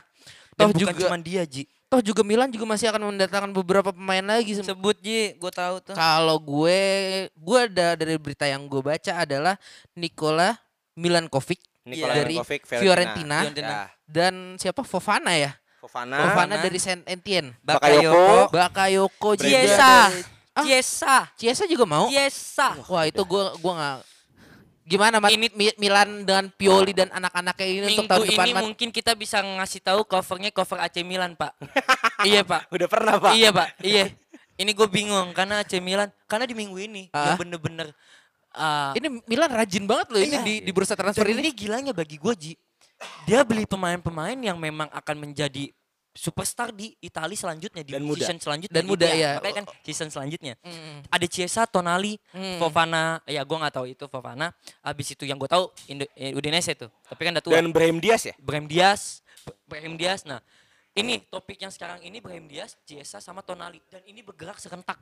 Dan 0.53 0.67
Toh 0.69 0.69
bukan 0.69 0.81
juga 0.81 0.93
cuma 1.01 1.17
dia 1.17 1.43
Ji. 1.45 1.65
toh 1.89 2.01
juga 2.01 2.21
Milan 2.21 2.49
juga 2.49 2.65
masih 2.65 2.89
akan 2.89 3.13
mendatangkan 3.13 3.53
beberapa 3.53 3.93
pemain 3.93 4.21
lagi. 4.21 4.57
Sem- 4.57 4.65
Sebut 4.65 4.97
Ji, 4.97 5.37
gue 5.37 5.53
tahu 5.53 5.81
tuh. 5.81 5.95
Kalau 5.97 6.37
gue 6.37 6.81
gue 7.29 7.59
ada 7.69 7.97
dari 7.97 8.17
berita 8.17 8.45
yang 8.45 8.65
gue 8.65 8.81
baca 8.81 9.13
adalah 9.15 9.57
Nikola 9.93 10.57
Milankovic 10.93 11.61
Nikola 11.83 12.13
dari 12.15 12.37
Milankovic, 12.37 12.63
Fiorentina, 12.69 13.39
Fiorentina. 13.43 13.73
Ya. 13.73 13.85
dan 14.05 14.35
siapa 14.57 14.85
Fofana 14.85 15.33
ya? 15.35 15.57
Fofana. 15.81 16.15
Fofana 16.15 16.31
Fofana. 16.31 16.55
dari 16.61 16.79
Saint 16.79 17.03
Etienne. 17.05 17.57
Bakayoko. 17.61 18.53
Bakayoko 18.53 19.31
juga 19.35 19.49
Chiesa. 19.51 19.93
Ah. 20.53 20.63
Chiesa. 20.63 21.17
Chiesa 21.35 21.65
juga 21.65 21.85
mau? 21.89 22.07
Chiesa. 22.07 22.77
Wah, 22.87 23.05
itu 23.05 23.19
gue 23.19 23.45
gua 23.59 23.73
nggak 23.73 23.99
Gimana 24.83 25.23
Mat? 25.23 25.31
Ini- 25.31 25.55
Mi- 25.55 25.79
Milan 25.79 26.27
dengan 26.27 26.51
Pioli 26.51 26.91
dan 26.91 27.09
anak-anaknya 27.09 27.67
ini 27.67 27.79
untuk 27.95 28.03
Minggu 28.03 28.11
tahun 28.11 28.27
depan 28.29 28.45
ini 28.45 28.53
Mat? 28.53 28.63
mungkin 28.67 28.89
kita 28.91 29.13
bisa 29.15 29.39
ngasih 29.39 29.81
tahu 29.81 30.03
covernya 30.03 30.51
cover 30.51 30.79
AC 30.79 31.01
Milan, 31.01 31.33
Pak. 31.33 31.55
iya, 32.29 32.43
Pak. 32.43 32.67
Udah 32.69 32.89
pernah, 32.91 33.15
Pak? 33.17 33.33
Iya, 33.33 33.51
Pak. 33.51 33.69
Iya. 33.81 34.11
Ini 34.53 34.71
gue 34.71 34.89
bingung 34.89 35.31
karena 35.33 35.63
AC 35.63 35.79
Milan 35.79 36.11
karena 36.27 36.45
di 36.45 36.53
minggu 36.53 36.77
ini 36.77 37.03
Ah. 37.11 37.33
yang 37.33 37.41
bener-bener 37.41 37.89
ah, 38.53 38.93
Ini 38.93 39.25
Milan 39.25 39.49
rajin 39.49 39.85
banget 39.87 40.07
loh 40.13 40.21
ini 40.21 40.35
Iya. 40.35 40.43
di, 40.43 40.55
di 40.61 40.71
bursa 40.71 40.93
transfer 40.93 41.25
dan 41.25 41.33
ini. 41.33 41.41
ini 41.41 41.51
gilanya 41.53 41.91
bagi 41.91 42.21
gue 42.21 42.35
Ji. 42.37 42.53
Dia 43.25 43.43
beli 43.43 43.65
pemain-pemain 43.65 44.37
yang 44.37 44.55
memang 44.57 44.87
akan 44.89 45.17
menjadi 45.19 45.73
superstar 46.13 46.69
di 46.71 46.93
Italia 47.01 47.33
selanjutnya 47.33 47.81
di 47.81 47.93
Dan 47.97 48.05
muda. 48.05 48.21
season 48.21 48.37
selanjutnya. 48.37 48.75
Dan 48.75 48.85
muda, 48.85 49.09
Iya, 49.09 49.17
iya. 49.17 49.31
Makanya 49.41 49.57
kan 49.59 49.67
season 49.81 50.09
selanjutnya. 50.09 50.55
Mm. 50.61 51.09
Ada 51.09 51.27
Chiesa, 51.27 51.65
Tonali, 51.65 52.21
Hmm. 52.31 52.61
Fofana, 52.61 53.19
ya 53.25 53.41
gue 53.41 53.57
nggak 53.57 53.73
tahu 53.73 53.87
itu 53.89 54.05
Fofana. 54.07 54.53
Habis 54.81 55.17
itu 55.17 55.25
yang 55.25 55.37
gue 55.37 55.49
tahu 55.49 55.73
Indo- 55.89 56.13
eh, 56.13 56.33
Udinese 56.33 56.77
tuh. 56.77 56.93
Tapi 57.03 57.21
kan 57.23 57.33
udah 57.33 57.43
tua. 57.43 57.53
Dan 57.55 57.73
Brahim 57.73 57.97
Diaz 57.97 58.23
ya? 58.25 58.37
Brahim 58.37 58.69
Diaz, 58.69 59.25
Brahim 59.65 59.97
Diaz. 59.97 60.23
Nah, 60.23 60.45
ini 60.93 61.17
topik 61.25 61.57
yang 61.57 61.73
sekarang 61.73 61.99
ini 62.01 62.21
Brahim 62.21 62.45
Diaz, 62.45 62.77
Chiesa 62.85 63.17
sama 63.17 63.41
Tonali 63.41 63.81
dan 63.89 64.05
ini 64.05 64.21
bergerak 64.21 64.61
serentak. 64.61 65.01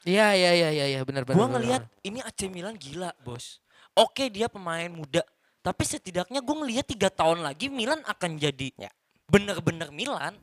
Iya 0.00 0.32
iya 0.32 0.50
iya 0.54 0.68
iya 0.70 0.86
iya 0.90 1.00
benar 1.02 1.24
benar. 1.24 1.36
Gua 1.36 1.44
benar, 1.44 1.54
ngelihat 1.60 1.82
ini 2.02 2.20
AC 2.20 2.48
Milan 2.48 2.72
gila, 2.74 3.12
Bos. 3.20 3.60
Oke, 3.92 4.28
dia 4.28 4.48
pemain 4.48 4.88
muda, 4.88 5.20
tapi 5.60 5.84
setidaknya 5.84 6.40
gue 6.40 6.56
ngelihat 6.56 6.86
tiga 6.86 7.08
tahun 7.08 7.40
lagi 7.40 7.68
Milan 7.68 8.00
akan 8.04 8.36
jadi 8.36 8.72
Ya. 8.76 8.88
Bener-bener 9.30 9.88
Milan 9.94 10.34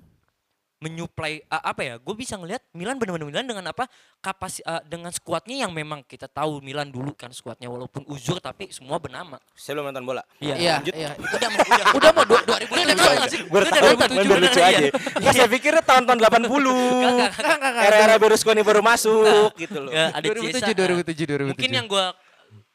menyuplai 0.78 1.42
uh, 1.50 1.74
apa 1.74 1.82
ya? 1.82 1.96
Gue 1.98 2.14
bisa 2.14 2.38
ngelihat 2.38 2.62
Milan 2.70 3.02
bener-bener 3.02 3.26
Milan 3.26 3.50
dengan 3.50 3.66
apa? 3.74 3.90
Kapasi 4.22 4.62
uh, 4.62 4.78
dengan 4.86 5.10
skuadnya 5.10 5.66
yang 5.66 5.74
memang 5.74 6.06
kita 6.06 6.30
tahu 6.30 6.62
Milan 6.62 6.94
dulu 6.94 7.18
kan 7.18 7.34
skuadnya 7.34 7.66
walaupun 7.66 8.06
uzur 8.06 8.38
tapi 8.38 8.70
semua 8.70 9.02
bernama. 9.02 9.42
Saya 9.58 9.82
belum 9.82 9.90
nonton 9.90 10.06
bola. 10.06 10.22
Iya 10.38 10.78
lanjut. 10.78 10.94
iya. 10.94 11.10
Udah 11.34 11.50
mau 11.50 11.62
udah. 11.66 11.86
Udah 11.98 12.12
mau 12.14 12.26
dua- 12.30 12.46
2000 12.46 12.70
Udah 12.70 12.94
nggak 12.94 13.14
nggak 13.18 13.30
sih? 13.34 13.42
Baru 13.50 13.66
Udah 13.66 13.74
tahu, 13.74 13.90
2007, 13.90 14.06
cuman 14.06 14.26
baru 14.30 14.42
lucu 14.46 14.60
iya. 14.62 14.70
aja. 14.70 14.86
Nggak, 15.18 15.34
saya 15.34 15.50
pikirnya 15.50 15.82
tahun-tahun 15.84 16.20
80. 16.22 16.46
Enggak, 16.46 17.32
enggak, 17.58 17.84
Era-era 17.90 18.16
Berlusconi 18.22 18.62
baru 18.62 18.82
masuk 18.86 19.50
gitu 19.58 19.78
loh. 19.82 19.90
Ya, 19.92 20.14
ada 20.14 20.26
2007, 20.30 20.62
Chiesa. 20.62 20.78
2007, 20.78 21.26
2007. 21.26 21.52
Mungkin 21.58 21.72
yang 21.74 21.88
gua 21.90 22.06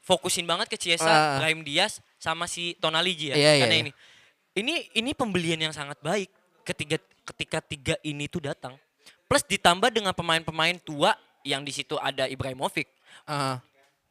fokusin 0.03 0.43
banget 0.43 0.67
ke 0.67 0.75
Chiesa, 0.75 1.07
Ah. 1.07 1.39
Brahim 1.39 1.63
Diaz 1.63 2.03
sama 2.19 2.51
si 2.51 2.75
Tonali 2.83 3.15
Ji 3.15 3.31
ya. 3.31 3.39
Iya, 3.39 3.51
iya, 3.55 3.63
Karena 3.63 3.77
iya. 3.79 3.85
ini 3.87 3.93
ini 4.55 4.89
ini 4.93 5.11
pembelian 5.13 5.59
yang 5.59 5.73
sangat 5.73 5.97
baik 5.99 6.29
ketika 6.63 6.97
ketika 7.27 7.59
tiga 7.61 7.95
ini 8.03 8.27
tuh 8.27 8.43
datang. 8.43 8.77
Plus 9.25 9.43
ditambah 9.43 9.89
dengan 9.89 10.13
pemain-pemain 10.13 10.77
tua 10.79 11.17
yang 11.43 11.61
di 11.61 11.73
situ 11.73 11.97
ada 11.97 12.27
Ibrahimovic. 12.27 12.87
Ah. 13.25 13.59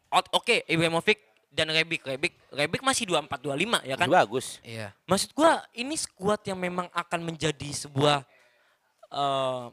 Ot- 0.10 0.34
Oke, 0.34 0.66
Ibrahimovic 0.66 1.22
dan 1.48 1.70
Rebic. 1.70 2.02
Rebic 2.02 2.34
Rebic 2.50 2.82
masih 2.82 3.06
24 3.06 3.38
25 3.40 3.80
ya 3.86 3.96
kan? 3.96 4.08
Bagus. 4.08 4.58
Iya. 4.62 4.92
Maksud 5.06 5.32
gua 5.32 5.62
ini 5.72 5.94
skuad 5.94 6.42
yang 6.44 6.58
memang 6.58 6.90
akan 6.90 7.20
menjadi 7.24 7.70
sebuah 7.70 8.26
eh 9.08 9.66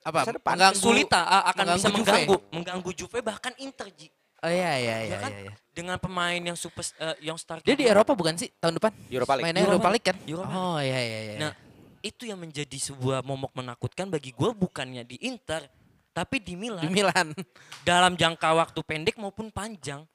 Apa? 0.00 0.24
Mengganggu- 0.24 0.72
kesulitan 0.72 1.20
ah, 1.20 1.44
akan 1.52 1.64
bisa 1.74 1.84
Juve. 1.84 1.96
mengganggu, 2.00 2.36
mengganggu 2.48 2.90
Juve 2.94 3.18
bahkan 3.20 3.52
Inter 3.58 3.92
Ji. 3.92 4.08
Oh 4.38 4.50
iya 4.50 4.78
iya 4.78 4.96
ya 4.96 4.96
iya 5.04 5.16
kan? 5.18 5.30
iya. 5.32 5.40
iya. 5.50 5.54
Dengan 5.74 5.96
pemain 5.98 6.38
yang 6.38 6.54
super 6.54 6.82
eh, 6.82 7.16
yang 7.22 7.34
star 7.34 7.58
Dia 7.60 7.74
di 7.74 7.86
Eropa 7.86 8.14
bukan 8.14 8.34
sih 8.34 8.50
tahun 8.54 8.78
depan? 8.78 8.90
Europa 9.10 9.32
League. 9.34 9.44
Mainnya 9.44 9.62
Europa 9.62 9.74
Europa 9.74 9.88
League 9.90 10.06
kan? 10.06 10.16
Europa. 10.22 10.50
Oh 10.52 10.78
iya 10.78 10.98
iya 10.98 11.18
iya. 11.24 11.36
Nah, 11.38 11.52
itu 12.00 12.22
yang 12.24 12.38
menjadi 12.38 12.78
sebuah 12.78 13.22
momok 13.22 13.50
menakutkan 13.52 14.06
bagi 14.06 14.30
gue 14.30 14.50
bukannya 14.52 15.02
di 15.02 15.18
Inter, 15.22 15.66
tapi 16.10 16.38
di 16.38 16.54
Milan. 16.54 16.82
di 16.82 16.88
Milan. 16.88 17.34
Dalam 17.82 18.14
jangka 18.14 18.48
waktu 18.54 18.78
pendek 18.80 19.18
maupun 19.18 19.50
panjang. 19.50 20.06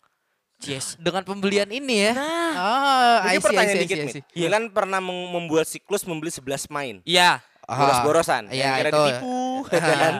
Yes. 0.63 0.95
Dengan 0.95 1.27
pembelian 1.27 1.67
ini 1.67 2.07
ya. 2.07 2.13
Nah, 2.15 2.51
Oh, 2.55 3.15
Mungkin 3.19 3.27
see, 3.27 3.35
I 3.35 3.43
pertanyaan 3.43 3.67
see, 3.67 3.79
I 3.79 3.83
dikit 3.83 3.97
see, 3.97 4.03
I 4.03 4.07
nih. 4.07 4.13
see. 4.15 4.39
Milan 4.39 4.63
pernah 4.71 4.99
mem- 4.99 5.31
membuat 5.33 5.67
siklus 5.67 6.07
membeli 6.07 6.31
11 6.31 6.71
main. 6.71 6.95
iya. 7.03 7.43
Ah, 7.63 7.79
Boros-borosan. 7.79 8.51
Iya 8.51 8.75
Kira 8.77 8.89
itu. 8.91 9.03
ditipu. 9.03 9.39
kan? 9.71 10.13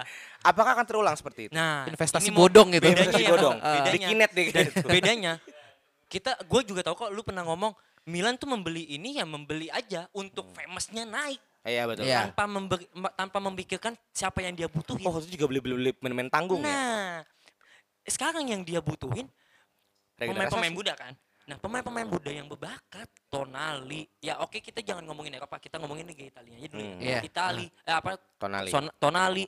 Apakah 0.43 0.75
akan 0.75 0.85
terulang 0.85 1.15
seperti 1.15 1.47
itu? 1.47 1.53
Nah, 1.55 1.87
Investasi 1.87 2.27
ini 2.27 2.35
bodong 2.35 2.67
gitu. 2.75 2.83
Bedanya 2.83 2.99
Investasi 3.07 3.23
ya, 3.23 3.31
bodong. 3.31 3.57
bedanya, 3.57 3.91
Dikinet 3.95 4.31
deh 4.35 4.47
dan 4.51 4.65
gitu. 4.67 4.87
bedanya 4.87 5.33
kita 6.05 6.31
gue 6.45 6.61
juga 6.67 6.81
tahu 6.85 6.95
kok 7.07 7.09
lu 7.09 7.25
pernah 7.25 7.41
ngomong 7.41 7.73
Milan 8.05 8.35
tuh 8.35 8.51
membeli 8.51 8.85
ini 8.85 9.17
ya 9.17 9.25
membeli 9.25 9.71
aja 9.71 10.05
untuk 10.13 10.51
famousnya 10.53 11.07
naik 11.07 11.39
Iya 11.63 11.87
betul. 11.87 12.03
Iya. 12.03 12.27
tanpa 12.27 12.43
memberi, 12.43 12.85
tanpa 13.15 13.39
memikirkan 13.39 13.95
siapa 14.11 14.43
yang 14.43 14.51
dia 14.51 14.67
butuhin. 14.67 15.07
Oh 15.07 15.15
itu 15.23 15.39
juga 15.39 15.47
beli-beli 15.47 15.95
pemain 15.95 16.27
tanggung 16.27 16.59
ya? 16.59 16.67
Nah, 16.67 17.11
sekarang 18.03 18.51
yang 18.51 18.67
dia 18.67 18.83
butuhin 18.83 19.31
pemain-pemain 20.19 20.75
muda 20.75 20.91
kan. 20.99 21.15
Nah, 21.43 21.55
pemain-pemain 21.59 22.07
muda 22.07 22.31
yang 22.31 22.47
berbakat, 22.51 23.07
Tonali. 23.31 24.07
Ya 24.19 24.39
oke 24.43 24.59
kita 24.59 24.83
jangan 24.83 25.07
ngomongin 25.07 25.39
Eropa, 25.39 25.55
kita 25.55 25.79
ngomongin 25.79 26.03
Liga 26.03 26.27
Italia 26.27 26.55
aja 26.55 26.67
dulu. 26.67 26.83
Hmm. 26.83 26.99
Iya. 26.99 27.19
Itali, 27.23 27.67
eh, 27.67 27.95
apa 27.95 28.11
Tonali. 28.39 28.67
Son- 28.71 28.93
Tonali, 28.99 29.43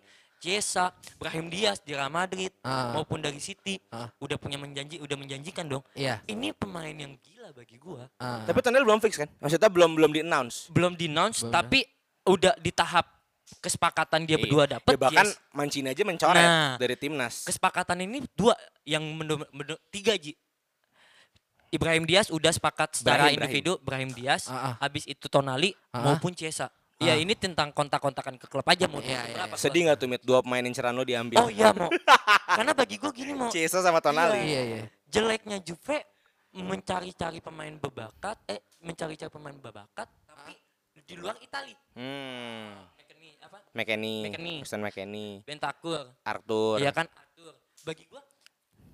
Chiesa, 0.46 0.93
Brahim 1.18 1.50
Diaz 1.50 1.82
di 1.82 1.91
Real 1.91 2.08
Madrid 2.08 2.54
Ah. 2.62 2.93
maupun 2.93 3.18
dari 3.18 3.41
City 3.41 3.82
Ah. 3.89 4.14
udah 4.16 4.38
punya 4.38 4.56
menjanji, 4.56 5.02
udah 5.02 5.18
menjanjikan 5.18 5.66
dong. 5.66 5.82
Iya. 5.91 6.22
Ini 6.24 6.54
pemain 6.54 6.93
yang 6.93 7.18
gila 7.18 7.50
bagi 7.50 7.76
gua. 7.76 8.06
Ah. 8.16 8.46
Tapi 8.46 8.62
Tonali 8.62 8.86
belum 8.86 9.02
fix 9.02 9.18
kan? 9.18 9.30
Maksudnya 9.39 9.66
belum 9.68 9.91
belum 9.91 10.12
di 10.12 10.22
announce. 10.22 10.70
Belum 10.70 10.93
di 10.93 11.10
announce 11.10 11.41
Belum, 11.41 11.52
tapi 11.52 11.82
udah 12.24 12.54
di 12.56 12.70
tahap 12.70 13.10
kesepakatan 13.58 14.26
dia 14.26 14.38
berdua 14.38 14.66
dapat. 14.68 14.86
Ya, 14.88 14.98
bahkan 15.00 15.26
yes. 15.26 15.38
Mancini 15.50 15.88
aja 15.88 16.02
mencoret 16.02 16.38
Nah. 16.39 16.78
dari 16.78 16.93
timnas. 16.93 17.41
kesepakatan 17.43 17.98
ini 18.00 18.22
dua 18.32 18.54
yang 18.84 19.02
mendo- 19.02 19.50
mendo- 19.50 19.82
tiga 19.89 20.14
ji 20.14 20.38
Ibrahim 21.68 22.06
Diaz 22.06 22.30
udah 22.30 22.50
sepakat 22.50 22.96
secara 22.96 23.28
Brahim, 23.28 23.36
individu 23.36 23.72
Brahim 23.82 24.10
Diaz 24.10 24.48
Ah, 24.48 24.72
ah. 24.72 24.74
habis 24.80 25.04
itu 25.04 25.28
Tonali 25.28 25.76
Ah, 25.89 25.98
ah. 25.98 26.04
maupun 26.08 26.32
Chiesa 26.32 26.72
ya 26.98 27.12
Ah. 27.12 27.18
ini 27.18 27.34
tentang 27.34 27.70
kontak-kontakan 27.70 28.36
ke 28.36 28.46
klub 28.46 28.64
aja 28.64 28.86
mau 28.86 29.00
Iya, 29.00 29.20
iya, 29.22 29.36
berapa 29.36 29.56
Sedih 29.56 29.84
nggak 29.84 29.98
tuh 29.98 30.08
Mit 30.08 30.22
dua 30.22 30.39
pemain 30.39 30.62
inceran 30.62 30.91
lo 30.91 31.04
diambil? 31.04 31.38
oh 31.38 31.50
iya 31.50 31.70
mau 31.70 31.91
karena 32.48 32.72
bagi 32.72 32.96
gue 32.96 33.12
gini 33.12 33.32
mau 33.32 33.50
Chiesa 33.50 33.80
sama 33.80 34.00
Tonali. 34.00 34.39
Iya 34.41 34.62
iya. 34.64 34.82
jeleknya 35.06 35.60
Juve 35.60 36.08
mencari-cari 36.56 37.39
pemain 37.39 37.74
berbakat 37.74 38.39
eh 38.46 38.64
mencari-cari 38.80 39.28
pemain 39.28 39.52
berbakat 39.54 40.08
tapi 40.26 40.56
di 40.98 41.16
luar 41.16 41.36
Itali 41.38 41.76
Hmm. 41.93 42.80
McKennie 42.96 43.36
apa 43.39 43.58
McKennie. 43.74 44.60
Kristen 44.60 44.80
McKennie, 44.80 45.43
Bentakur 45.43 46.16
Arthur. 46.22 46.80
ya 46.80 46.91
kan 46.91 47.08
Arthur 47.10 47.54
bagi 47.84 48.06
gue 48.06 48.22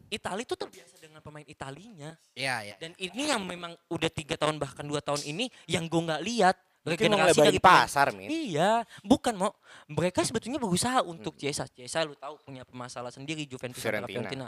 Itali 0.09 0.43
tuh 0.43 0.57
terbiasa 0.57 0.97
dengan 0.97 1.21
pemain 1.21 1.45
Italinya 1.45 2.17
Iya 2.33 2.55
iya. 2.63 2.75
Dan 2.75 2.97
ini 2.97 3.29
yang 3.29 3.45
memang 3.45 3.71
udah 3.87 4.09
tiga 4.09 4.35
tahun 4.35 4.57
bahkan 4.57 4.83
dua 4.83 4.99
tahun 4.99 5.21
ini 5.23 5.47
yang 5.65 5.85
gue 5.85 6.01
nggak 6.01 6.23
lihat 6.23 6.57
regenerasi 6.81 7.39
dari 7.39 7.59
pasar, 7.61 8.09
Mit. 8.11 8.29
Iya, 8.29 8.81
bukan 9.01 9.33
mau. 9.37 9.51
Mereka 9.85 10.25
sebetulnya 10.25 10.57
berusaha 10.57 11.05
untuk 11.05 11.37
Chiesa. 11.37 11.69
Chiesa 11.69 12.01
lu 12.01 12.17
tahu 12.17 12.41
punya 12.41 12.65
masalah 12.73 13.13
sendiri 13.13 13.45
Juventus 13.45 13.77
sama 13.77 14.05
Fiorentina. 14.05 14.47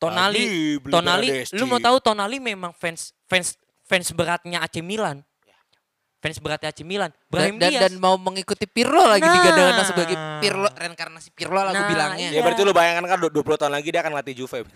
Tonali, 0.00 0.80
beli 0.80 0.92
Tonali, 0.96 1.28
lu 1.52 1.64
mau 1.68 1.76
tahu 1.76 2.00
Tonali 2.00 2.40
memang 2.40 2.72
fans 2.72 3.12
fans 3.28 3.60
fans 3.84 4.08
beratnya 4.16 4.64
AC 4.64 4.80
Milan. 4.80 5.20
Fans 6.20 6.36
beratnya 6.36 6.68
AC 6.72 6.84
Milan. 6.84 7.08
Dan, 7.12 7.28
Brahim 7.32 7.56
dan, 7.56 7.68
Diaz. 7.72 7.80
dan 7.84 7.92
mau 7.96 8.16
mengikuti 8.16 8.68
Pirlo 8.68 9.08
lagi 9.08 9.24
digadang-gadang 9.24 9.76
Nah. 9.76 9.88
sebagai 9.88 10.16
Pirlo 10.40 10.68
reinkarnasi 10.68 11.28
Pirlo 11.32 11.60
lah 11.60 11.72
gue 11.72 11.80
Nah, 11.80 11.88
bilangnya. 11.88 12.28
Ya 12.28 12.40
berarti 12.44 12.60
lu 12.64 12.72
bayangkan 12.72 13.08
kan 13.08 13.18
20 13.24 13.56
tahun 13.56 13.72
lagi 13.72 13.88
dia 13.88 14.00
akan 14.04 14.12
latih 14.16 14.34
Juve. 14.36 14.64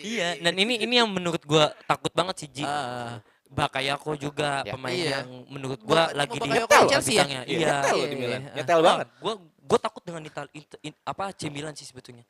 Iya, 0.00 0.40
dan 0.40 0.54
ini 0.56 0.82
ini 0.82 0.94
yang 0.98 1.08
menurut 1.08 1.40
gua 1.44 1.70
takut 1.86 2.10
banget 2.10 2.42
sih 2.44 2.48
Ji. 2.50 2.64
Ah. 2.64 3.20
Bakayako 3.50 4.14
juga 4.14 4.62
Ya. 4.62 4.72
pemain 4.78 4.94
Iya. 4.94 5.10
yang 5.20 5.28
menurut 5.50 5.80
gua 5.82 6.06
Bak- 6.06 6.14
lagi 6.14 6.36
di 6.38 6.48
Nyetel 6.48 6.82
Chelsea 6.86 7.14
ya? 7.18 7.24
Iya, 7.26 7.40
Iya. 7.44 7.58
nyetel 7.58 7.94
loh 7.94 8.06
di 8.06 8.14
iya, 8.14 8.22
Milan. 8.22 8.40
iya. 8.40 8.52
Nyetel 8.62 8.80
banget. 8.80 9.06
Gua 9.18 9.32
gua 9.60 9.78
takut 9.78 10.02
dengan 10.06 10.22
Ital, 10.22 10.46
Int- 10.54 10.80
Int- 10.80 11.02
apa 11.02 11.22
AC 11.28 11.42
Milan 11.50 11.74
sih 11.74 11.84
sebetulnya. 11.84 12.22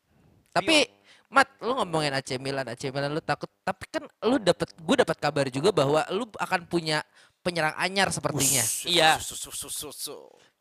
Tapi 0.50 0.88
Mat, 1.30 1.46
lu 1.62 1.78
ngomongin 1.78 2.10
AC 2.10 2.42
Milan, 2.42 2.66
AC 2.66 2.90
Milan 2.90 3.14
lu 3.14 3.22
takut, 3.22 3.46
tapi 3.62 3.86
kan 3.86 4.02
lu 4.26 4.42
dapat 4.42 4.66
gue 4.74 4.96
dapat 4.98 5.14
kabar 5.14 5.46
juga 5.46 5.70
bahwa 5.70 6.02
lu 6.10 6.26
akan 6.26 6.66
punya 6.66 7.06
penyerang 7.38 7.70
anyar 7.78 8.10
sepertinya. 8.10 8.66
Iya. 8.82 9.14
Su, 9.22 9.38
su, 9.38 9.54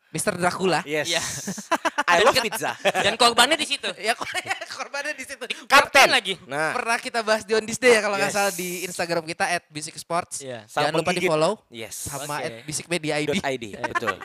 Mr. 0.10 0.34
Dracula. 0.36 0.82
Yes. 0.84 1.06
Iya. 1.08 1.22
I 2.10 2.26
love 2.26 2.42
pizza. 2.42 2.74
Dan 2.82 3.14
korbannya 3.14 3.54
di 3.54 3.64
situ. 3.64 3.86
Ya 3.96 4.18
kor- 4.18 4.26
korbannya 4.82 5.14
di 5.14 5.22
situ. 5.22 5.46
Kapten 5.66 6.10
lagi. 6.10 6.34
Nah, 6.44 6.74
Pernah 6.74 6.98
kita 6.98 7.22
bahas 7.22 7.46
di 7.46 7.54
On 7.54 7.62
This 7.62 7.78
Day 7.78 7.94
ya 7.94 8.02
kalau 8.02 8.18
nggak 8.18 8.34
Yes. 8.34 8.36
salah 8.36 8.54
di 8.54 8.70
Instagram 8.84 9.24
kita 9.24 9.46
@basic_sports. 9.70 10.42
Iya. 10.42 10.66
Sang 10.66 10.90
Jangan 10.90 10.98
lupa 10.98 11.12
di 11.14 11.22
follow 11.24 11.54
yes. 11.70 12.10
sama 12.10 12.42
Oke. 12.42 12.66
@basicmedia_id. 12.66 13.30
.id. 13.32 13.66
Betul. 13.94 14.18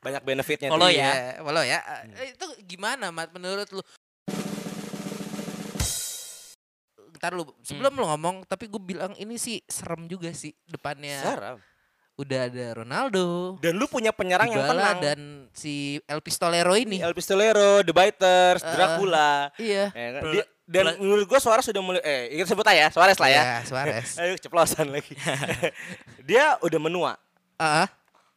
Banyak 0.00 0.22
benefitnya 0.22 0.68
Follow 0.70 0.88
tuh. 0.88 0.96
ya. 0.96 1.04
Iya, 1.04 1.14
follow 1.42 1.62
ya. 1.62 1.78
Eh, 2.14 2.32
Itu 2.32 2.46
gimana 2.64 3.12
Mat 3.12 3.28
menurut 3.30 3.68
lu? 3.68 3.82
Ntar 7.16 7.32
lu 7.32 7.44
sebelum 7.60 7.92
Hmm. 7.92 8.00
lu 8.00 8.06
ngomong 8.06 8.36
tapi 8.44 8.68
gue 8.68 8.78
bilang 8.78 9.12
ini 9.16 9.36
sih 9.36 9.60
serem 9.66 10.04
juga 10.04 10.32
sih 10.32 10.52
depannya. 10.64 11.16
Serem. 11.20 11.56
Udah 12.16 12.48
ada 12.48 12.66
Ronaldo, 12.74 13.60
Dan 13.60 13.76
lu 13.76 13.84
punya 13.84 14.08
penyerang 14.08 14.48
yang 14.48 14.64
Dybala 14.64 14.96
tenang. 14.96 14.98
dan 14.98 15.18
si 15.52 16.00
El 16.02 16.20
Pistolero 16.20 16.72
ini. 16.72 16.96
El 16.96 17.12
Pistolero, 17.12 17.84
The 17.84 17.92
Biters, 17.92 18.64
Eh, 18.64 18.72
Dracula. 18.72 19.52
Iya. 19.54 19.92
Ya 19.92 20.08
kan? 20.10 20.22
Dia- 20.32 20.48
dan 20.64 20.84
pel- 20.88 20.98
menurut 20.98 21.24
gua 21.26 21.38
Suarez 21.38 21.62
sudah 21.62 21.78
mulai 21.78 22.00
eh 22.00 22.34
kita 22.34 22.50
sebut 22.50 22.64
aja 22.64 22.74
ya, 22.74 22.88
Suarez 22.88 23.14
lah 23.16 23.28
ya. 23.28 23.42
Ya, 23.44 23.56
Suarez. 23.62 24.08
Ayo 24.18 24.34
ceplosan 24.34 24.90
lagi. 24.90 25.12
dia 26.24 26.56
udah 26.58 26.80
menua. 26.80 27.12
Ah, 27.54 27.86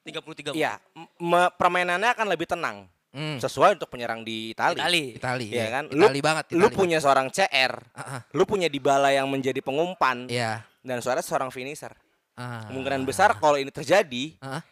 33. 0.03 0.51
Iya, 0.51 0.77
m- 0.93 1.07
me- 1.17 1.51
permainannya 1.51 2.11
akan 2.11 2.27
lebih 2.27 2.45
tenang. 2.45 2.85
Hmm. 3.09 3.41
sesuai 3.41 3.73
untuk 3.73 3.89
penyerang 3.89 4.21
di 4.21 4.53
Itali. 4.53 4.77
Itali. 4.77 5.05
Itali, 5.17 5.47
Iya 5.49 5.57
ya. 5.57 5.69
kan? 5.73 5.83
Itali 5.89 6.19
banget. 6.21 6.45
Lu 6.53 6.61
Itali 6.61 6.77
punya 6.77 6.97
seorang 6.99 7.33
CR, 7.33 7.73
Ah, 7.89 8.01
ah. 8.05 8.21
lu 8.29 8.45
punya 8.45 8.69
Dybala 8.69 9.09
yang 9.09 9.25
menjadi 9.25 9.57
pengumpan 9.59 10.29
Iya. 10.29 10.61
dan 10.85 11.01
Suarez 11.01 11.25
seorang 11.25 11.49
finisher. 11.49 11.89
Ah. 12.39 12.63
Kemungkinan 12.65 13.03
besar 13.03 13.35
kalau 13.35 13.59
ini 13.59 13.67
terjadi, 13.67 14.39
Ah. 14.39 14.63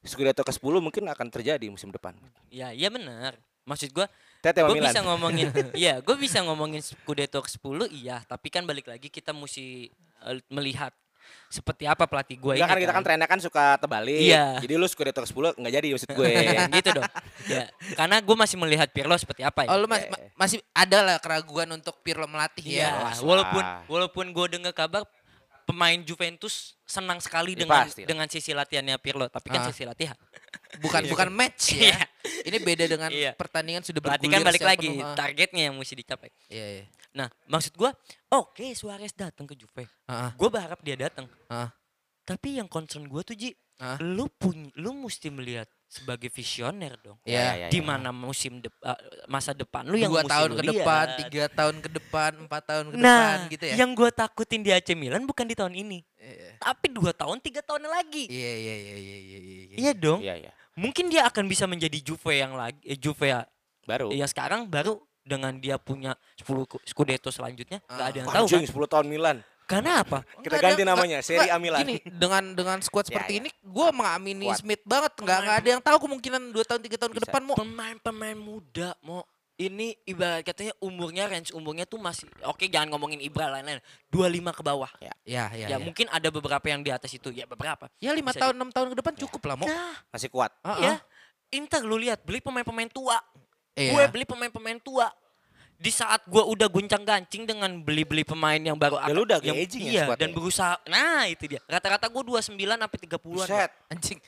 Scudetto 0.00 0.40
ke-10 0.40 0.78
mungkin 0.78 1.02
akan 1.04 1.26
terjadi 1.28 1.66
musim 1.66 1.90
depan. 1.90 2.14
Ya, 2.46 2.70
iya 2.70 2.86
benar. 2.86 3.34
Maksud 3.66 3.90
gua 3.90 4.06
gue 4.38 4.78
bisa 4.78 5.02
ngomongin 5.02 5.50
iya 5.74 5.98
gue 5.98 6.14
bisa 6.14 6.38
ngomongin 6.38 6.78
Scudetto 6.78 7.42
ke 7.42 7.50
10 7.50 7.90
iya 7.90 8.22
tapi 8.22 8.46
kan 8.46 8.62
balik 8.62 8.86
lagi 8.86 9.10
kita 9.10 9.34
mesti 9.34 9.90
eh, 10.22 10.38
melihat 10.48 10.94
seperti 11.48 11.82
apa 11.82 12.06
pelatih 12.06 12.38
gue 12.38 12.54
ini 12.54 12.62
Enggak 12.62 12.70
kan 12.70 12.78
kita 12.78 12.92
kan 12.92 13.02
trennya 13.02 13.26
kan 13.26 13.40
suka 13.42 13.74
terbalik. 13.76 14.22
Iya. 14.22 14.62
Jadi 14.62 14.74
lu 14.78 14.86
Scudetto 14.86 15.18
ke-10 15.20 15.58
enggak 15.58 15.72
jadi 15.74 15.86
maksud 15.90 16.10
gue. 16.14 16.30
gitu 16.72 16.88
dong 16.92 17.10
ya 17.44 17.64
karena 17.98 18.16
gue 18.22 18.36
masih 18.36 18.56
melihat 18.56 18.86
Pirlo 18.86 19.14
seperti 19.14 19.42
apa 19.42 19.66
ya 19.66 19.68
Oh 19.68 19.76
lu 19.76 19.90
mas- 19.90 20.06
ma- 20.06 20.22
masih 20.38 20.62
ada 20.70 20.98
lah 21.02 21.16
keraguan 21.18 21.66
untuk 21.72 21.98
Pirlo 22.00 22.30
melatih 22.30 22.62
Iya, 22.62 22.78
ya. 22.78 22.90
jelas 22.92 23.18
walaupun 23.20 23.62
walaupun 23.86 24.24
gue 24.30 24.46
dengar 24.52 24.70
kabar 24.72 25.02
pemain 25.66 25.98
Juventus 26.00 26.78
senang 26.86 27.18
sekali 27.18 27.52
Ya, 27.52 27.66
dengan 27.66 27.82
pasti 27.82 28.02
dengan 28.06 28.26
sisi 28.30 28.54
latihannya 28.54 28.96
Pirlo, 28.96 29.26
tapi 29.26 29.50
kan 29.50 29.60
Ah. 29.60 29.68
sisi 29.68 29.82
latihan. 29.82 30.14
Bukan 30.82 31.08
bukan 31.08 31.28
match 31.28 31.74
ya. 31.74 31.90
Iya. 31.90 31.98
Ini 32.44 32.56
beda 32.58 32.84
dengan 32.86 33.10
Iya. 33.10 33.32
pertandingan 33.34 33.82
sudah 33.82 33.98
Berarti 33.98 34.24
bergulir 34.24 34.38
kan 34.38 34.46
balik 34.46 34.64
lagi 34.64 34.88
penuh. 34.88 35.02
Ah. 35.02 35.14
targetnya 35.14 35.62
yang 35.68 35.74
mesti 35.74 35.94
dicapai. 35.94 36.30
Iya, 36.46 36.66
iya. 36.72 36.84
Nah, 37.12 37.26
maksud 37.46 37.72
gua, 37.74 37.90
oke 38.28 38.66
Suarez 38.72 39.10
datang 39.10 39.44
ke 39.44 39.54
Juve. 39.54 39.88
Ah, 40.04 40.28
ah, 40.28 40.30
Gue 40.32 40.48
berharap 40.48 40.78
dia 40.80 40.94
datang. 40.94 41.26
ah, 41.48 41.72
Tapi 42.22 42.58
yang 42.58 42.66
concern 42.66 43.06
gue 43.06 43.22
tuh 43.22 43.32
Ji, 43.32 43.50
ah. 43.78 43.96
lu 43.98 44.26
punya 44.28 44.68
lu 44.76 44.92
mesti 44.92 45.30
melihat 45.30 45.66
sebagai 45.86 46.28
visioner 46.28 46.98
dong. 46.98 47.16
Iya. 47.22 47.70
Di 47.70 47.78
mana 47.78 48.10
musim 48.10 48.58
dep- 48.58 48.74
eh, 48.76 48.98
masa 49.24 49.50
depan 49.50 49.86
lu 49.86 49.94
yang 49.94 50.10
Dua 50.10 50.22
tahun 50.22 50.50
ke 50.52 50.62
depan, 50.66 51.04
tiga 51.20 51.44
tahun 51.48 51.76
ke 51.78 51.88
depan, 51.92 52.30
empat 52.42 52.62
tahun 52.64 52.84
ke 52.90 52.96
depan 52.98 53.06
Nah, 53.38 53.46
gitu 53.48 53.64
ya. 53.64 53.74
yang 53.78 53.90
gue 53.92 54.10
takutin 54.10 54.60
di 54.60 54.70
AC 54.70 54.92
Milan 54.92 55.22
bukan 55.22 55.42
di 55.42 55.54
tahun 55.54 55.72
ini, 55.72 56.02
Iya, 56.16 56.58
tapi 56.58 56.90
dua 56.90 57.10
tahun 57.10 57.38
tiga 57.38 57.62
tahun 57.62 57.86
lagi. 57.86 58.26
iya, 58.26 58.52
iya, 58.56 58.74
iya, 58.76 58.96
iya, 58.96 59.16
iya, 59.16 59.38
iya. 59.38 59.76
Iya 59.78 59.92
dong. 59.94 60.20
Iya, 60.20 60.34
iya. 60.38 60.50
Mungkin 60.74 61.08
dia 61.08 61.24
akan 61.24 61.46
bisa 61.46 61.64
menjadi 61.64 61.96
Juve 61.98 62.34
yang 62.34 62.52
lagi 62.52 62.76
eh, 62.82 62.98
Juve 62.98 63.24
ya, 63.26 63.46
Baru. 63.82 64.12
yang 64.12 64.28
sekarang 64.28 64.66
baru 64.66 64.98
dengan 65.22 65.56
dia 65.56 65.74
punya 65.74 66.12
10 66.36 66.44
ku- 66.66 66.82
Scudetto 66.82 67.30
selanjutnya 67.30 67.80
nggak 67.82 68.06
ada 68.06 68.16
yang 68.16 68.28
tahu 68.28 68.46
kan. 68.46 68.58
Anjing 68.58 68.66
10 68.68 68.86
tahun 68.86 69.06
Milan. 69.06 69.36
Karena 69.66 70.06
apa? 70.06 70.22
Kita 70.40 70.56
Enggak, 70.56 70.62
ganti 70.62 70.82
enggak, 70.82 70.92
namanya, 70.94 71.16
enggak, 71.18 71.26
Serie 71.26 71.42
A 71.42 71.46
enggak. 71.50 71.60
Milan. 71.60 71.80
Gini, 71.82 71.94
dengan 72.06 72.42
dengan 72.54 72.78
squad 72.80 73.04
Ya, 73.04 73.08
seperti 73.10 73.32
ya. 73.34 73.38
ini, 73.42 73.50
gue 73.50 73.88
mengamini 73.90 74.46
Kuat. 74.46 74.58
Smith 74.62 74.82
banget. 74.86 75.12
Nggak 75.18 75.38
nggak 75.42 75.56
ada 75.58 75.68
yang 75.74 75.82
tahu 75.82 75.96
kemungkinan 76.06 76.42
dua 76.54 76.64
tahun 76.64 76.80
tiga 76.86 76.96
tahun 76.96 77.12
ke 77.12 77.18
Bisa. 77.18 77.26
depan 77.26 77.40
mau. 77.42 77.56
Pemain-pemain 77.58 78.38
muda 78.38 78.94
mau 79.02 79.26
ini 79.56 79.96
ibarat 80.04 80.44
katanya 80.44 80.76
umurnya 80.78 81.24
range 81.26 81.48
umurnya 81.50 81.88
tuh 81.88 81.96
masih 81.96 82.28
oke 82.44 82.60
jangan 82.68 82.92
ngomongin 82.92 83.24
Ibra 83.24 83.48
lain-lain 83.48 83.80
25 84.12 84.52
ke 84.52 84.62
bawah. 84.62 84.92
Ya. 85.00 85.12
Ya, 85.24 85.44
ya, 85.50 85.66
Ya, 85.66 85.68
ya. 85.74 85.76
mungkin 85.80 86.06
ada 86.12 86.28
beberapa 86.28 86.66
yang 86.68 86.84
di 86.84 86.92
atas 86.92 87.08
itu, 87.10 87.32
ya 87.32 87.48
beberapa. 87.48 87.88
Ya 87.96 88.12
lima 88.12 88.30
Bisa 88.30 88.44
tahun 88.44 88.54
enam 88.54 88.68
tahun 88.68 88.92
ke 88.92 88.96
depan 89.00 89.12
cukup 89.16 89.40
lah 89.48 89.56
mau. 89.56 89.66
Nah, 89.66 89.96
Masih 90.12 90.28
kuat. 90.28 90.52
Ah, 90.60 90.76
ya. 90.78 90.92
ah. 90.94 90.98
Inter 91.50 91.80
lu 91.82 91.96
lihat 91.96 92.20
beli 92.22 92.38
pemain-pemain 92.38 92.86
tua. 92.86 93.16
Iya. 93.74 93.92
Gue 93.96 94.04
beli 94.12 94.24
pemain-pemain 94.28 94.78
tua. 94.78 95.08
Di 95.76 95.92
saat 95.92 96.24
gue 96.24 96.40
udah 96.40 96.68
guncang-gancing 96.72 97.44
dengan 97.44 97.68
beli-beli 97.84 98.24
pemain 98.24 98.56
yang 98.56 98.80
baru 98.80 98.96
Ya 98.96 99.12
lu 99.12 99.28
udah 99.28 99.38
yang, 99.44 99.56
aging 99.60 99.84
ya 99.86 99.92
iya, 99.92 100.02
squadnya. 100.08 100.20
dan 100.24 100.30
berusaha. 100.32 100.74
Nah, 100.88 101.28
itu 101.28 101.44
dia. 101.46 101.60
Rata-rata 101.68 102.08
gue 102.08 102.22
29 102.24 102.56
sampai 102.56 102.98
30-an. 103.04 103.20
Buset. 103.20 103.70
Anjing. 103.92 104.18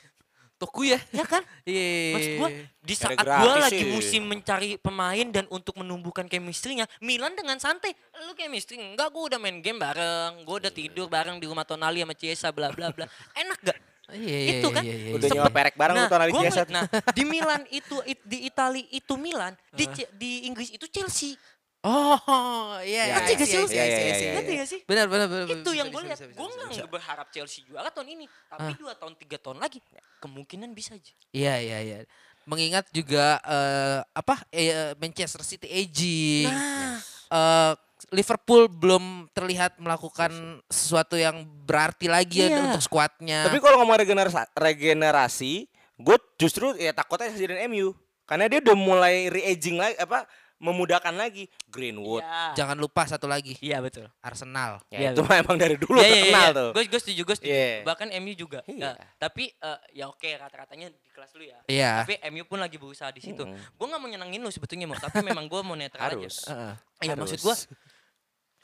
Toku 0.59 0.83
ya. 0.83 0.99
Ya 1.15 1.23
kan? 1.23 1.39
Iya. 1.63 2.13
Maksud 2.13 2.31
gue 2.35 2.49
di 2.83 2.95
Ada 2.99 3.01
saat 3.07 3.23
gue 3.23 3.53
lagi 3.63 3.83
musim 3.87 4.27
mencari 4.27 4.75
pemain 4.75 5.27
dan 5.31 5.47
untuk 5.47 5.79
menumbuhkan 5.79 6.27
chemistry-nya, 6.27 6.83
Milan 6.99 7.31
dengan 7.31 7.55
santai, 7.63 7.95
lu 8.27 8.35
chemistry 8.35 8.75
enggak 8.75 9.07
gue 9.07 9.23
udah 9.23 9.39
main 9.39 9.63
game 9.63 9.79
bareng, 9.79 10.43
gue 10.43 10.55
udah 10.59 10.71
tidur 10.75 11.07
bareng 11.07 11.39
di 11.39 11.47
rumah 11.47 11.63
Tonali 11.63 12.03
sama 12.03 12.11
Chiesa 12.11 12.51
bla 12.51 12.75
bla 12.75 12.91
bla. 12.91 13.07
Enak 13.39 13.59
gak? 13.63 13.79
Iya, 14.13 14.37
iya, 14.39 14.51
itu 14.57 14.67
iya, 14.67 14.75
kan 14.75 14.83
iya, 14.83 14.95
iya, 14.95 15.13
Udah 15.15 15.27
iya. 15.27 15.35
nyewa 15.37 15.51
perek 15.53 15.75
bareng 15.77 15.95
nah, 15.97 16.07
gua 16.09 16.19
Chiesa. 16.19 16.39
ngeliat, 16.41 16.69
nah, 16.69 16.83
di 17.13 17.23
Milan 17.25 17.61
itu 17.69 17.97
it- 18.05 18.25
di 18.25 18.37
Itali 18.49 18.83
itu 18.89 19.13
Milan, 19.15 19.53
di 19.69 19.85
di 20.17 20.31
Inggris 20.49 20.69
itu 20.73 20.85
Chelsea. 20.89 21.37
Oh, 21.79 22.75
iya. 22.83 23.07
Ya, 23.07 23.15
Ngerti 23.23 23.31
gak 23.39 23.47
sih? 23.47 23.55
Iya, 23.71 23.71
iya, 23.71 23.83
iya, 23.87 24.15
iya. 24.19 24.31
Ngerti 24.35 24.53
gak 24.59 24.67
sih? 24.67 24.79
Benar, 24.83 25.07
benar, 25.07 25.27
benar. 25.31 25.47
Itu 25.47 25.71
yang 25.71 25.87
gue 25.87 26.01
lihat. 26.11 26.19
Gue 26.35 26.47
nggak 26.51 26.67
bisa. 26.75 26.83
berharap 26.91 27.27
Chelsea 27.31 27.63
juara 27.63 27.87
tahun 27.87 28.19
ini, 28.19 28.25
tapi 28.51 28.75
dua 28.75 28.99
tahun 28.99 29.15
tiga 29.15 29.39
tahun 29.39 29.63
lagi 29.63 29.79
kemungkinan 30.19 30.75
bisa 30.75 30.99
aja. 30.99 31.13
Iya, 31.31 31.55
iya, 31.63 31.77
iya. 31.79 31.97
Mengingat 32.43 32.91
juga 32.91 33.39
eh, 33.47 33.99
apa 34.11 34.43
eh, 34.51 34.91
Manchester 34.99 35.39
City 35.45 35.71
aging. 35.71 36.51
Nah, 36.51 36.99
Eh, 37.29 37.73
Liverpool 38.11 38.67
belum 38.67 39.03
terlihat 39.29 39.77
melakukan 39.77 40.31
sesuatu 40.65 41.13
yang 41.13 41.41
berarti 41.63 42.05
lagi 42.05 42.43
ya 42.43 42.49
Iya. 42.49 42.59
untuk 42.67 42.81
skuadnya. 42.81 43.45
Tapi 43.45 43.57
kalau 43.57 43.79
ngomong 43.79 43.97
regenerasi, 43.97 44.49
regenerasi 44.53 45.53
gue 45.95 46.17
justru 46.35 46.73
ya 46.75 46.91
takutnya 46.91 47.29
kejadian 47.29 47.67
MU. 47.67 47.91
Karena 48.23 48.45
dia 48.45 48.61
udah 48.61 48.77
mulai 48.77 49.25
re-aging 49.27 49.75
lagi 49.75 49.97
apa 49.97 50.23
memudahkan 50.59 51.15
lagi 51.15 51.47
Greenwood. 51.65 52.19
iya. 52.19 52.51
jangan 52.51 52.75
lupa 52.75 53.07
satu 53.07 53.25
lagi 53.25 53.55
Iya 53.57 53.79
betul. 53.79 54.11
Arsenal. 54.19 54.83
Ya, 54.91 54.99
Iya, 54.99 55.09
itu 55.15 55.23
mah 55.23 55.39
emang 55.39 55.55
dari 55.55 55.79
dulu 55.79 55.95
Iya, 55.95 56.03
iya, 56.03 56.15
terkenal 56.19 56.43
iya. 56.43 56.51
tuh. 56.51 56.69
Gue 56.75 56.83
gue 56.83 56.99
setuju, 56.99 57.21
gue 57.23 57.35
setuju. 57.39 57.51
Iya. 57.55 57.71
Bahkan 57.87 58.07
MU 58.19 58.33
juga. 58.35 58.59
Iya. 58.67 58.91
Nah, 58.91 58.93
tapi 59.15 59.47
eh, 59.49 59.79
ya 59.95 60.11
oke 60.11 60.27
rata-ratanya 60.27 60.91
di 60.91 61.09
kelas 61.09 61.31
lu 61.33 61.47
ya. 61.47 61.59
Iya. 61.65 62.03
Tapi 62.03 62.19
MU 62.29 62.43
pun 62.43 62.59
lagi 62.59 62.75
berusaha 62.75 63.07
di 63.09 63.23
situ. 63.23 63.39
Mm. 63.39 63.55
Gue 63.55 63.85
nggak 63.87 63.99
mau 63.99 64.09
nyenengin 64.09 64.41
lu 64.41 64.51
sebetulnya 64.51 64.83
mau, 64.85 64.99
tapi 64.99 65.23
memang 65.23 65.47
gue 65.47 65.61
mau 65.63 65.79
netral 65.79 66.11
Harus. 66.11 66.43
aja. 66.43 66.51
Heeh. 66.51 66.73
Iya 67.07 67.13
maksud 67.15 67.39
gue 67.39 67.55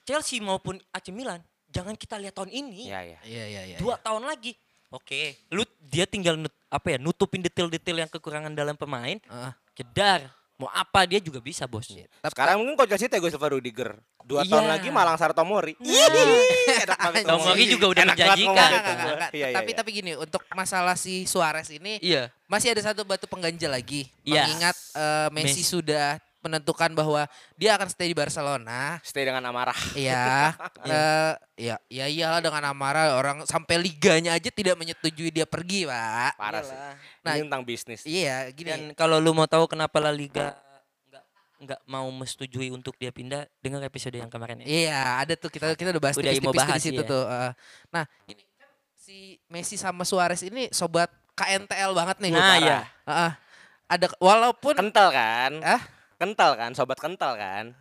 Chelsea 0.06 0.38
maupun 0.38 0.78
AC 0.90 1.10
Milan 1.10 1.42
jangan 1.68 1.92
kita 1.94 2.16
lihat 2.16 2.32
tahun 2.32 2.48
ini. 2.50 2.88
Iya, 2.88 3.00
iya. 3.04 3.20
Iya, 3.26 3.44
iya, 3.46 3.62
iya. 3.68 3.78
Dua 3.78 3.98
tahun 3.98 4.24
lagi. 4.24 4.56
Oke, 4.88 5.36
lu 5.50 5.66
dia 5.82 6.08
tinggal 6.08 6.40
nut- 6.40 6.56
apa 6.70 6.96
ya 6.96 6.98
nutupin 6.98 7.44
detail-detail 7.44 8.06
yang 8.06 8.12
kekurangan 8.12 8.54
dalam 8.54 8.78
pemain. 8.78 9.20
Heeh. 9.20 9.52
Jedar. 9.76 10.32
Mau 10.56 10.72
apa 10.72 11.04
dia 11.04 11.20
juga 11.20 11.44
bisa 11.44 11.68
bos. 11.68 11.92
Sekarang 12.24 12.64
mungkin 12.64 12.80
coach 12.80 12.96
Chelsea 12.96 13.12
Tego 13.12 13.28
Silva 13.28 13.52
Rudiger. 13.52 13.92
Dua 14.24 14.40
Iya. 14.40 14.56
tahun 14.56 14.68
lagi 14.72 14.88
Malang 14.88 15.20
Sar 15.20 15.36
Tomori. 15.36 15.76
Nah. 15.76 15.92
Enak 16.88 16.96
banget 16.98 17.24
Tomori 17.28 17.64
juga 17.68 17.86
udah 17.92 18.04
Enak 18.08 18.16
menjanjikan. 18.16 18.70
Iya, 18.72 18.80
iya, 19.36 19.48
tapi 19.52 19.70
iya. 19.70 19.76
tapi 19.76 19.90
gini, 19.92 20.12
untuk 20.16 20.48
masalah 20.56 20.96
si 20.96 21.28
Suarez 21.28 21.68
ini 21.70 22.00
Iya. 22.00 22.32
masih 22.48 22.72
ada 22.72 22.80
satu 22.82 23.04
batu 23.04 23.28
pengganjal 23.28 23.68
lagi. 23.68 24.08
Iya. 24.24 24.48
Mengingat 24.48 24.76
eh, 24.96 25.28
Messi, 25.36 25.60
Messi. 25.60 25.64
sudah 25.68 26.24
menentukan 26.46 26.94
bahwa 26.94 27.26
dia 27.58 27.74
akan 27.74 27.90
stay 27.90 28.14
di 28.14 28.18
Barcelona. 28.18 29.02
Stay 29.02 29.26
dengan 29.26 29.42
amarah. 29.42 29.78
Iya, 29.98 30.54
eh, 30.86 31.34
ya, 31.58 31.76
ya 31.90 32.06
iyalah 32.06 32.46
dengan 32.46 32.70
amarah 32.70 33.18
orang 33.18 33.50
sampai 33.50 33.82
liganya 33.82 34.38
aja 34.38 34.54
tidak 34.54 34.78
menyetujui 34.78 35.34
dia 35.34 35.50
pergi, 35.50 35.90
Pak. 35.90 36.38
Parah 36.38 36.62
sih. 36.62 36.78
Nah, 37.26 37.34
Ini 37.34 37.50
tentang 37.50 37.66
bisnis. 37.66 38.06
Iya, 38.06 38.54
gini. 38.54 38.70
Dan 38.70 38.82
kalau 38.94 39.18
lu 39.18 39.34
mau 39.34 39.50
tahu 39.50 39.66
kenapa 39.66 39.98
La 39.98 40.14
Liga 40.14 40.54
nggak 40.54 41.24
nggak 41.66 41.82
mau 41.90 42.06
menyetujui 42.14 42.70
untuk 42.70 42.94
dia 43.02 43.10
pindah, 43.10 43.50
dengar 43.58 43.82
episode 43.82 44.14
yang 44.14 44.30
kemarin 44.30 44.62
ya. 44.62 44.66
Iya, 44.70 45.02
ada 45.26 45.34
tuh 45.34 45.50
kita 45.50 45.74
kita 45.74 45.90
udah 45.98 46.04
bahas 46.04 46.16
Udah 46.22 46.30
tipis-tipis 46.30 46.46
mau 46.46 46.54
tuh 46.54 46.62
bahas, 46.62 46.78
di 46.78 46.86
situ 46.86 47.02
iya. 47.02 47.10
tuh. 47.10 47.24
eh. 47.26 47.52
nah, 47.90 48.04
ini 48.30 48.44
kan 48.60 48.70
si 48.94 49.18
Messi 49.50 49.76
sama 49.82 50.06
Suarez 50.06 50.46
ini 50.46 50.70
sobat 50.70 51.10
KNTL 51.34 51.92
banget 51.98 52.18
nih. 52.22 52.32
Nah, 52.32 52.58
iya. 52.62 52.80
Heeh. 53.10 53.32
ada 53.86 54.10
walaupun 54.18 54.74
Kental 54.78 55.14
kan? 55.14 55.62
ah 55.62 55.95
Kental 56.16 56.52
kan? 56.56 56.72
Sobat 56.74 57.00
kental 57.00 57.36
kan? 57.36 57.76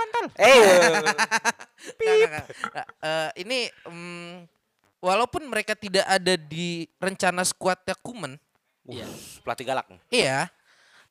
kental. 0.00 0.24
Eh, 0.40 0.56
nggak. 2.24 2.46
Nggak, 2.72 2.86
eh, 3.04 3.28
ini 3.44 3.58
mm, 3.84 4.48
walaupun 5.02 5.44
mereka 5.44 5.76
tidak 5.76 6.06
ada 6.08 6.34
di 6.40 6.88
rencana 6.96 7.44
skuadnya 7.44 7.92
Kuman, 8.00 8.40
Iya. 8.88 9.04
pelatih 9.44 9.66
galak. 9.68 9.86
iya. 10.08 10.48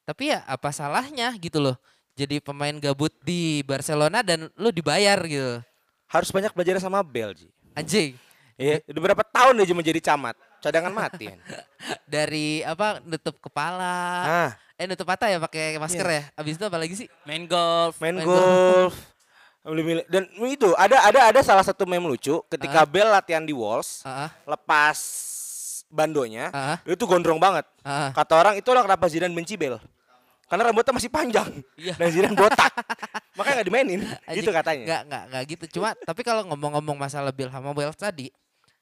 Tapi 0.03 0.33
ya 0.33 0.41
apa 0.49 0.73
salahnya 0.73 1.29
gitu 1.37 1.61
loh. 1.61 1.77
Jadi 2.17 2.41
pemain 2.41 2.73
gabut 2.81 3.13
di 3.21 3.61
Barcelona 3.61 4.25
dan 4.25 4.49
lu 4.57 4.73
dibayar 4.73 5.21
gitu. 5.29 5.61
Harus 6.09 6.33
banyak 6.33 6.49
belajar 6.57 6.81
sama 6.81 7.05
Bel, 7.05 7.37
Ji. 7.37 7.45
Anjing. 7.77 8.17
Iya, 8.59 8.81
udah 8.89 9.01
berapa 9.05 9.23
tahun 9.23 9.61
dia 9.61 9.69
cuma 9.71 9.85
jadi 9.85 10.01
camat. 10.01 10.35
Cadangan 10.59 10.91
mati. 10.91 11.29
Dari 12.09 12.65
apa 12.65 12.99
nutup 13.05 13.37
kepala. 13.39 13.95
Ah, 14.25 14.51
Eh 14.79 14.87
nutup 14.87 15.03
mata 15.03 15.27
ya 15.27 15.37
pakai 15.37 15.75
masker 15.75 16.07
Iya. 16.07 16.15
ya. 16.15 16.39
Abis 16.39 16.55
itu 16.55 16.63
apa 16.63 16.77
lagi 16.79 16.95
sih? 16.95 17.07
Main 17.27 17.43
golf. 17.45 17.99
main 17.99 18.15
Main 18.15 18.23
golf. 18.23 18.95
Milih-milih. 19.59 20.07
Dan 20.07 20.23
itu 20.47 20.71
ada 20.73 21.03
ada 21.03 21.19
ada 21.27 21.39
salah 21.43 21.61
satu 21.61 21.83
meme 21.83 22.07
lucu 22.07 22.39
ketika 22.47 22.87
Bel 22.87 23.11
latihan 23.11 23.43
di 23.43 23.51
Wolves, 23.51 24.07
Heeh. 24.07 24.31
lepas 24.47 24.97
bandonya, 25.89 26.47
dia 26.81 26.95
tuh 26.95 27.05
gondrong 27.05 27.37
banget. 27.37 27.67
Heeh. 27.83 28.09
Kata 28.15 28.33
orang 28.33 28.55
itu 28.55 28.69
lah 28.71 28.87
kenapa 28.87 29.05
Zidane 29.11 29.35
benci 29.35 29.59
Bel. 29.59 29.75
Karena 30.49 30.65
rambutnya 30.65 30.95
masih 30.95 31.11
panjang 31.11 31.45
Iya. 31.75 31.93
dan 31.93 32.07
Zidane 32.09 32.33
botak. 32.33 32.71
Makanya 33.37 33.61
nggak 33.61 33.67
dimainin. 33.67 34.01
Anjing, 34.23 34.37
gitu 34.41 34.49
katanya. 34.49 34.85
Enggak, 34.87 35.01
enggak, 35.05 35.23
enggak 35.27 35.43
gitu. 35.45 35.63
Cuma 35.77 35.89
tapi 35.99 36.21
kalau 36.23 36.41
ngomong-ngomong 36.47 36.95
masalah 36.97 37.29
Bill 37.29 37.51
sama 37.51 37.75
Wells 37.75 37.99
tadi 37.99 38.31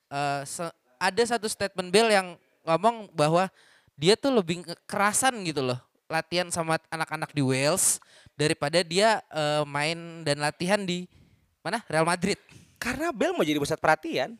eh, 0.07 0.41
se- 0.45 0.71
ada 1.01 1.23
satu 1.25 1.49
statement 1.49 1.89
Bill 1.89 2.07
yang 2.07 2.27
ngomong 2.63 3.09
bahwa 3.11 3.49
dia 3.97 4.13
tuh 4.13 4.29
lebih 4.29 4.61
kekerasan 4.63 5.41
gitu 5.41 5.65
loh 5.65 5.79
latihan 6.07 6.47
sama 6.49 6.79
anak-anak 6.87 7.31
di 7.31 7.43
Wales 7.43 7.99
daripada 8.33 8.79
dia 8.81 9.19
eh, 9.27 9.63
main 9.63 10.23
dan 10.23 10.39
latihan 10.39 10.79
di 10.81 11.05
mana 11.61 11.83
Real 11.85 12.07
Madrid. 12.07 12.39
Karena 12.77 13.11
Bell 13.11 13.33
mau 13.33 13.43
jadi 13.43 13.57
pusat 13.57 13.77
perhatian. 13.77 14.37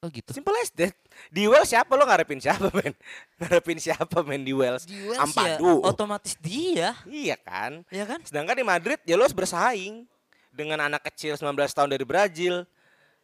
Oh 0.00 0.08
gitu. 0.08 0.32
Simple 0.32 0.56
as 0.64 0.72
that. 0.72 0.96
Di 1.28 1.44
Wales 1.44 1.68
siapa 1.68 1.92
lo 1.92 2.08
ngarepin 2.08 2.40
siapa 2.40 2.72
men? 2.72 2.96
Ngarepin 3.40 3.76
siapa 3.76 4.24
men 4.24 4.40
di 4.40 4.56
Wales? 4.56 4.88
Di 4.88 4.96
Wales 4.96 5.16
ya 5.16 5.24
Ampadu. 5.24 5.84
otomatis 5.84 6.34
dia, 6.40 6.96
Iya 7.04 7.36
kan? 7.36 7.84
ya 7.92 8.08
kan? 8.08 8.20
Sedangkan 8.24 8.56
di 8.56 8.64
Madrid 8.64 8.96
ya 9.04 9.20
lo 9.20 9.28
harus 9.28 9.36
bersaing 9.36 10.08
dengan 10.50 10.80
anak 10.80 11.04
kecil 11.12 11.36
19 11.36 11.52
tahun 11.52 11.90
dari 11.92 12.04
Brazil 12.08 12.64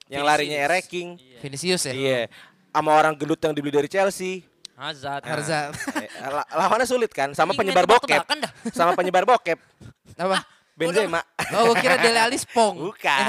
yang 0.07 0.23
larinya 0.23 0.53
Vinicius. 0.55 0.69
ereking. 0.71 1.09
Vinicius 1.41 1.83
ya. 1.89 1.95
Iya. 1.97 2.21
Sama 2.71 2.93
orang 2.93 3.17
gendut 3.17 3.41
yang 3.41 3.57
dibeli 3.57 3.73
dari 3.73 3.89
Chelsea. 3.89 4.45
Hazard. 4.77 5.25
Hazard. 5.25 5.73
Eh, 5.97 6.09
la- 6.23 6.45
lawannya 6.47 6.85
sulit 6.85 7.09
kan 7.09 7.33
sama 7.33 7.53
Ih, 7.53 7.59
penyebar 7.59 7.85
bokep. 7.85 8.21
dah. 8.23 8.53
Sama 8.77 8.93
penyebar 8.93 9.25
bokep. 9.25 9.57
Apa? 10.15 10.45
Benzema. 10.77 11.25
Oh, 11.57 11.73
gue 11.73 11.81
kira 11.81 11.97
Dele 11.97 12.21
Alli 12.21 12.37
Spong. 12.37 12.77
Bukan. 12.77 13.21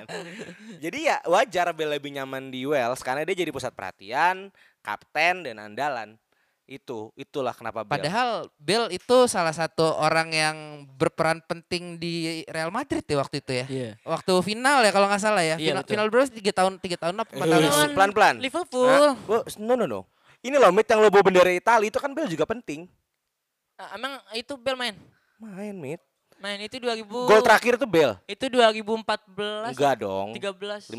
jadi 0.84 0.98
ya 1.02 1.16
wajar 1.26 1.74
Bell 1.74 1.90
lebih 1.90 2.14
nyaman 2.14 2.48
di 2.48 2.62
Wales 2.62 3.02
karena 3.02 3.26
dia 3.26 3.34
jadi 3.36 3.50
pusat 3.50 3.74
perhatian, 3.74 4.54
kapten 4.78 5.42
dan 5.42 5.58
andalan. 5.58 6.14
Itu 6.64 7.10
itulah 7.18 7.50
kenapa 7.50 7.82
Bell. 7.82 7.98
Padahal 7.98 8.46
Bale 8.54 8.94
itu 8.94 9.26
salah 9.26 9.50
satu 9.50 9.90
orang 9.98 10.30
yang 10.30 10.56
berperan 10.94 11.42
penting 11.42 11.98
di 11.98 12.46
Real 12.46 12.70
Madrid 12.70 13.02
ya 13.02 13.18
waktu 13.18 13.42
itu 13.42 13.52
ya. 13.52 13.66
Iya. 13.66 13.90
Waktu 14.06 14.32
final 14.40 14.86
ya 14.86 14.94
kalau 14.94 15.10
nggak 15.10 15.18
salah 15.18 15.42
ya. 15.42 15.58
Iya, 15.58 15.74
final, 15.74 15.82
betul. 15.82 15.90
final 15.90 16.06
berapa? 16.06 16.26
Tiga 16.30 16.52
tahun, 16.54 16.72
tiga 16.78 16.96
tahun 16.96 17.14
apa 17.18 17.30
empat 17.34 17.42
Eh, 17.42 17.50
tahun? 17.50 17.62
Lawan 17.66 17.90
pelan-pelan. 17.90 18.34
Liverpool. 18.38 18.86
Nah, 19.18 19.42
no 19.58 19.74
no 19.74 19.86
no. 19.90 20.00
Ini 20.40 20.56
loh 20.56 20.72
Mit 20.72 20.88
yang 20.88 21.04
lo 21.04 21.12
bawa 21.12 21.20
bendera 21.20 21.52
Italia 21.52 21.88
itu 21.92 22.00
kan 22.00 22.10
Bell 22.16 22.28
juga 22.28 22.48
penting. 22.48 22.88
Ah, 23.76 23.96
emang 23.96 24.16
itu 24.32 24.56
Bel 24.56 24.76
main? 24.76 24.96
Main 25.36 25.76
Mit. 25.76 26.00
Main 26.40 26.64
itu 26.64 26.80
2000. 26.80 27.04
Gol 27.04 27.44
terakhir 27.44 27.76
tuh 27.76 27.84
Bell. 27.84 28.16
Itu 28.24 28.48
2014. 28.48 29.76
Enggak 29.76 29.94
dong. 30.00 30.32
13. 30.32 30.88
5 30.88 30.96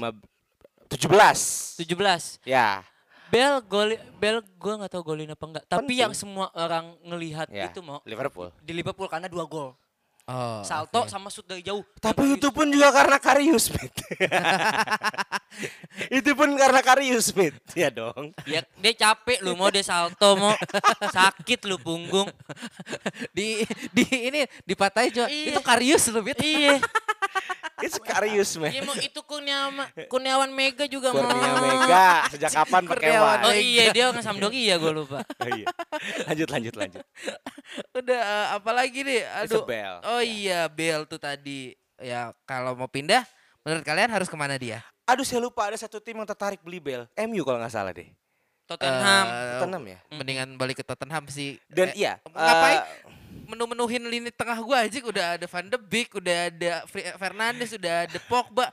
17. 0.94 1.82
17. 1.82 2.46
Ya. 2.46 2.86
Bel 3.34 3.64
gol 3.66 3.96
Bel 4.22 4.44
gue 4.44 4.74
nggak 4.76 4.92
tahu 4.92 5.02
golin 5.02 5.34
apa 5.34 5.46
enggak. 5.50 5.64
Tapi 5.66 5.80
Penting. 5.90 5.98
yang 6.06 6.14
semua 6.14 6.54
orang 6.54 6.94
ngelihat 7.02 7.48
ya. 7.50 7.72
itu 7.72 7.82
mau 7.82 8.04
Liverpool. 8.06 8.54
di 8.62 8.76
Liverpool 8.78 9.10
karena 9.10 9.26
dua 9.26 9.50
gol. 9.50 9.74
Oh, 10.32 10.64
Salto 10.64 11.04
oke. 11.04 11.12
sama 11.12 11.28
shoot 11.28 11.44
dari 11.44 11.60
jauh. 11.60 11.84
Tapi 12.00 12.40
itu 12.40 12.48
pun 12.50 12.64
juga 12.72 12.88
karena 12.90 13.20
Karius, 13.20 13.68
Mit. 13.68 13.92
itu 16.18 16.32
pun 16.32 16.56
karena 16.56 16.80
Karius, 16.80 17.36
Mit. 17.36 17.54
Ya 17.76 17.92
dong. 17.92 18.32
Ya 18.48 18.64
dia 18.80 18.94
capek 18.96 19.44
lu 19.44 19.54
mau 19.54 19.68
dia 19.68 19.84
salto 19.84 20.40
mau 20.40 20.56
sakit 21.12 21.68
lu 21.68 21.76
punggung. 21.76 22.32
di 23.36 23.68
di 23.92 24.08
ini 24.08 24.48
dipatahin 24.64 25.12
cuma 25.12 25.28
Iya. 25.28 25.52
itu 25.52 25.60
Karius 25.60 26.08
loh 26.10 26.24
Bit. 26.24 26.40
iya. 26.40 26.80
It's 27.82 27.98
Karius, 27.98 28.52
man. 28.62 28.70
Iya 28.70 28.82
mau 28.86 28.94
itu 28.94 29.20
Kurniawan 29.26 29.90
Kurniawan 30.06 30.50
Mega 30.54 30.86
juga 30.86 31.10
mau. 31.12 31.26
Kurnia 31.26 31.52
Mega. 31.58 32.08
Sejak 32.30 32.52
kapan 32.54 32.82
pakai 32.86 33.10
Y? 33.12 33.18
Oh 33.20 33.56
iya 33.56 33.84
dia 33.90 34.04
nggak 34.14 34.24
Sampdoria 34.26 34.76
gue 34.78 34.92
lupa. 34.94 35.20
Oh, 35.26 35.50
iya. 35.50 35.66
Lanjut, 36.30 36.50
lanjut, 36.50 36.74
lanjut. 36.78 37.04
Udah 37.98 38.22
eh, 38.22 38.48
apalagi 38.56 39.00
nih? 39.02 39.22
Aduh. 39.46 39.62
a 39.62 39.68
Bell. 39.68 39.96
Oh 40.06 40.22
iya, 40.22 40.70
Bale 40.70 41.04
tuh 41.10 41.18
tadi. 41.18 41.74
Ya 42.02 42.34
kalau 42.46 42.74
mau 42.74 42.90
pindah 42.90 43.26
menurut 43.62 43.86
kalian 43.86 44.10
harus 44.10 44.30
ke 44.30 44.38
mana 44.38 44.58
dia? 44.58 44.82
Aduh, 45.06 45.26
saya 45.26 45.42
lupa 45.42 45.68
ada 45.68 45.78
satu 45.78 45.98
tim 46.00 46.18
yang 46.18 46.26
tertarik 46.26 46.62
beli 46.62 46.80
Bell. 46.80 47.06
MU 47.28 47.42
kalau 47.42 47.58
nggak 47.62 47.74
salah 47.74 47.92
deh. 47.92 48.10
Tottenham. 48.70 49.26
Eh, 49.28 49.52
Tottenham 49.60 49.84
ya. 49.84 50.00
Mendingan 50.16 50.50
balik 50.56 50.80
ke 50.80 50.86
Tottenham 50.88 51.28
sih. 51.28 51.60
Dan 51.68 51.92
Eh, 51.92 52.08
iya. 52.08 52.14
ngapain? 52.24 52.80
eh, 52.80 52.88
Menu-menuhin 53.52 54.04
lini 54.08 54.32
tengah 54.32 54.56
gua 54.64 54.88
aja 54.88 54.96
udah 54.98 55.36
ada 55.36 55.46
Van 55.46 55.68
de 55.68 55.76
Beek, 55.76 56.16
udah 56.16 56.48
ada 56.48 56.72
Fernandes, 57.20 57.76
udah 57.76 58.08
ada 58.08 58.20
Pogba. 58.24 58.72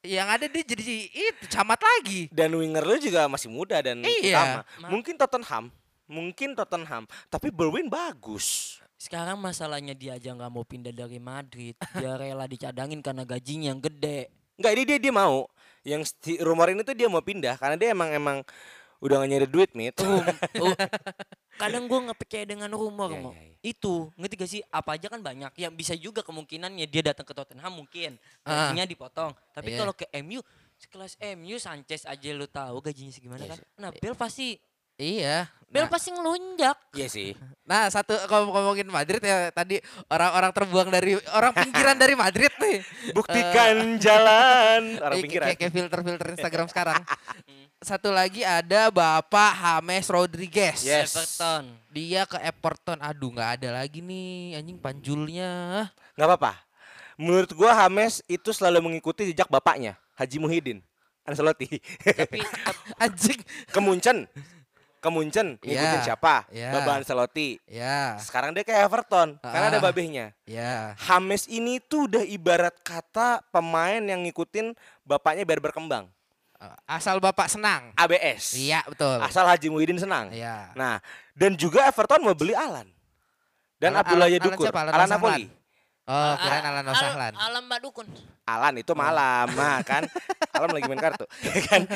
Yang 0.00 0.28
ada 0.28 0.44
dia 0.48 0.64
jadi 0.64 0.84
itu 1.08 1.44
camat 1.48 1.80
lagi. 1.80 2.28
dan 2.28 2.52
winger 2.52 2.84
lu 2.84 2.96
juga 2.96 3.24
masih 3.24 3.48
muda 3.48 3.80
dan 3.80 4.00
Iya. 4.00 4.36
utama. 4.36 4.60
Mungkin 4.88 5.14
Tottenham. 5.16 5.64
Mungkin 6.04 6.52
Tottenham. 6.52 7.04
Tapi 7.28 7.48
Berwin 7.48 7.88
bagus. 7.88 8.76
Sekarang 8.96 9.36
masalahnya 9.36 9.92
dia 9.92 10.16
aja 10.16 10.32
nggak 10.32 10.52
mau 10.52 10.64
pindah 10.64 10.92
dari 10.92 11.16
Madrid. 11.16 11.72
Dia 11.96 12.16
rela 12.20 12.44
dicadangin 12.44 13.00
karena 13.00 13.24
gajinya 13.24 13.72
yang 13.72 13.80
gede. 13.80 14.28
Enggak, 14.56 14.72
ini 14.76 14.82
dia 14.84 14.98
dia 15.00 15.12
mau. 15.12 15.48
Yang 15.84 16.12
rumor 16.40 16.68
ini 16.68 16.80
tuh 16.80 16.96
dia 16.96 17.08
mau 17.08 17.20
pindah 17.20 17.56
karena 17.56 17.76
dia 17.76 17.92
emang 17.92 18.08
emang 18.08 18.38
udah 19.00 19.20
gak 19.20 19.28
nyari 19.28 19.48
duit, 19.48 19.70
Mit. 19.72 19.96
Oh, 20.00 20.72
kadang 21.74 21.84
gue 21.84 21.98
nggak 22.06 22.18
percaya 22.18 22.44
dengan 22.46 22.70
rumor 22.70 23.10
Mo. 23.12 23.30
iya, 23.34 23.50
iya. 23.50 23.56
itu 23.66 23.94
ngerti 24.14 24.34
gak 24.38 24.50
sih 24.50 24.62
apa 24.64 24.94
aja 24.94 25.10
kan 25.10 25.18
banyak 25.18 25.50
yang 25.58 25.74
bisa 25.74 25.92
juga 25.92 26.22
kemungkinannya 26.22 26.86
dia 26.86 27.02
datang 27.04 27.26
ke 27.26 27.34
Tottenham 27.34 27.74
mungkin 27.74 28.14
Ah. 28.42 28.70
gajinya 28.70 28.86
dipotong 28.86 29.34
tapi 29.50 29.74
Iya. 29.74 29.78
kalau 29.82 29.92
ke 29.92 30.06
MU 30.20 30.38
sekelas 30.76 31.18
MU 31.34 31.56
Sanchez 31.56 32.04
aja 32.04 32.28
lu 32.30 32.46
tahu 32.46 32.78
gajinya 32.80 33.10
segimana 33.10 33.42
Iya 33.42 33.50
kan 33.52 33.58
nah 33.76 33.90
Bel 33.90 34.14
pasti 34.14 34.54
Iya. 34.94 35.50
Bel 35.66 35.86
Nah, 35.86 35.90
pasti 35.90 36.14
ngelunjak 36.14 36.78
Iya 36.94 37.10
sih. 37.10 37.34
nah, 37.66 37.90
satu 37.90 38.14
kalau 38.30 38.46
ngomongin 38.46 38.86
Madrid 38.86 39.18
ya 39.18 39.50
tadi 39.50 39.82
orang-orang 40.06 40.54
terbuang 40.54 40.86
dari 40.86 41.18
orang 41.34 41.50
pinggiran 41.50 41.98
dari 41.98 42.14
Madrid 42.14 42.54
nih. 42.62 42.78
Buktikan 43.10 43.98
jalan 43.98 45.02
orang 45.02 45.18
Iya, 45.18 45.24
pinggiran. 45.26 45.46
Kayak, 45.50 45.58
kayak 45.58 45.72
filter-filter 45.74 46.28
Instagram 46.38 46.66
sekarang. 46.70 47.02
Satu 47.84 48.08
lagi 48.08 48.40
ada 48.40 48.88
Bapak 48.88 49.52
James 49.60 50.08
Rodriguez. 50.08 50.80
Yes. 50.80 51.12
Everton 51.12 51.68
Dia 51.92 52.24
ke 52.24 52.40
Everton. 52.40 52.96
Aduh, 52.96 53.28
nggak 53.28 53.60
ada 53.60 53.76
lagi 53.76 54.00
nih 54.00 54.56
anjing 54.56 54.80
panjulnya. 54.80 55.84
Nggak 56.16 56.28
apa-apa. 56.32 56.52
Menurut 57.20 57.52
gua 57.52 57.76
Hames 57.76 58.24
itu 58.26 58.50
selalu 58.50 58.88
mengikuti 58.90 59.28
jejak 59.28 59.46
bapaknya, 59.46 60.00
Haji 60.16 60.36
Muhyiddin. 60.40 60.80
Ancelotti. 61.24 61.76
tapi 62.00 62.40
Anjing. 63.04 63.40
Kemuncen. 63.68 64.28
Kemuncen 64.98 65.60
ngikutin 65.60 66.00
Iya, 66.00 66.08
siapa? 66.16 66.48
iya. 66.48 66.72
Baba 66.72 66.96
Ancelotti. 66.96 67.60
Ya, 67.68 68.16
Sekarang 68.16 68.56
dia 68.56 68.64
ke 68.64 68.72
Everton 68.72 69.36
karena 69.44 69.68
ada 69.68 69.76
Ah. 69.76 69.84
babehnya. 69.84 70.32
ya. 70.48 70.96
Hames 71.04 71.44
ini 71.46 71.76
tuh 71.78 72.08
udah 72.08 72.24
ibarat 72.24 72.72
kata 72.80 73.44
pemain 73.52 74.00
yang 74.00 74.24
ngikutin 74.24 74.72
bapaknya 75.04 75.44
biar 75.44 75.60
berkembang. 75.60 76.08
Asal 76.84 77.18
Bapak 77.18 77.46
senang. 77.46 77.92
ABS. 77.94 78.54
Iya, 78.54 78.84
betul. 78.84 79.18
Asal 79.18 79.44
Haji 79.44 79.68
Muhyiddin 79.68 79.96
senang. 79.96 80.28
Iya. 80.28 80.70
Nah, 80.72 80.98
dan 81.32 81.54
juga 81.54 81.84
Everton 81.84 82.20
mau 82.20 82.32
beli 82.32 82.52
Alan. 82.52 82.86
Dan 83.76 83.90
Alan- 83.90 84.00
Abdullah 84.00 84.26
Alan- 84.26 84.38
Alan 84.38 84.50
Yadukur. 84.50 84.66
Alan 84.66 84.86
Alan 84.86 84.94
Osahlan. 85.04 85.12
Napoli. 85.40 85.46
Oh, 86.04 86.34
kirain 86.36 86.60
Alan 86.62 86.84
Al- 86.84 86.92
Osahlan. 86.92 87.32
Alam 87.34 87.62
Mbak 87.64 87.80
Dukun 87.80 88.06
Alan 88.44 88.74
itu 88.76 88.92
malam, 88.92 89.46
nah 89.50 89.80
kan. 89.88 90.04
Alan 90.50 90.70
lagi 90.70 90.84
main 90.84 91.00
kartu. 91.00 91.24
kan. 91.68 91.88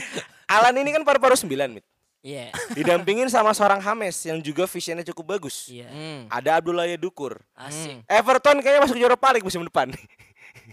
Alan 0.46 0.74
ini 0.74 0.90
kan 0.90 1.02
paru-paru 1.02 1.36
9, 1.36 1.44
Mit. 1.70 1.84
iya 2.18 2.50
Didampingin 2.72 3.28
sama 3.28 3.52
seorang 3.52 3.78
Hames 3.78 4.16
yang 4.22 4.40
juga 4.40 4.64
visionnya 4.64 5.04
cukup 5.06 5.36
bagus. 5.36 5.68
iya 5.68 5.86
Hmm. 5.86 6.24
Ada 6.26 6.56
Abdullah 6.56 6.88
Yadukur. 6.88 7.36
asik 7.54 8.00
Everton 8.04 8.58
kayaknya 8.58 8.82
masuk 8.82 8.96
Europa 8.96 9.28
League 9.30 9.44
musim 9.44 9.60
depan. 9.60 9.92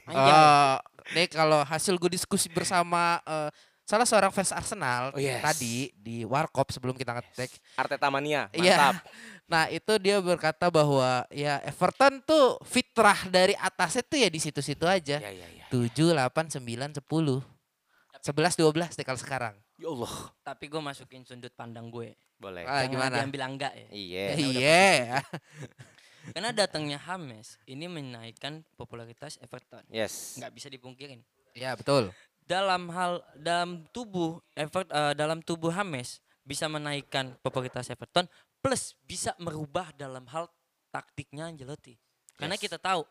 Anjay. 0.06 0.32
Eh, 0.32 0.76
nih 1.12 1.28
kalau 1.28 1.62
hasil 1.62 1.94
gue 1.94 2.10
diskusi 2.10 2.48
bersama 2.48 3.20
eh, 3.22 3.50
salah 3.86 4.04
seorang 4.04 4.34
fans 4.34 4.50
Arsenal 4.50 5.14
Oh, 5.14 5.22
yes. 5.22 5.40
tadi 5.40 5.94
di 5.94 6.26
Warkop 6.26 6.74
sebelum 6.74 6.92
kita 6.92 7.14
ngetek. 7.14 7.54
Arteta 7.78 8.10
mania, 8.10 8.50
Iya. 8.52 8.76
mantap. 8.76 8.96
Nah 9.46 9.70
itu 9.70 9.94
dia 10.02 10.18
berkata 10.18 10.74
bahwa 10.74 11.22
ya 11.30 11.62
Everton 11.62 12.18
tuh 12.20 12.58
fitrah 12.66 13.30
dari 13.30 13.54
atasnya 13.54 14.02
tuh 14.02 14.18
ya 14.18 14.26
di 14.26 14.42
situ-situ 14.42 14.82
aja. 14.84 15.22
Ya, 15.22 15.30
ya, 15.30 15.46
ya. 15.46 15.66
7, 15.70 16.18
8, 16.18 16.50
9, 16.50 16.98
10. 16.98 17.46
11, 18.26 18.58
12 18.58 18.98
deh 18.98 19.06
kalau 19.06 19.22
sekarang. 19.22 19.54
Ya 19.78 19.86
Allah. 19.86 20.34
tapi 20.42 20.66
gue 20.66 20.80
masukin 20.80 21.22
sundut 21.22 21.52
pandang 21.52 21.92
gue 21.92 22.18
Boleh. 22.36 22.64
Ah, 22.64 22.82
Jangan 22.82 22.90
gimana? 22.90 23.16
diambil 23.22 23.42
enggak 23.46 23.74
ya 23.76 23.88
Iya. 23.92 24.26
Iya. 24.34 24.96
karena 26.32 26.50
datangnya 26.50 26.98
Hames 26.98 27.62
ini 27.66 27.86
menaikkan 27.86 28.66
popularitas 28.74 29.38
Everton 29.38 29.84
Yes. 29.88 30.36
nggak 30.36 30.52
bisa 30.52 30.68
dipungkirin 30.68 31.22
Ya 31.54 31.72
betul. 31.72 32.10
Dalam 32.46 32.88
hal 32.94 33.26
dalam 33.36 33.84
tubuh 33.90 34.38
Evert 34.54 34.88
eh, 34.90 35.14
dalam 35.18 35.42
tubuh 35.42 35.74
Hames 35.74 36.22
bisa 36.46 36.70
menaikkan 36.70 37.34
popularitas 37.42 37.90
Everton 37.90 38.30
plus 38.62 38.94
bisa 39.04 39.34
merubah 39.42 39.90
dalam 39.98 40.26
hal 40.30 40.46
taktiknya 40.94 41.50
Ancelotti. 41.50 41.98
Karena 42.38 42.54
Yes. 42.54 42.64
kita 42.70 42.78
tahu 42.78 43.02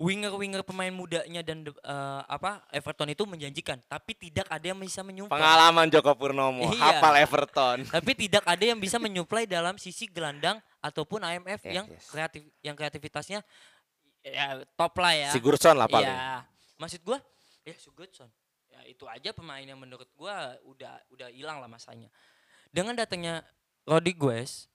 winger-winger 0.00 0.64
pemain 0.64 0.88
mudanya 0.88 1.44
dan 1.44 1.60
eh, 1.62 2.22
apa 2.24 2.64
Everton 2.72 3.12
itu 3.12 3.28
menjanjikan, 3.28 3.78
tapi 3.84 4.16
tidak 4.16 4.48
ada 4.48 4.64
yang 4.64 4.80
bisa 4.80 5.04
menyuplai. 5.04 5.36
Pengalaman 5.36 5.86
Joko 5.92 6.12
Purnomo, 6.16 6.72
Iya. 6.72 6.98
hafal 6.98 7.14
Everton. 7.20 7.78
Tapi 7.94 8.12
tidak 8.16 8.42
ada 8.48 8.64
yang 8.64 8.80
bisa 8.80 8.96
menyuplai 8.96 9.44
dalam 9.44 9.76
sisi 9.76 10.08
gelandang 10.08 10.56
ataupun 10.80 11.20
IMF 11.20 11.60
Yes, 11.62 11.74
yang 11.76 11.86
yes. 11.86 12.04
kreatif 12.08 12.42
yang 12.64 12.74
kreativitasnya 12.74 13.40
ya 14.24 14.64
top 14.74 14.96
lah 14.98 15.12
ya. 15.12 15.30
Sigurdsson 15.36 15.76
lah 15.76 15.86
paling. 15.86 16.08
Iya. 16.08 16.48
Maksud 16.80 17.00
gua 17.04 17.20
ya 17.72 17.78
Sigurdsson. 17.78 18.30
Ya 18.70 18.80
itu 18.86 19.02
aja 19.06 19.34
pemain 19.34 19.62
yang 19.62 19.78
menurut 19.78 20.06
gua 20.14 20.54
udah 20.62 21.02
udah 21.10 21.28
hilang 21.30 21.58
lah 21.58 21.66
masanya. 21.66 22.06
Dengan 22.70 22.94
datangnya 22.94 23.42
Rodriguez, 23.82 24.70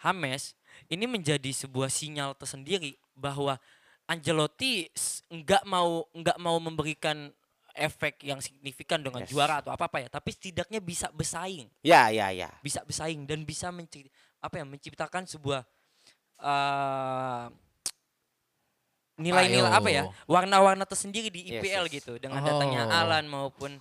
Hames, 0.00 0.54
ini 0.86 1.04
menjadi 1.04 1.50
sebuah 1.50 1.90
sinyal 1.90 2.38
tersendiri 2.38 2.94
bahwa 3.12 3.58
Ancelotti 4.06 4.86
s- 4.94 5.22
nggak 5.30 5.66
mau 5.66 6.06
nggak 6.14 6.38
mau 6.38 6.56
memberikan 6.62 7.30
efek 7.74 8.26
yang 8.26 8.42
signifikan 8.42 8.98
dengan 8.98 9.22
Yes. 9.22 9.30
juara 9.30 9.62
atau 9.62 9.70
apa 9.70 9.86
apa 9.86 10.02
ya, 10.02 10.08
tapi 10.10 10.34
setidaknya 10.34 10.82
bisa 10.82 11.06
bersaing, 11.14 11.70
Ya, 11.86 12.10
ya, 12.10 12.34
ya. 12.34 12.50
bisa 12.60 12.82
bersaing 12.82 13.22
dan 13.30 13.46
bisa 13.46 13.70
menci- 13.70 14.10
apa 14.42 14.58
ya 14.58 14.64
menciptakan 14.66 15.26
sebuah 15.26 15.62
eh, 16.40 17.44
nilai-nilai 19.20 19.70
apa 19.70 19.88
ya 19.92 20.02
warna-warna 20.24 20.88
tersendiri 20.88 21.28
di 21.28 21.46
Yes, 21.46 21.60
IPL 21.60 21.84
yes. 21.86 21.92
gitu. 22.00 22.12
Dengan 22.16 22.40
datangnya 22.40 22.88
Oh. 22.88 22.98
Alan 23.04 23.28
maupun 23.28 23.76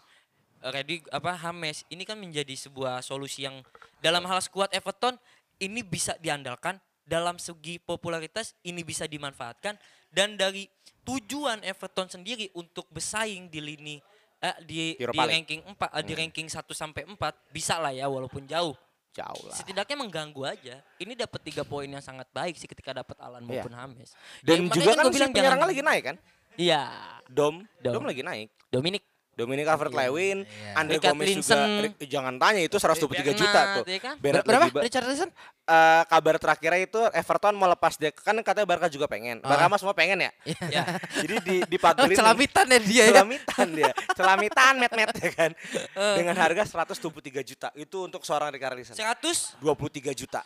Redi 0.59 0.99
apa 1.15 1.39
Hames 1.39 1.87
ini 1.87 2.03
kan 2.03 2.19
menjadi 2.19 2.51
sebuah 2.51 2.99
solusi 2.99 3.47
yang 3.47 3.63
dalam 4.03 4.27
hal 4.27 4.43
skuad 4.43 4.67
Everton 4.75 5.15
ini 5.63 5.79
bisa 5.81 6.19
diandalkan. 6.19 6.77
Dalam 7.09 7.41
segi 7.41 7.81
popularitas 7.81 8.53
ini 8.67 8.85
bisa 8.85 9.09
dimanfaatkan. 9.09 9.79
Dan 10.13 10.37
dari 10.37 10.69
tujuan 11.07 11.63
Everton 11.65 12.05
sendiri 12.11 12.51
untuk 12.53 12.85
bersaing 12.93 13.49
di 13.49 13.59
lini 13.63 13.97
eh, 14.43 14.57
di 14.61 14.93
di 14.95 15.03
Europa 15.03 15.25
ranking 15.25 15.61
4 15.65 15.79
eh, 15.79 16.03
di 16.05 16.13
ranking 16.15 16.47
1 16.47 16.69
sampai 16.69 17.03
4 17.07 17.17
bisa 17.55 17.81
lah 17.81 17.89
ya 17.89 18.05
walaupun 18.07 18.45
jauh 18.45 18.75
Jauh 19.19 19.43
lah. 19.45 19.55
setidaknya 19.55 19.95
mengganggu 19.97 20.41
aja. 20.45 20.75
Ini 20.95 21.13
dapat 21.13 21.39
tiga 21.43 21.63
poin 21.63 21.85
yang 21.85 21.99
sangat 21.99 22.27
baik 22.29 22.55
sih 22.55 22.65
ketika 22.65 22.95
dapat 22.95 23.19
Alan 23.19 23.43
Iya. 23.43 23.59
maupun 23.59 23.73
Hames. 23.73 24.15
Dan 24.39 24.65
Ya, 24.65 24.71
juga 24.71 24.91
kan 24.93 25.03
gua 25.03 25.11
si 25.11 25.15
bilang 25.15 25.31
penyerangnya 25.31 25.55
jangan- 25.59 25.69
lagi 25.69 25.83
naik 25.83 26.03
kan? 26.05 26.15
Iya. 26.55 26.81
Dom, 27.27 27.55
Dom. 27.77 27.93
Dom, 27.93 28.05
lagi 28.05 28.21
naik. 28.21 28.47
Dominic 28.67 29.03
Dominic 29.39 29.63
Calvert-Lewin, 29.65 30.43
Iya. 30.43 30.73
Andre 30.75 30.95
Richard 30.95 31.15
Gomez 31.15 31.27
Linson. 31.29 31.55
juga. 31.55 31.81
Ri- 31.81 32.09
Jangan 32.09 32.35
tanya 32.35 32.61
itu 32.61 32.75
123 32.75 33.31
juta 33.31 33.47
Bernat, 33.55 33.75
tuh. 33.75 33.83
ya 33.87 33.99
kan? 33.99 34.15
Berapa? 34.19 34.43
lagi 34.59 34.71
ba- 34.71 34.83
Richard 34.83 35.05
Richardson? 35.05 35.31
Eh, 35.63 36.03
kabar 36.03 36.35
terakhirnya 36.35 36.81
itu 36.81 36.97
Everton 37.11 37.53
mau 37.53 37.67
lepas 37.67 37.93
dia 37.93 38.09
kan 38.09 38.33
katanya 38.39 38.65
Barca 38.65 38.87
juga 38.87 39.05
pengen. 39.05 39.37
Barca 39.39 39.65
mah 39.65 39.77
semua 39.77 39.93
pengen 39.93 40.17
ya. 40.19 40.31
ya. 40.65 40.81
Jadi 41.21 41.35
di 41.39 41.55
di 41.63 41.77
Oh, 41.79 42.09
celamitan 42.19 42.65
ya 42.67 42.79
dia 42.79 43.03
ya. 43.03 43.13
celamitan 43.15 43.67
dia. 43.71 43.91
Celamitan 44.17 44.73
met-met 44.75 45.09
ya 45.13 45.29
kan. 45.31 45.51
Eh. 45.71 46.15
Dengan 46.17 46.33
harga 46.35 46.65
123 46.65 46.99
juta. 47.43 47.69
Itu 47.73 48.03
untuk 48.03 48.21
seorang 48.21 48.49
Richard 48.49 48.73
Linson. 48.73 48.97
100 48.97 49.55
23 49.57 50.11
juta. 50.13 50.41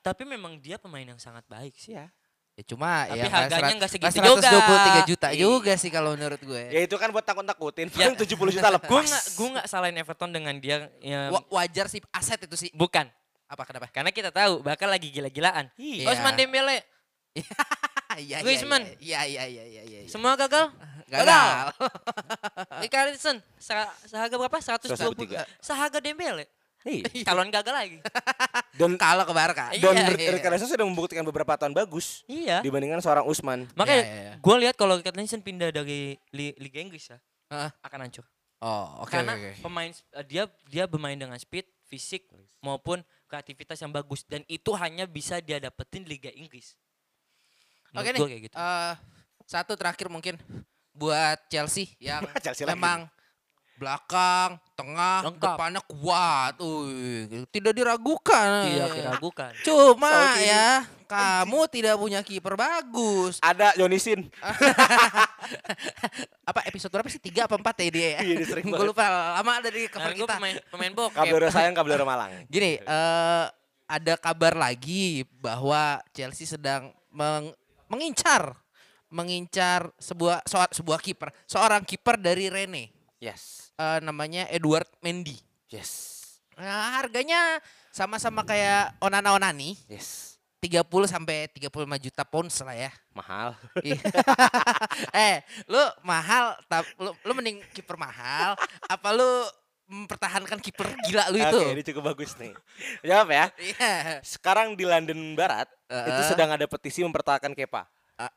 tapi 0.00 0.22
memang 0.22 0.58
dia 0.58 0.78
pemain 0.78 1.04
yang 1.04 1.18
sangat 1.18 1.46
baik 1.46 1.74
sih. 1.74 1.94
Ya. 1.94 2.10
Ya 2.62 2.64
cuma 2.64 2.90
Tapi 3.04 3.18
ya 3.18 3.26
harganya 3.26 3.74
nggak 3.74 3.90
segitu 3.90 4.14
123 4.14 5.10
juta 5.10 5.26
juga. 5.28 5.34
juga 5.34 5.72
sih 5.74 5.90
kalau 5.90 6.14
menurut 6.14 6.38
gue. 6.38 6.62
Ya 6.70 6.80
itu 6.86 6.94
kan 6.94 7.10
buat 7.10 7.26
takut-takutin. 7.26 7.90
Ya. 7.90 8.06
Paling 8.06 8.14
70 8.14 8.54
juta 8.54 8.68
lepas. 8.70 8.86
Gue 8.86 9.02
nggak 9.02 9.24
gue 9.34 9.48
nggak 9.58 9.66
salahin 9.66 9.96
Everton 9.98 10.30
dengan 10.30 10.54
dia 10.56 10.86
ya, 10.96 11.28
Wa- 11.28 11.42
wajar 11.52 11.90
sih 11.90 11.98
aset 12.08 12.38
itu 12.40 12.54
sih. 12.56 12.70
bukan 12.70 13.10
Apa 13.44 13.66
kenapa? 13.66 13.90
karena 13.90 14.08
kita 14.08 14.30
tahu 14.30 14.62
bakal 14.62 14.86
lagi 14.86 15.10
gila-gilaan. 15.10 15.66
Iya. 15.74 16.06
Osman 16.08 16.32
Dembele 16.32 16.86
Iya, 18.12 18.38
iya, 18.38 18.38
Griezmann. 18.44 18.84
Iya, 19.00 19.20
iya, 19.24 19.44
iya, 19.48 19.64
iya, 19.64 19.82
iya. 19.82 20.00
iya. 20.04 20.08
semua 20.08 20.36
gagal. 20.36 20.68
Gagal. 21.12 21.72
Richarlison 22.84 23.36
sa- 23.56 23.92
seharga 24.04 24.36
berapa? 24.36 24.56
120. 24.56 24.96
123. 24.96 25.44
Seharga 25.58 25.98
Dembele. 25.98 26.44
Iya. 26.82 27.04
Calon 27.26 27.48
gagal 27.48 27.74
lagi. 27.74 27.98
Dan 28.78 28.96
Kalau 28.96 29.22
ke 29.22 29.30
Barca. 29.30 29.70
dan 29.70 29.94
Iya, 29.94 30.34
iya. 30.34 30.48
Linson 30.48 30.66
sudah 30.66 30.82
membuktikan 30.82 31.22
beberapa 31.22 31.54
tahun 31.54 31.70
bagus 31.72 32.26
iya. 32.26 32.58
dibandingkan 32.60 32.98
seorang 32.98 33.22
Usman. 33.24 33.68
Makanya 33.72 34.00
Iya, 34.00 34.08
iya, 34.08 34.22
iya. 34.24 34.34
gue 34.36 34.56
lihat 34.58 34.74
kalau 34.74 34.96
Richarlison 34.96 35.40
pindah 35.40 35.70
dari 35.70 36.14
li- 36.30 36.56
Liga 36.56 36.78
Inggris 36.78 37.06
ya 37.06 37.18
Heeh. 37.48 37.70
akan 37.80 37.98
hancur. 38.00 38.26
Oh, 38.58 39.02
oke, 39.02 39.10
Karena 39.10 39.34
oke, 39.34 39.42
oke. 39.44 39.60
pemain 39.60 39.90
eh, 39.90 40.24
dia 40.24 40.42
dia 40.64 40.84
bermain 40.86 41.14
dengan 41.14 41.34
speed, 41.34 41.66
fisik 41.84 42.30
maupun 42.58 43.02
kreativitas 43.26 43.76
yang 43.76 43.90
bagus 43.90 44.22
dan 44.22 44.46
itu 44.46 44.70
hanya 44.72 45.02
bisa 45.04 45.38
dia 45.38 45.58
dapetin 45.58 46.02
di 46.02 46.14
Liga 46.14 46.30
Inggris. 46.30 46.78
Oke 47.92 48.08
Menurut 48.08 48.16
nih. 48.16 48.30
kayak 48.30 48.42
gitu. 48.42 48.54
eh, 48.56 48.94
satu 49.44 49.72
terakhir 49.74 50.06
mungkin 50.08 50.38
buat 50.90 51.36
Chelsea 51.46 51.92
yang 51.98 52.22
Chelsea 52.44 52.64
lagi. 52.64 52.78
Belakang, 53.74 54.56
tengah, 54.72 55.26
Lengkap. 55.26 55.54
depannya 55.54 55.80
kuat. 55.82 56.52
Uy, 56.58 57.44
tidak 57.50 57.72
diragukan. 57.72 58.68
Tidak 58.68 58.88
diragukan. 58.94 59.50
Cuma 59.60 60.32
Saudi. 60.32 60.46
ya, 60.46 60.66
kamu 61.12 61.58
tidak 61.66 61.94
punya 61.96 62.20
kiper 62.20 62.54
bagus. 62.54 63.36
Ada 63.38 63.74
Yonisin. 63.76 64.28
Apa 66.42 66.60
episode 66.66 66.90
berapa 66.90 67.08
sih? 67.08 67.18
Tiga 67.18 67.46
apa 67.46 67.54
empat 67.54 67.74
ya 67.78 67.88
dia 67.88 68.08
ya? 68.14 68.18
Iya, 68.22 68.36
sering 68.46 68.66
Gue 68.70 68.84
lupa 68.84 69.02
lama 69.38 69.52
dari 69.60 69.86
cover 69.86 70.02
Karena 70.04 70.14
gue 70.14 70.26
kita. 70.26 70.34
pemain 70.38 70.56
pemain 70.68 70.92
bokep. 70.92 71.16
Kablero 71.18 71.48
sayang, 71.48 71.74
kablero 71.74 72.04
malang. 72.04 72.30
Gini, 72.46 72.78
eh 72.78 73.44
ada 73.86 74.14
kabar 74.16 74.56
lagi 74.56 75.22
bahwa 75.36 76.00
Chelsea 76.10 76.46
sedang 76.46 76.90
meng- 77.10 77.54
mengincar 77.86 78.56
mengincar 79.12 79.92
sebuah 80.00 80.40
sebuah 80.72 80.96
kiper, 80.96 81.28
seorang 81.44 81.84
kiper 81.84 82.16
dari 82.16 82.48
Rene. 82.48 82.88
Yes. 83.20 83.61
Eh, 83.80 83.98
namanya 84.04 84.48
Edward 84.52 84.88
Mendy. 85.00 85.36
Yes. 85.72 86.20
Nah, 86.60 87.00
harganya 87.00 87.58
sama-sama 87.88 88.44
kayak 88.44 88.92
Onana 89.00 89.32
Onani, 89.32 89.76
Yes. 89.88 90.36
30 90.62 91.10
sampai 91.10 91.50
35 91.50 91.98
juta 91.98 92.22
pounds 92.22 92.54
lah 92.62 92.76
ya. 92.76 92.92
Mahal. 93.10 93.58
Iya. 93.82 93.98
eh, 95.26 95.36
lu 95.66 95.82
mahal, 96.06 96.54
lu, 97.02 97.10
lu 97.10 97.32
mending 97.34 97.58
kiper 97.74 97.98
mahal, 97.98 98.54
apa 98.86 99.08
lu 99.10 99.26
mempertahankan 99.90 100.62
kiper 100.62 100.86
gila 101.02 101.26
lu 101.34 101.42
itu? 101.42 101.58
Oke, 101.58 101.74
ini 101.74 101.82
cukup 101.82 102.14
bagus 102.14 102.38
nih. 102.38 102.54
Jawab 103.02 103.28
ya. 103.34 103.44
Iya. 103.58 103.92
Sekarang 104.22 104.78
di 104.78 104.86
London 104.86 105.34
Barat 105.34 105.66
itu 105.90 106.22
Heeh. 106.22 106.30
sedang 106.30 106.54
ada 106.54 106.64
petisi 106.70 107.02
mempertahankan 107.02 107.58
Kepa. 107.58 107.90
Ah. 108.14 108.30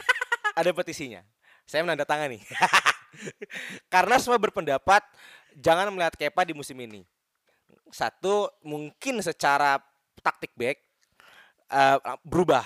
ada 0.60 0.70
petisinya. 0.70 1.26
Saya 1.66 1.82
menandatangani. 1.82 2.38
Karena 3.92 4.16
semua 4.18 4.36
berpendapat 4.36 5.02
jangan 5.54 5.88
melihat 5.88 6.14
Kepa 6.14 6.42
di 6.42 6.52
musim 6.52 6.76
ini. 6.76 7.02
Satu, 7.88 8.50
mungkin 8.60 9.20
secara 9.20 9.78
taktik 10.18 10.50
back 10.54 10.78
eh, 11.68 11.98
berubah. 12.22 12.64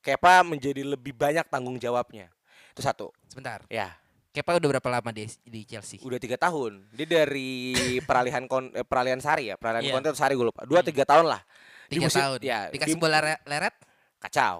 Kepa 0.00 0.42
menjadi 0.42 0.86
lebih 0.86 1.10
banyak 1.12 1.46
tanggung 1.46 1.76
jawabnya. 1.76 2.30
Itu 2.70 2.80
satu. 2.80 3.10
Sebentar. 3.26 3.64
Ya, 3.66 3.96
Kepa 4.30 4.54
udah 4.54 4.68
berapa 4.76 4.88
lama 4.92 5.10
di 5.10 5.26
di 5.42 5.64
Chelsea? 5.64 5.98
udah 5.98 6.20
tiga 6.20 6.36
tahun. 6.36 6.84
Dia 6.92 7.08
dari 7.24 7.72
peralihan 8.08 8.44
kon, 8.46 8.68
eh, 8.70 8.84
peralihan 8.84 9.18
Sari 9.18 9.50
ya, 9.50 9.56
peralihan 9.56 9.82
Iya. 9.82 9.94
konten 9.96 10.10
atau 10.12 10.20
Sari 10.20 10.36
gue 10.36 10.46
lupa. 10.46 10.62
Dua 10.68 10.84
tiga 10.84 11.02
tahun 11.02 11.26
lah. 11.26 11.40
Di 11.88 11.96
Tiga 11.96 12.06
musim- 12.06 12.22
tahun. 12.22 12.38
Ya, 12.44 12.58
Dikasih 12.68 12.94
di- 12.94 13.02
bola 13.02 13.18
re- 13.18 13.42
leret? 13.46 13.74
Kacau, 14.16 14.58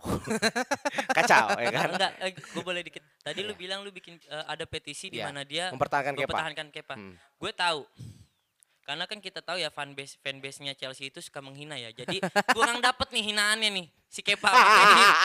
kacau 1.18 1.46
ya 1.58 1.70
kan. 1.72 1.88
Enggak, 1.96 2.12
gue 2.30 2.62
boleh 2.62 2.82
dikit. 2.84 3.02
Tadi 3.24 3.40
lu 3.42 3.56
bilang 3.56 3.82
lu 3.82 3.90
bikin 3.90 4.20
eh, 4.20 4.44
ada 4.46 4.64
petisi 4.68 5.08
di 5.10 5.18
Iya, 5.18 5.32
mana 5.32 5.42
dia 5.42 5.72
mempertahankan 5.72 6.14
Kepa. 6.14 6.22
mempertahankan 6.28 6.66
Kepa. 6.70 6.94
Hmm. 6.94 7.14
Gue 7.40 7.52
tahu. 7.56 7.82
Karena 8.86 9.02
kan 9.04 9.18
kita 9.18 9.42
tahu 9.42 9.58
ya 9.58 9.66
fanbase 9.66 10.14
fanbase-nya 10.22 10.78
Chelsea 10.78 11.10
itu 11.10 11.18
suka 11.18 11.42
menghina 11.42 11.74
ya. 11.74 11.90
Jadi 11.90 12.22
kurang 12.54 12.78
dapet 12.78 13.10
nih 13.10 13.34
hinaannya 13.34 13.70
nih 13.74 13.86
si 14.06 14.22
Kepa. 14.22 14.46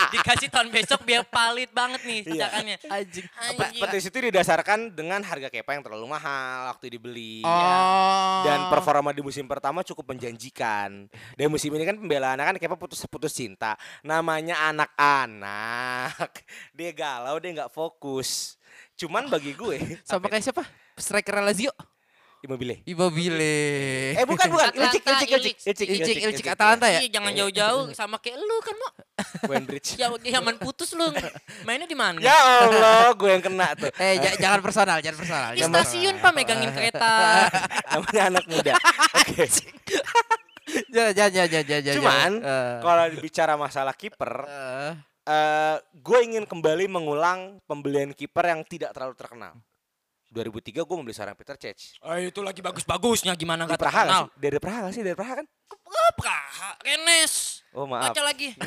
Dikasih 0.09 0.49
tahun 0.49 0.73
besok 0.73 1.05
biar 1.05 1.21
palit 1.23 1.69
banget 1.69 2.01
nih 2.01 2.19
Iya. 2.19 2.49
tindakannya. 2.49 2.75
Anjing. 2.89 3.25
Pe- 3.29 3.71
Petisi 3.77 4.09
itu 4.09 4.17
didasarkan 4.19 4.89
dengan 4.89 5.21
harga 5.21 5.47
Kepa 5.47 5.77
yang 5.77 5.85
terlalu 5.85 6.09
mahal 6.09 6.73
waktu 6.73 6.89
dibeli. 6.89 7.45
Oh. 7.45 8.41
Dan 8.41 8.65
performa 8.67 9.13
di 9.13 9.21
musim 9.21 9.45
pertama 9.45 9.85
cukup 9.85 10.09
menjanjikan. 10.09 11.05
Dan 11.37 11.47
musim 11.47 11.69
ini 11.69 11.85
kan 11.85 12.01
pembelaannya 12.01 12.41
kan 12.43 12.57
Kepa 12.57 12.73
putus-putus 12.75 13.29
cinta. 13.31 13.77
Namanya 14.01 14.73
anak-anak. 14.73 16.41
Dia 16.73 16.91
galau, 16.91 17.37
dia 17.37 17.53
nggak 17.53 17.69
fokus. 17.69 18.57
Cuman 18.97 19.29
bagi 19.29 19.53
gue, 19.53 20.01
sama 20.01 20.25
kayak 20.25 20.41
siapa? 20.43 20.65
Striker 20.93 21.37
Lazio? 21.39 21.69
Immobile. 22.41 22.81
Immobile. 22.89 23.53
Eh 24.17 24.25
bukan 24.25 24.49
bukan, 24.49 24.73
Ilcik, 24.73 25.05
Ilcik, 25.05 25.29
Ilcik, 25.29 25.55
Ilcik, 25.61 25.87
Ilcik, 25.93 26.17
Ilcik 26.25 26.47
Atalanta 26.49 26.89
ya? 26.89 27.05
Iya, 27.05 27.09
jangan 27.13 27.31
jauh-jauh 27.37 27.83
sama 27.93 28.17
kayak 28.17 28.41
lu 28.41 28.57
kan 28.65 28.75
mau. 28.81 28.91
Wenbridge. 29.45 29.93
Ya 30.01 30.09
zaman 30.09 30.57
putus 30.57 30.97
lu 30.97 31.05
mainnya 31.61 31.85
di 31.85 31.93
mana? 31.93 32.17
Ya 32.17 32.33
Allah, 32.33 33.13
gue 33.13 33.29
yang 33.29 33.45
kena 33.45 33.77
tuh. 33.77 33.93
Eh, 33.93 34.17
ja- 34.17 34.37
jangan 34.41 34.59
personal, 34.65 34.97
jangan 34.99 35.17
personal. 35.21 35.49
Di 35.53 35.61
stasiun 35.61 36.17
pak 36.17 36.31
megangin 36.33 36.73
kereta. 36.73 37.45
Namanya 37.93 38.21
anak 38.33 38.45
muda. 38.49 38.73
Oke. 39.21 39.45
Jangan, 40.87 41.11
jangan, 41.11 41.47
jangan, 41.51 41.63
jangan. 41.83 41.95
Cuman 41.99 42.31
Eh, 42.39 42.75
kalau 42.79 43.03
bicara 43.19 43.53
masalah 43.59 43.91
kiper, 43.91 44.47
eh, 44.47 44.91
eh 45.27 45.75
gue 45.91 46.19
ingin 46.23 46.47
kembali 46.47 46.87
mengulang 46.87 47.59
pembelian 47.67 48.15
kiper 48.15 48.45
yang 48.47 48.63
tidak 48.63 48.95
terlalu 48.95 49.11
terkenal. 49.19 49.51
2003 50.31 50.81
gue 50.81 50.95
membeli 50.95 51.11
seorang 51.11 51.35
Peter 51.35 51.55
Cech. 51.55 51.99
Oh, 51.99 52.15
itu 52.15 52.39
lagi 52.39 52.59
bagus-bagusnya 52.59 53.35
gimana 53.35 53.67
nggak 53.67 53.75
terkenal? 53.77 54.31
sih? 54.31 54.39
Dari 54.39 54.57
Praha 54.57 54.79
nggak 54.81 54.93
sih? 54.95 55.03
Dari 55.03 55.13
Praha 55.13 55.33
kan? 55.37 55.47
Oh, 55.71 56.11
Praha, 56.15 56.69
Rennes. 56.79 57.61
Oh 57.71 57.83
maaf. 57.83 58.11
Baca 58.11 58.21
lagi. 58.23 58.55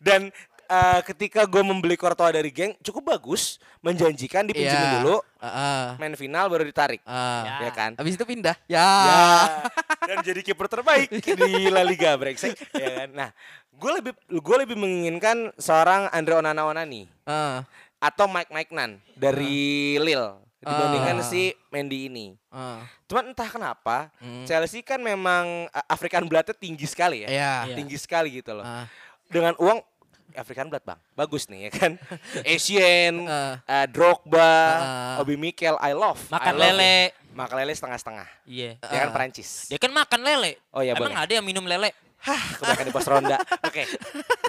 Dan 0.00 0.32
eh, 0.66 1.00
ketika 1.04 1.44
gue 1.44 1.60
membeli 1.60 1.96
Courtois 1.96 2.32
dari 2.32 2.48
geng 2.48 2.72
cukup 2.80 3.12
bagus, 3.12 3.60
menjanjikan 3.80 4.44
dipinjemin 4.44 4.80
Iya. 4.80 4.96
dulu, 4.98 5.16
Heeh. 5.40 5.84
main 5.96 6.14
final 6.16 6.48
baru 6.48 6.64
ditarik. 6.64 7.00
Ah. 7.04 7.60
Ya 7.60 7.70
kan? 7.70 7.92
Habis 7.96 8.16
itu 8.16 8.24
pindah. 8.24 8.56
Ya. 8.64 8.80
Ya, 8.80 9.20
dan 10.08 10.16
jadi 10.24 10.40
kiper 10.40 10.64
terbaik 10.66 11.12
di 11.12 11.68
La 11.68 11.84
Liga 11.84 12.16
brengsek 12.16 12.56
ya 12.72 13.04
kan. 13.04 13.08
Nah, 13.12 13.28
gue 13.70 13.90
lebih 13.94 14.12
gue 14.30 14.56
lebih 14.58 14.76
menginginkan 14.76 15.52
seorang 15.56 16.08
Andre 16.10 16.40
Onana 16.40 16.64
Onani 16.64 17.04
Heeh. 17.24 17.56
Atau 18.00 18.26
Mike 18.26 18.48
Mike 18.48 18.72
Nan 18.72 18.96
dari 19.12 19.94
Lille 19.94 20.40
dibandingkan 20.58 21.20
Ah. 21.20 21.24
si 21.24 21.52
Mendy 21.68 22.08
ini. 22.08 22.36
Heeh. 22.48 22.80
Cuman 23.06 23.30
entah 23.30 23.46
kenapa 23.46 24.08
Hmm. 24.16 24.44
Chelsea 24.44 24.80
kan 24.80 24.98
memang 24.98 25.64
uh, 25.66 25.84
African 25.86 26.24
bloodnya 26.24 26.52
tinggi 26.52 26.84
sekali 26.84 27.24
ya. 27.24 27.28
Iya. 27.28 27.54
Tinggi 27.74 27.96
sekali 27.96 28.28
gitu 28.34 28.52
loh. 28.52 28.64
Ah. 28.64 28.84
Dengan 29.24 29.56
uang 29.56 29.80
African 30.30 30.68
blood 30.68 30.84
bang, 30.84 31.00
bagus 31.12 31.44
nih 31.46 31.66
ya 31.66 31.70
kan. 31.72 31.92
Asian, 32.46 33.24
Ah. 33.24 33.56
uh, 33.62 33.86
Drogba, 33.86 34.52
Ah. 35.16 35.20
Obi 35.20 35.34
Mikel, 35.34 35.74
I 35.76 35.90
love. 35.90 36.20
Makan 36.28 36.44
I 36.46 36.52
love 36.52 36.62
lele. 36.76 36.96
it. 37.02 37.10
Makan 37.30 37.56
lele 37.56 37.72
setengah-setengah. 37.72 38.28
Iya. 38.44 38.70
Ya 38.80 38.98
kan 39.00 39.08
Ah. 39.08 39.14
Perancis. 39.14 39.50
Dia 39.66 39.78
kan 39.78 39.90
makan 39.90 40.20
lele. 40.20 40.60
Oh 40.70 40.80
iya, 40.80 40.92
Emang 40.92 41.08
Bang. 41.08 41.20
ada 41.20 41.32
yang 41.32 41.42
minum 41.42 41.64
lele? 41.64 41.90
Kebanyakan 42.20 42.84
di 42.84 42.92
pos 42.92 43.08
ronda. 43.08 43.36
Oke. 43.64 43.88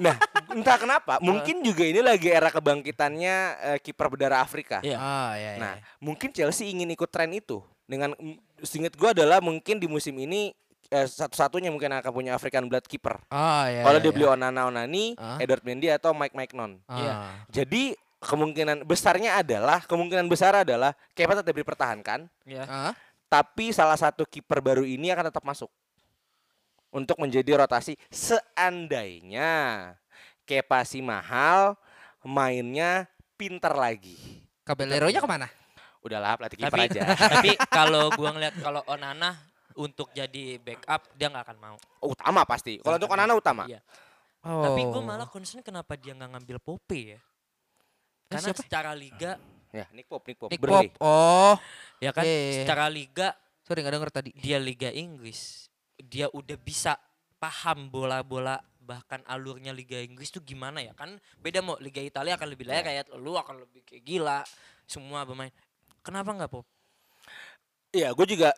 Nah, 0.03 0.15
entah 0.51 0.75
kenapa, 0.75 1.17
mungkin 1.23 1.63
juga 1.63 1.87
ini 1.87 2.03
lagi 2.03 2.27
era 2.27 2.51
kebangkitannya 2.51 3.35
eh, 3.73 3.79
kiper 3.79 4.11
berdarah 4.11 4.43
Afrika. 4.43 4.83
Iya. 4.83 4.97
Oh, 4.99 5.31
iya, 5.33 5.51
iya. 5.55 5.61
Nah, 5.61 5.73
mungkin 6.03 6.35
Chelsea 6.35 6.67
ingin 6.67 6.91
ikut 6.91 7.07
tren 7.07 7.31
itu. 7.31 7.63
Dengan 7.87 8.11
mm, 8.15 8.63
seingat 8.63 8.95
gua 8.99 9.15
adalah 9.15 9.39
mungkin 9.39 9.79
di 9.79 9.87
musim 9.87 10.15
ini 10.19 10.51
eh, 10.87 11.07
satu-satunya 11.07 11.71
mungkin 11.71 11.95
akan 11.95 12.11
punya 12.11 12.35
African 12.35 12.67
blood 12.67 12.83
kiper. 12.83 13.19
Oh, 13.31 13.63
iya. 13.67 13.87
Kalau 13.87 13.97
iya, 13.97 14.03
dia 14.03 14.11
iya. 14.11 14.15
beli 14.19 14.25
Onana 14.27 14.61
Onani, 14.67 15.05
Ah. 15.15 15.39
Edward 15.39 15.63
Mendy 15.63 15.87
atau 15.87 16.11
Mike 16.11 16.35
Mike 16.35 16.55
Non. 16.55 16.75
Iya. 16.91 17.11
Ah. 17.15 17.31
Jadi 17.47 17.95
kemungkinan 18.21 18.85
besarnya 18.85 19.41
adalah 19.41 19.81
kemungkinan 19.81 20.29
besar 20.29 20.53
adalah 20.61 20.93
Kepa 21.17 21.41
tetap 21.41 21.57
dipertahankan, 21.57 22.29
Iya. 22.45 22.69
Ah. 22.69 22.93
tapi 23.25 23.71
salah 23.71 23.95
satu 23.97 24.27
kiper 24.27 24.59
baru 24.61 24.83
ini 24.85 25.07
akan 25.09 25.31
tetap 25.31 25.41
masuk 25.41 25.71
untuk 26.91 27.17
menjadi 27.17 27.63
rotasi 27.63 27.95
seandainya 28.11 29.95
Kepa 30.43 30.83
si 30.83 30.99
mahal 30.99 31.79
mainnya 32.27 33.07
pinter 33.39 33.71
lagi. 33.71 34.43
Caballero-nya 34.67 35.23
ke 35.23 35.29
mana? 35.29 35.47
Udahlah 36.03 36.35
pelatih 36.35 36.59
kiper 36.59 36.79
aja. 36.91 37.01
tapi 37.39 37.55
kalau 37.77 38.11
gua 38.13 38.35
ngeliat 38.35 38.55
kalau 38.59 38.83
Onana 38.85 39.37
untuk 39.79 40.11
jadi 40.11 40.59
backup 40.59 41.07
dia 41.15 41.31
nggak 41.31 41.45
akan 41.47 41.57
mau. 41.57 41.77
utama 42.03 42.43
pasti. 42.43 42.83
Kalau 42.83 42.99
untuk 42.99 43.09
Onana 43.09 43.33
utama. 43.33 43.63
Iya. 43.65 43.79
Oh. 44.41 44.65
Tapi 44.65 44.81
gue 44.89 45.01
malah 45.05 45.29
concern 45.29 45.61
kenapa 45.61 45.93
dia 45.93 46.17
nggak 46.17 46.29
ngambil 46.33 46.57
Pope 46.59 47.15
ya? 47.15 47.19
Karena 48.25 48.49
siapa? 48.51 48.61
secara 48.65 48.91
liga 48.97 49.37
Ya, 49.71 49.87
Nick 49.95 50.11
Pope, 50.11 50.27
Nick 50.27 50.37
Pope. 50.37 50.51
Nick 50.51 50.59
Burnley. 50.59 50.91
Pop. 50.91 50.99
Oh, 50.99 51.55
ya 52.03 52.11
kan 52.11 52.27
secara 52.27 52.91
liga 52.91 53.31
sorry 53.63 53.87
nggak 53.87 53.95
denger 53.95 54.11
tadi. 54.11 54.29
dia 54.35 54.59
liga 54.59 54.91
Inggris 54.91 55.70
dia 56.01 56.27
udah 56.29 56.57
bisa 56.57 56.97
paham 57.37 57.89
bola-bola 57.89 58.57
bahkan 58.77 59.21
alurnya 59.25 59.71
liga 59.71 59.97
Inggris 59.97 60.29
tuh 60.29 60.41
gimana 60.41 60.81
ya 60.81 60.91
kan 60.91 61.15
beda 61.37 61.61
mau 61.61 61.77
liga 61.77 62.01
Italia 62.01 62.35
akan 62.35 62.47
lebih 62.49 62.65
layak 62.65 62.83
kayak 62.83 63.05
lu 63.15 63.33
akan 63.33 63.63
lebih 63.63 63.81
kayak 63.81 64.03
gila 64.03 64.41
semua 64.83 65.23
pemain 65.23 65.53
kenapa 66.01 66.33
nggak 66.33 66.51
pop 66.51 66.65
Iya, 67.91 68.15
gue 68.15 68.23
juga 68.23 68.55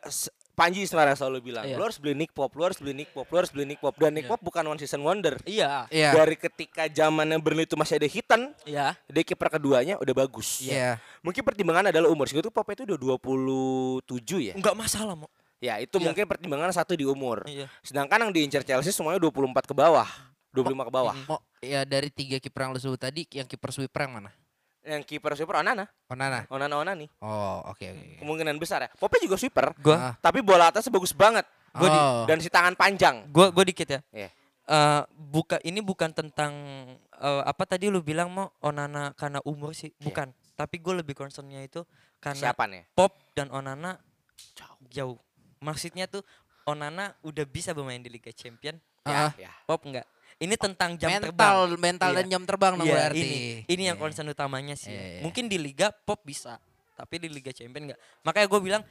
Panji 0.54 0.86
sebenarnya 0.86 1.18
selalu 1.18 1.50
bilang, 1.50 1.66
Iya. 1.66 1.74
lu 1.74 1.90
harus 1.90 1.98
beli 1.98 2.14
Nick 2.14 2.30
Pope, 2.38 2.54
lu 2.54 2.70
harus 2.70 2.78
beli 2.78 2.94
Nick 2.94 3.10
Pope, 3.10 3.26
lu 3.34 3.42
harus 3.42 3.50
beli 3.50 3.66
Nick 3.66 3.82
Pope. 3.82 3.98
Dan 3.98 4.14
Nick 4.14 4.30
Iya. 4.30 4.38
Pope 4.38 4.46
bukan 4.46 4.62
one 4.70 4.78
season 4.78 5.02
wonder. 5.02 5.34
iya 5.50 5.90
Iya. 5.90 6.14
Dari 6.14 6.38
ketika 6.38 6.86
zamannya 6.86 7.42
Burnley 7.42 7.66
itu 7.66 7.74
masih 7.74 7.98
ada 7.98 8.06
Hitan, 8.06 8.54
iya 8.62 8.94
dia 9.10 9.24
kiper 9.26 9.50
keduanya 9.50 9.98
udah 9.98 10.14
bagus. 10.14 10.62
Iya. 10.62 11.02
Mungkin 11.26 11.42
pertimbangan 11.42 11.90
adalah 11.90 12.06
umur. 12.14 12.30
Sehingga 12.30 12.46
tuh 12.46 12.54
Pope 12.54 12.78
itu 12.78 12.86
udah 12.86 12.94
27 13.02 14.38
ya. 14.38 14.54
nggak 14.54 14.78
masalah 14.78 15.18
mau 15.18 15.26
Ya, 15.64 15.80
itu 15.80 15.96
Iya. 15.96 16.06
mungkin 16.06 16.28
pertimbangan 16.28 16.76
satu 16.76 16.92
di 16.92 17.08
umur. 17.08 17.48
iya 17.48 17.72
Sedangkan 17.80 18.20
yang 18.20 18.32
diincar 18.32 18.62
Chelsea 18.62 18.92
semuanya 18.92 19.16
24 19.18 19.64
ke 19.64 19.72
bawah. 19.72 20.04
25 20.52 20.84
ke 20.84 20.92
bawah. 20.92 21.16
Oh, 21.26 21.40
ya 21.58 21.82
dari 21.82 22.12
tiga 22.12 22.36
kiper 22.36 22.60
yang 22.62 22.72
lu 22.76 22.82
sebut 22.84 23.00
tadi, 23.00 23.24
yang 23.32 23.48
kiper 23.48 23.72
sweeper 23.72 24.04
yang 24.04 24.20
mana? 24.20 24.30
Yang 24.84 25.02
kiper 25.08 25.32
sweeper 25.34 25.58
Onana, 25.58 25.88
Onana. 26.06 26.44
Onana 26.46 26.76
Onani. 26.78 27.08
Oh, 27.18 27.64
oke 27.66 27.80
oke. 27.82 28.20
Kemungkinan 28.20 28.60
besar 28.60 28.84
ya. 28.84 28.90
Pope 28.94 29.18
juga 29.18 29.34
sweeper, 29.34 29.72
gua 29.80 29.96
Ah. 29.96 30.14
tapi 30.20 30.44
bola 30.44 30.68
atasnya 30.68 30.92
bagus 30.92 31.10
banget 31.12 31.48
Gua 31.72 31.88
di- 31.88 31.98
Oh. 31.98 32.24
dan 32.28 32.38
si 32.38 32.52
tangan 32.52 32.76
panjang. 32.76 33.26
gua 33.32 33.48
gua 33.50 33.64
dikit 33.64 33.88
ya 33.88 34.04
Iya. 34.12 34.30
Eh, 34.64 35.02
buka 35.10 35.58
ini 35.62 35.80
bukan 35.80 36.12
tentang 36.12 36.52
eh, 37.16 37.42
apa 37.42 37.64
tadi 37.66 37.88
lu 37.88 38.00
bilang 38.00 38.28
mau 38.28 38.52
Onana 38.60 39.12
karena 39.14 39.40
umur 39.42 39.72
sih 39.72 39.90
bukan 39.98 40.30
tapi 40.54 40.78
gue 40.78 40.94
lebih 40.96 41.12
concernnya 41.14 41.60
itu 41.60 41.82
karena 42.18 42.52
Siapa 42.52 42.68
nih? 42.68 42.84
Pop 42.92 43.16
dan 43.32 43.48
Onana 43.50 43.98
jauh. 44.88 45.18
Maksudnya 45.64 46.06
tuh 46.06 46.22
Onana 46.64 47.16
udah 47.24 47.44
bisa 47.44 47.72
bermain 47.72 48.00
di 48.00 48.08
Liga 48.08 48.32
Champion, 48.32 48.76
Ah, 49.04 49.36
Ya. 49.36 49.52
Pop 49.68 49.84
enggak. 49.84 50.08
Ini 50.40 50.56
tentang 50.56 50.96
jam 50.96 51.12
mental, 51.12 51.30
terbang. 51.30 51.56
mental 51.78 52.10
Iya. 52.10 52.18
dan 52.20 52.26
jam 52.26 52.44
terbang 52.44 52.74
dong 52.76 52.88
Iya, 52.88 52.96
berarti. 52.98 53.20
ini 53.20 53.38
ini 53.66 53.84
yang 53.86 53.96
Iya. 53.96 54.04
concern 54.04 54.28
utamanya 54.28 54.76
sih. 54.76 54.92
Iya, 54.92 55.04
iya. 55.06 55.22
Mungkin 55.22 55.46
di 55.46 55.60
Liga 55.60 55.92
Pop 55.92 56.24
bisa, 56.24 56.56
tapi 56.96 57.20
di 57.20 57.28
Liga 57.28 57.52
Champion 57.52 57.92
enggak. 57.92 58.00
Makanya 58.22 58.48
gue 58.48 58.62
bilang 58.62 58.84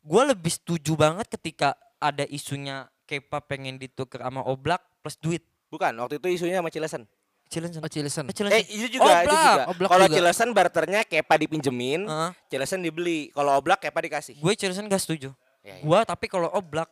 gue 0.00 0.22
lebih 0.24 0.50
setuju 0.50 0.94
banget 0.94 1.26
ketika 1.28 1.74
ada 1.98 2.22
isunya 2.24 2.86
Kepa 3.04 3.38
pengen 3.40 3.74
ditukar 3.76 4.22
sama 4.22 4.42
Oblak 4.42 4.82
plus 4.98 5.14
duit. 5.16 5.42
Bukan, 5.66 5.94
waktu 5.96 6.18
itu 6.18 6.26
isunya 6.32 6.58
sama 6.58 6.70
Cilesan. 6.70 7.02
Cilensen. 7.46 7.78
Oh, 7.78 7.86
Cilesen. 7.86 8.26
Eh. 8.26 8.50
Eh, 8.52 8.62
itu 8.68 8.98
juga, 8.98 9.22
itu 9.22 9.30
Oblak. 9.30 9.46
juga. 9.46 9.64
Oblak 9.70 9.88
Kalau 9.88 10.06
juga. 10.06 10.16
Cilesan 10.16 10.48
barternya 10.50 11.00
Kepa 11.02 11.34
dipinjemin, 11.36 12.02
Heeh. 12.02 12.30
Cilesan 12.48 12.82
dibeli. 12.82 13.30
Kalau 13.30 13.54
Oblak 13.54 13.78
Kepa 13.78 13.98
dikasih. 14.00 14.38
Gue 14.38 14.54
Cilensen 14.54 14.86
gak 14.86 14.98
setuju. 14.98 15.30
Ya, 15.66 15.74
ya. 15.74 15.82
Gua 15.82 16.06
tapi 16.06 16.30
kalau 16.30 16.46
Oblak 16.54 16.86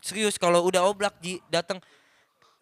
serius 0.00 0.40
kalau 0.40 0.64
udah 0.64 0.88
Oblak 0.88 1.20
di 1.20 1.36
datang 1.46 1.76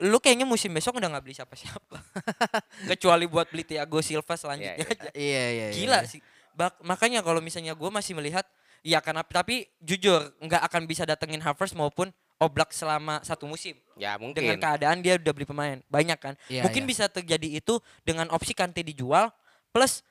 lu 0.02 0.18
kayaknya 0.18 0.42
musim 0.42 0.74
besok 0.74 0.98
udah 0.98 1.06
nggak 1.06 1.22
beli 1.22 1.34
siapa-siapa. 1.38 1.98
Kecuali 2.90 3.30
buat 3.30 3.46
beli 3.46 3.62
Thiago 3.62 4.02
Silva 4.02 4.34
selanjutnya 4.34 4.74
Iya, 4.74 4.82
iya. 4.82 4.98
aja. 4.98 5.10
Iya, 5.14 5.44
iya, 5.46 5.66
iya. 5.70 5.74
Gila 5.78 5.98
sih. 6.10 6.20
Bak- 6.50 6.82
makanya 6.82 7.22
kalau 7.22 7.38
misalnya 7.38 7.72
gue 7.72 7.90
masih 7.90 8.18
melihat 8.18 8.42
ya 8.82 8.98
karena 8.98 9.22
tapi 9.22 9.70
jujur 9.78 10.34
nggak 10.42 10.62
akan 10.66 10.82
bisa 10.84 11.06
datengin 11.06 11.38
Havertz 11.38 11.72
maupun 11.72 12.10
Oblak 12.42 12.74
selama 12.74 13.22
satu 13.22 13.46
musim. 13.46 13.78
Ya 13.94 14.18
mungkin. 14.18 14.42
Dengan 14.42 14.58
keadaan 14.58 14.98
dia 14.98 15.14
udah 15.14 15.32
beli 15.32 15.46
pemain 15.46 15.78
banyak 15.86 16.18
kan. 16.18 16.34
Iya, 16.50 16.66
Mungkin 16.66 16.82
iya. 16.82 16.90
bisa 16.90 17.04
terjadi 17.06 17.62
itu 17.62 17.78
dengan 18.02 18.26
opsi 18.34 18.50
Kante 18.52 18.82
dijual 18.82 19.30
plus 19.70 20.02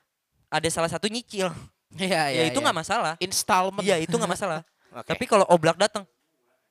ada 0.47 0.65
salah 0.71 0.87
satu 0.87 1.11
nyicil. 1.11 1.51
Iya, 1.93 2.31
ya 2.31 2.43
itu 2.47 2.57
nggak 2.57 2.73
masalah. 2.73 3.13
Installment. 3.19 3.83
Iya 3.83 3.99
itu 3.99 4.15
nggak 4.15 4.31
masalah. 4.31 4.63
Oke. 4.93 5.09
Tapi 5.09 5.23
kalau 5.25 5.45
Oblak 5.47 5.75
datang 5.75 6.05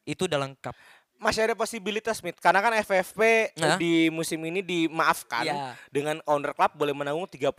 itu 0.02 0.24
udah 0.24 0.38
lengkap. 0.40 0.74
Masih 1.16 1.46
ada 1.46 1.54
posibilitas 1.54 2.18
Smith 2.18 2.34
karena 2.38 2.58
kan 2.58 2.74
FFP 2.74 3.54
Nah. 3.54 3.78
di 3.78 4.10
musim 4.10 4.42
ini 4.42 4.58
dimaafkan 4.58 5.46
Iya. 5.46 5.78
dengan 5.86 6.18
owner 6.24 6.50
club 6.50 6.74
boleh 6.74 6.90
menanggung 6.90 7.26
30% 7.26 7.54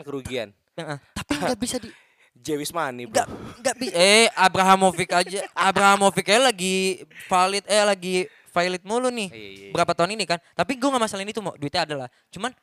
kerugian. 0.00 0.54
Tapi 1.12 1.32
nggak 1.34 1.58
bisa 1.66 1.76
di 1.78 1.90
Jewis 2.32 2.70
Mani, 2.70 3.10
bro. 3.10 3.18
nggak 3.18 3.26
nggak 3.58 3.76
bisa. 3.76 3.94
Eh 3.94 4.30
Abrahamovic 4.30 5.10
aja. 5.10 5.42
Abrahamovic 5.68 6.22
aja 6.24 6.38
lagi 6.44 7.02
valid 7.26 7.66
eh 7.66 7.82
lagi 7.82 8.16
valid 8.48 8.82
mulu 8.86 9.10
nih. 9.10 9.26
Iya, 9.28 9.34
iya, 9.34 9.50
iya. 9.66 9.72
Berapa 9.74 9.90
tahun 9.90 10.14
ini 10.14 10.22
kan? 10.22 10.38
Tapi 10.54 10.78
gue 10.78 10.86
nggak 10.86 11.02
masalahin 11.02 11.30
itu 11.30 11.42
mau 11.42 11.58
duitnya 11.58 11.82
adalah. 11.82 12.06
Cuman 12.30 12.54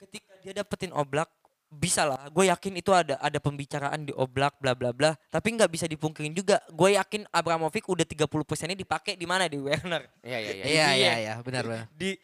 ketika 0.00 0.32
dia 0.40 0.52
dapetin 0.54 0.96
Oblak 0.96 1.28
bisa 1.66 2.06
lah. 2.06 2.30
Gue 2.30 2.46
yakin 2.46 2.78
itu 2.78 2.94
ada 2.94 3.18
ada 3.18 3.38
pembicaraan 3.38 4.02
di 4.02 4.12
Oblak 4.12 4.56
bla 4.58 4.72
bla 4.72 4.94
bla. 4.94 5.12
Tapi 5.28 5.48
nggak 5.52 5.68
bisa 5.68 5.84
dipungkirin 5.84 6.30
juga. 6.30 6.62
Gue 6.70 6.94
yakin 6.94 7.26
Abramovic 7.28 7.84
udah 7.86 8.06
30 8.06 8.26
persennya 8.42 8.78
dipakai 8.78 9.14
di 9.14 9.26
mana 9.26 9.46
di 9.46 9.58
Werner. 9.58 10.06
Iya, 10.22 10.38
iya, 10.38 10.52
iya. 10.52 10.64
Iya, 10.64 10.88
iya, 10.94 11.12
Iya. 11.18 11.34
benar 11.42 11.62
benar. 11.64 11.86
Di 11.92 12.14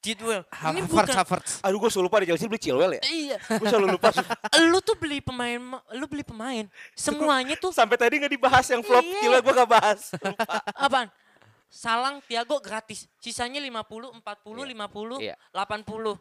Chidwell. 0.00 0.48
Ini 0.48 0.80
Havertz, 0.80 0.88
bukan 0.88 1.06
Havertz. 1.12 1.52
Aduh, 1.60 1.76
gue 1.76 1.90
selalu 1.92 2.08
lupa 2.08 2.24
di 2.24 2.32
Chelsea 2.32 2.48
beli 2.48 2.56
Chilwell 2.56 2.92
ya. 2.96 3.02
Iya. 3.04 3.36
Gue 3.52 3.68
selalu 3.68 4.00
lupa. 4.00 4.08
lu 4.64 4.80
tuh 4.80 4.96
beli 4.96 5.20
pemain, 5.20 5.60
ma- 5.60 5.84
lu 5.92 6.08
beli 6.08 6.24
pemain. 6.24 6.64
Semuanya 6.96 7.52
tuh 7.60 7.68
Sampai 7.68 8.00
tadi 8.00 8.16
nggak 8.16 8.32
dibahas 8.32 8.64
yang 8.64 8.80
flop 8.80 9.04
Iya. 9.04 9.18
Chilwell 9.20 9.44
gue 9.44 9.54
gak 9.60 9.68
bahas. 9.68 10.00
apaan? 10.72 11.12
Salang 11.68 12.18
Tiago 12.24 12.58
gratis. 12.58 13.12
Sisanya 13.20 13.60
50, 13.60 14.08
40, 14.16 14.64
Iya. 14.64 14.72
50, 14.72 15.16
Iya. 15.20 15.36
80. 15.52 16.16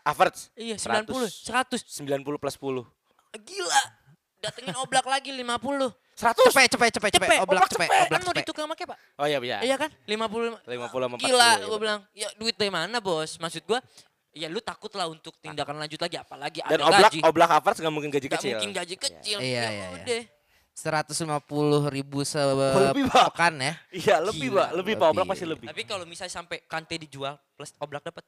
Havertz 0.00 0.48
Iya, 0.56 0.76
90, 0.80 1.28
100. 1.28 1.84
90 1.84 2.40
plus 2.40 2.54
10. 2.56 2.84
Gila. 3.44 3.82
Datengin 4.42 4.74
Oblak 4.80 5.06
lagi 5.06 5.30
50. 5.30 5.92
100. 6.12 6.52
Cepet, 6.52 6.68
cepet, 6.72 6.90
cepet, 6.92 7.10
cepet. 7.14 7.28
Cepet, 7.28 7.38
Oblak 7.40 7.68
cepet, 7.72 7.88
oblak 7.88 8.08
Kan 8.08 8.20
mau 8.20 8.32
cepet. 8.32 8.42
ditukar 8.44 8.62
sama 8.68 8.74
Kepa. 8.76 8.94
Oh 9.16 9.26
iya, 9.28 9.38
iya. 9.40 9.58
Iya 9.64 9.76
kan? 9.80 9.90
50 10.04 10.60
50 10.64 11.08
sama 11.08 11.16
40. 11.16 11.24
Gila, 11.24 11.50
gue 11.52 11.66
bener. 11.68 11.80
bilang. 11.80 12.00
Ya 12.12 12.28
duit 12.36 12.56
dari 12.56 12.72
mana, 12.72 13.00
Bos? 13.00 13.36
Maksud 13.40 13.64
gua 13.64 13.80
Ya 14.32 14.48
lu 14.48 14.64
takut 14.64 14.88
lah 14.96 15.12
untuk 15.12 15.36
tindakan 15.44 15.76
lanjut 15.76 16.00
lagi 16.00 16.16
apalagi 16.16 16.64
Dan 16.64 16.80
ada 16.80 16.88
Oblak, 16.88 17.12
gaji. 17.12 17.20
Oblak 17.20 17.50
Havertz 17.52 17.78
gak 17.84 17.92
mungkin 17.92 18.08
gaji 18.08 18.28
Gak 18.32 18.40
kecil. 18.40 18.56
mungkin 18.56 18.72
gaji 18.72 18.96
kecil. 18.96 19.38
Iya, 19.44 19.44
ya 19.44 19.60
iya, 19.60 19.68
iya. 19.68 19.86
udah. 19.92 20.22
150 20.72 21.92
ribu 21.92 22.24
Lebih, 22.24 23.04
Pak. 23.12 23.24
sepekan 23.28 23.54
ya. 23.60 23.72
Iya, 23.92 24.16
lebih. 24.24 24.48
Pak. 24.56 24.68
Lebih, 24.72 24.94
Pak. 24.96 25.08
Oblak 25.12 25.26
pasti 25.28 25.44
lebih. 25.44 25.68
Tapi 25.68 25.82
kalau 25.84 26.08
misalnya 26.08 26.32
sampai 26.32 26.64
Kante 26.64 26.96
dijual 26.96 27.36
plus 27.52 27.76
Oblak 27.76 28.08
dapat 28.08 28.24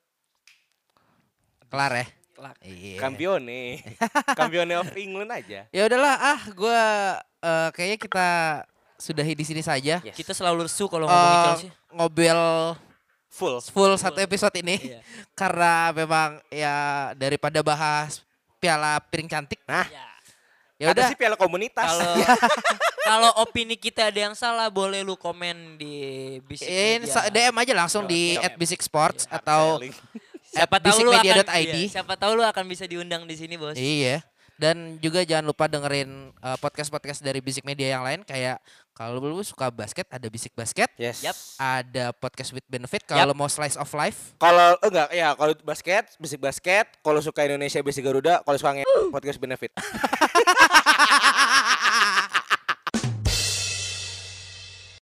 Kelar 1.75 1.93
ya. 1.93 2.07
Kelar. 2.33 2.55
Iya. 2.62 2.97
Kampione. 2.97 3.62
Kampione 4.39 4.75
of 4.77 4.91
England 4.95 5.31
aja. 5.33 5.66
Ya 5.68 5.83
udahlah, 5.85 6.14
ah 6.14 6.41
gua 6.51 6.83
eh, 7.41 7.68
kayaknya 7.70 7.99
kita 7.99 8.29
sudahi 8.95 9.35
di 9.35 9.43
sini 9.43 9.59
saja. 9.59 9.99
Yes. 10.01 10.14
Kita 10.14 10.31
selalu 10.31 10.64
lesu 10.64 10.87
kalau 10.87 11.05
ngomongin 11.05 11.35
Eh, 11.35 11.47
Chelsea. 11.51 11.70
ngobel 11.91 12.41
Full. 13.29 13.59
full 13.66 13.93
satu 13.97 14.18
episode 14.18 14.55
ini 14.57 14.79
Iya. 14.79 15.03
karena 15.41 15.91
memang 15.91 16.39
ya 16.47 16.75
daripada 17.12 17.59
bahas 17.61 18.22
piala 18.57 19.03
piring 19.03 19.27
cantik. 19.27 19.59
Nah, 19.64 19.91
Ya 20.75 20.91
ada 20.91 20.95
udah. 20.95 21.07
sih 21.11 21.18
piala 21.18 21.35
komunitas. 21.35 21.83
Kalau 21.85 22.14
kalau 23.11 23.31
opini 23.41 23.75
kita 23.75 24.11
ada 24.11 24.20
yang 24.20 24.35
salah 24.35 24.66
boleh 24.68 25.03
lu 25.03 25.14
komen 25.14 25.75
di 25.75 25.95
bisik 26.43 26.66
In, 26.66 27.07
media. 27.07 27.31
DM 27.31 27.55
aja 27.57 27.72
langsung 27.77 28.07
di 28.07 28.35
Iya. 28.35 28.55
@bisiksports 28.55 29.27
atau 29.29 29.79
Selling. 29.79 29.95
Siapa 30.55 30.76
tahu 30.78 30.98
lu 31.02 31.11
akan 31.11 31.24
iya, 31.59 31.90
siapa 31.90 32.14
tahu 32.14 32.32
lu 32.38 32.44
akan 32.46 32.64
bisa 32.70 32.86
diundang 32.86 33.26
di 33.26 33.34
sini, 33.34 33.59
Bos. 33.59 33.74
Iya. 33.74 34.22
Dan 34.55 35.02
juga 35.02 35.26
jangan 35.26 35.50
lupa 35.50 35.66
dengerin 35.66 36.30
uh, 36.38 36.55
podcast-podcast 36.62 37.18
dari 37.26 37.42
Bisik 37.42 37.66
Media 37.66 37.98
yang 37.98 38.07
lain 38.07 38.22
kayak 38.22 38.62
kalau 38.94 39.18
lu 39.18 39.42
suka 39.42 39.66
basket 39.74 40.07
ada 40.07 40.30
Bisik 40.30 40.55
Basket, 40.55 40.86
Yes. 40.94 41.26
Yap. 41.26 41.34
ada 41.59 42.14
podcast 42.14 42.55
with 42.55 42.62
benefit 42.70 43.02
kalau 43.02 43.34
mau 43.34 43.50
slice 43.50 43.74
of 43.74 43.90
life. 43.98 44.38
Kalau 44.38 44.78
oh 44.78 44.86
enggak 44.86 45.11
ya 45.11 45.34
kalau 45.34 45.59
basket, 45.66 46.07
basic 46.22 46.38
basket, 46.38 46.86
kalau 47.02 47.18
suka 47.18 47.42
Indonesia 47.42 47.82
basic 47.82 48.07
Garuda, 48.07 48.46
kalau 48.46 48.55
suka 48.55 48.78
nge 48.78 48.86
podcast 49.11 49.42
benefit. 49.42 49.74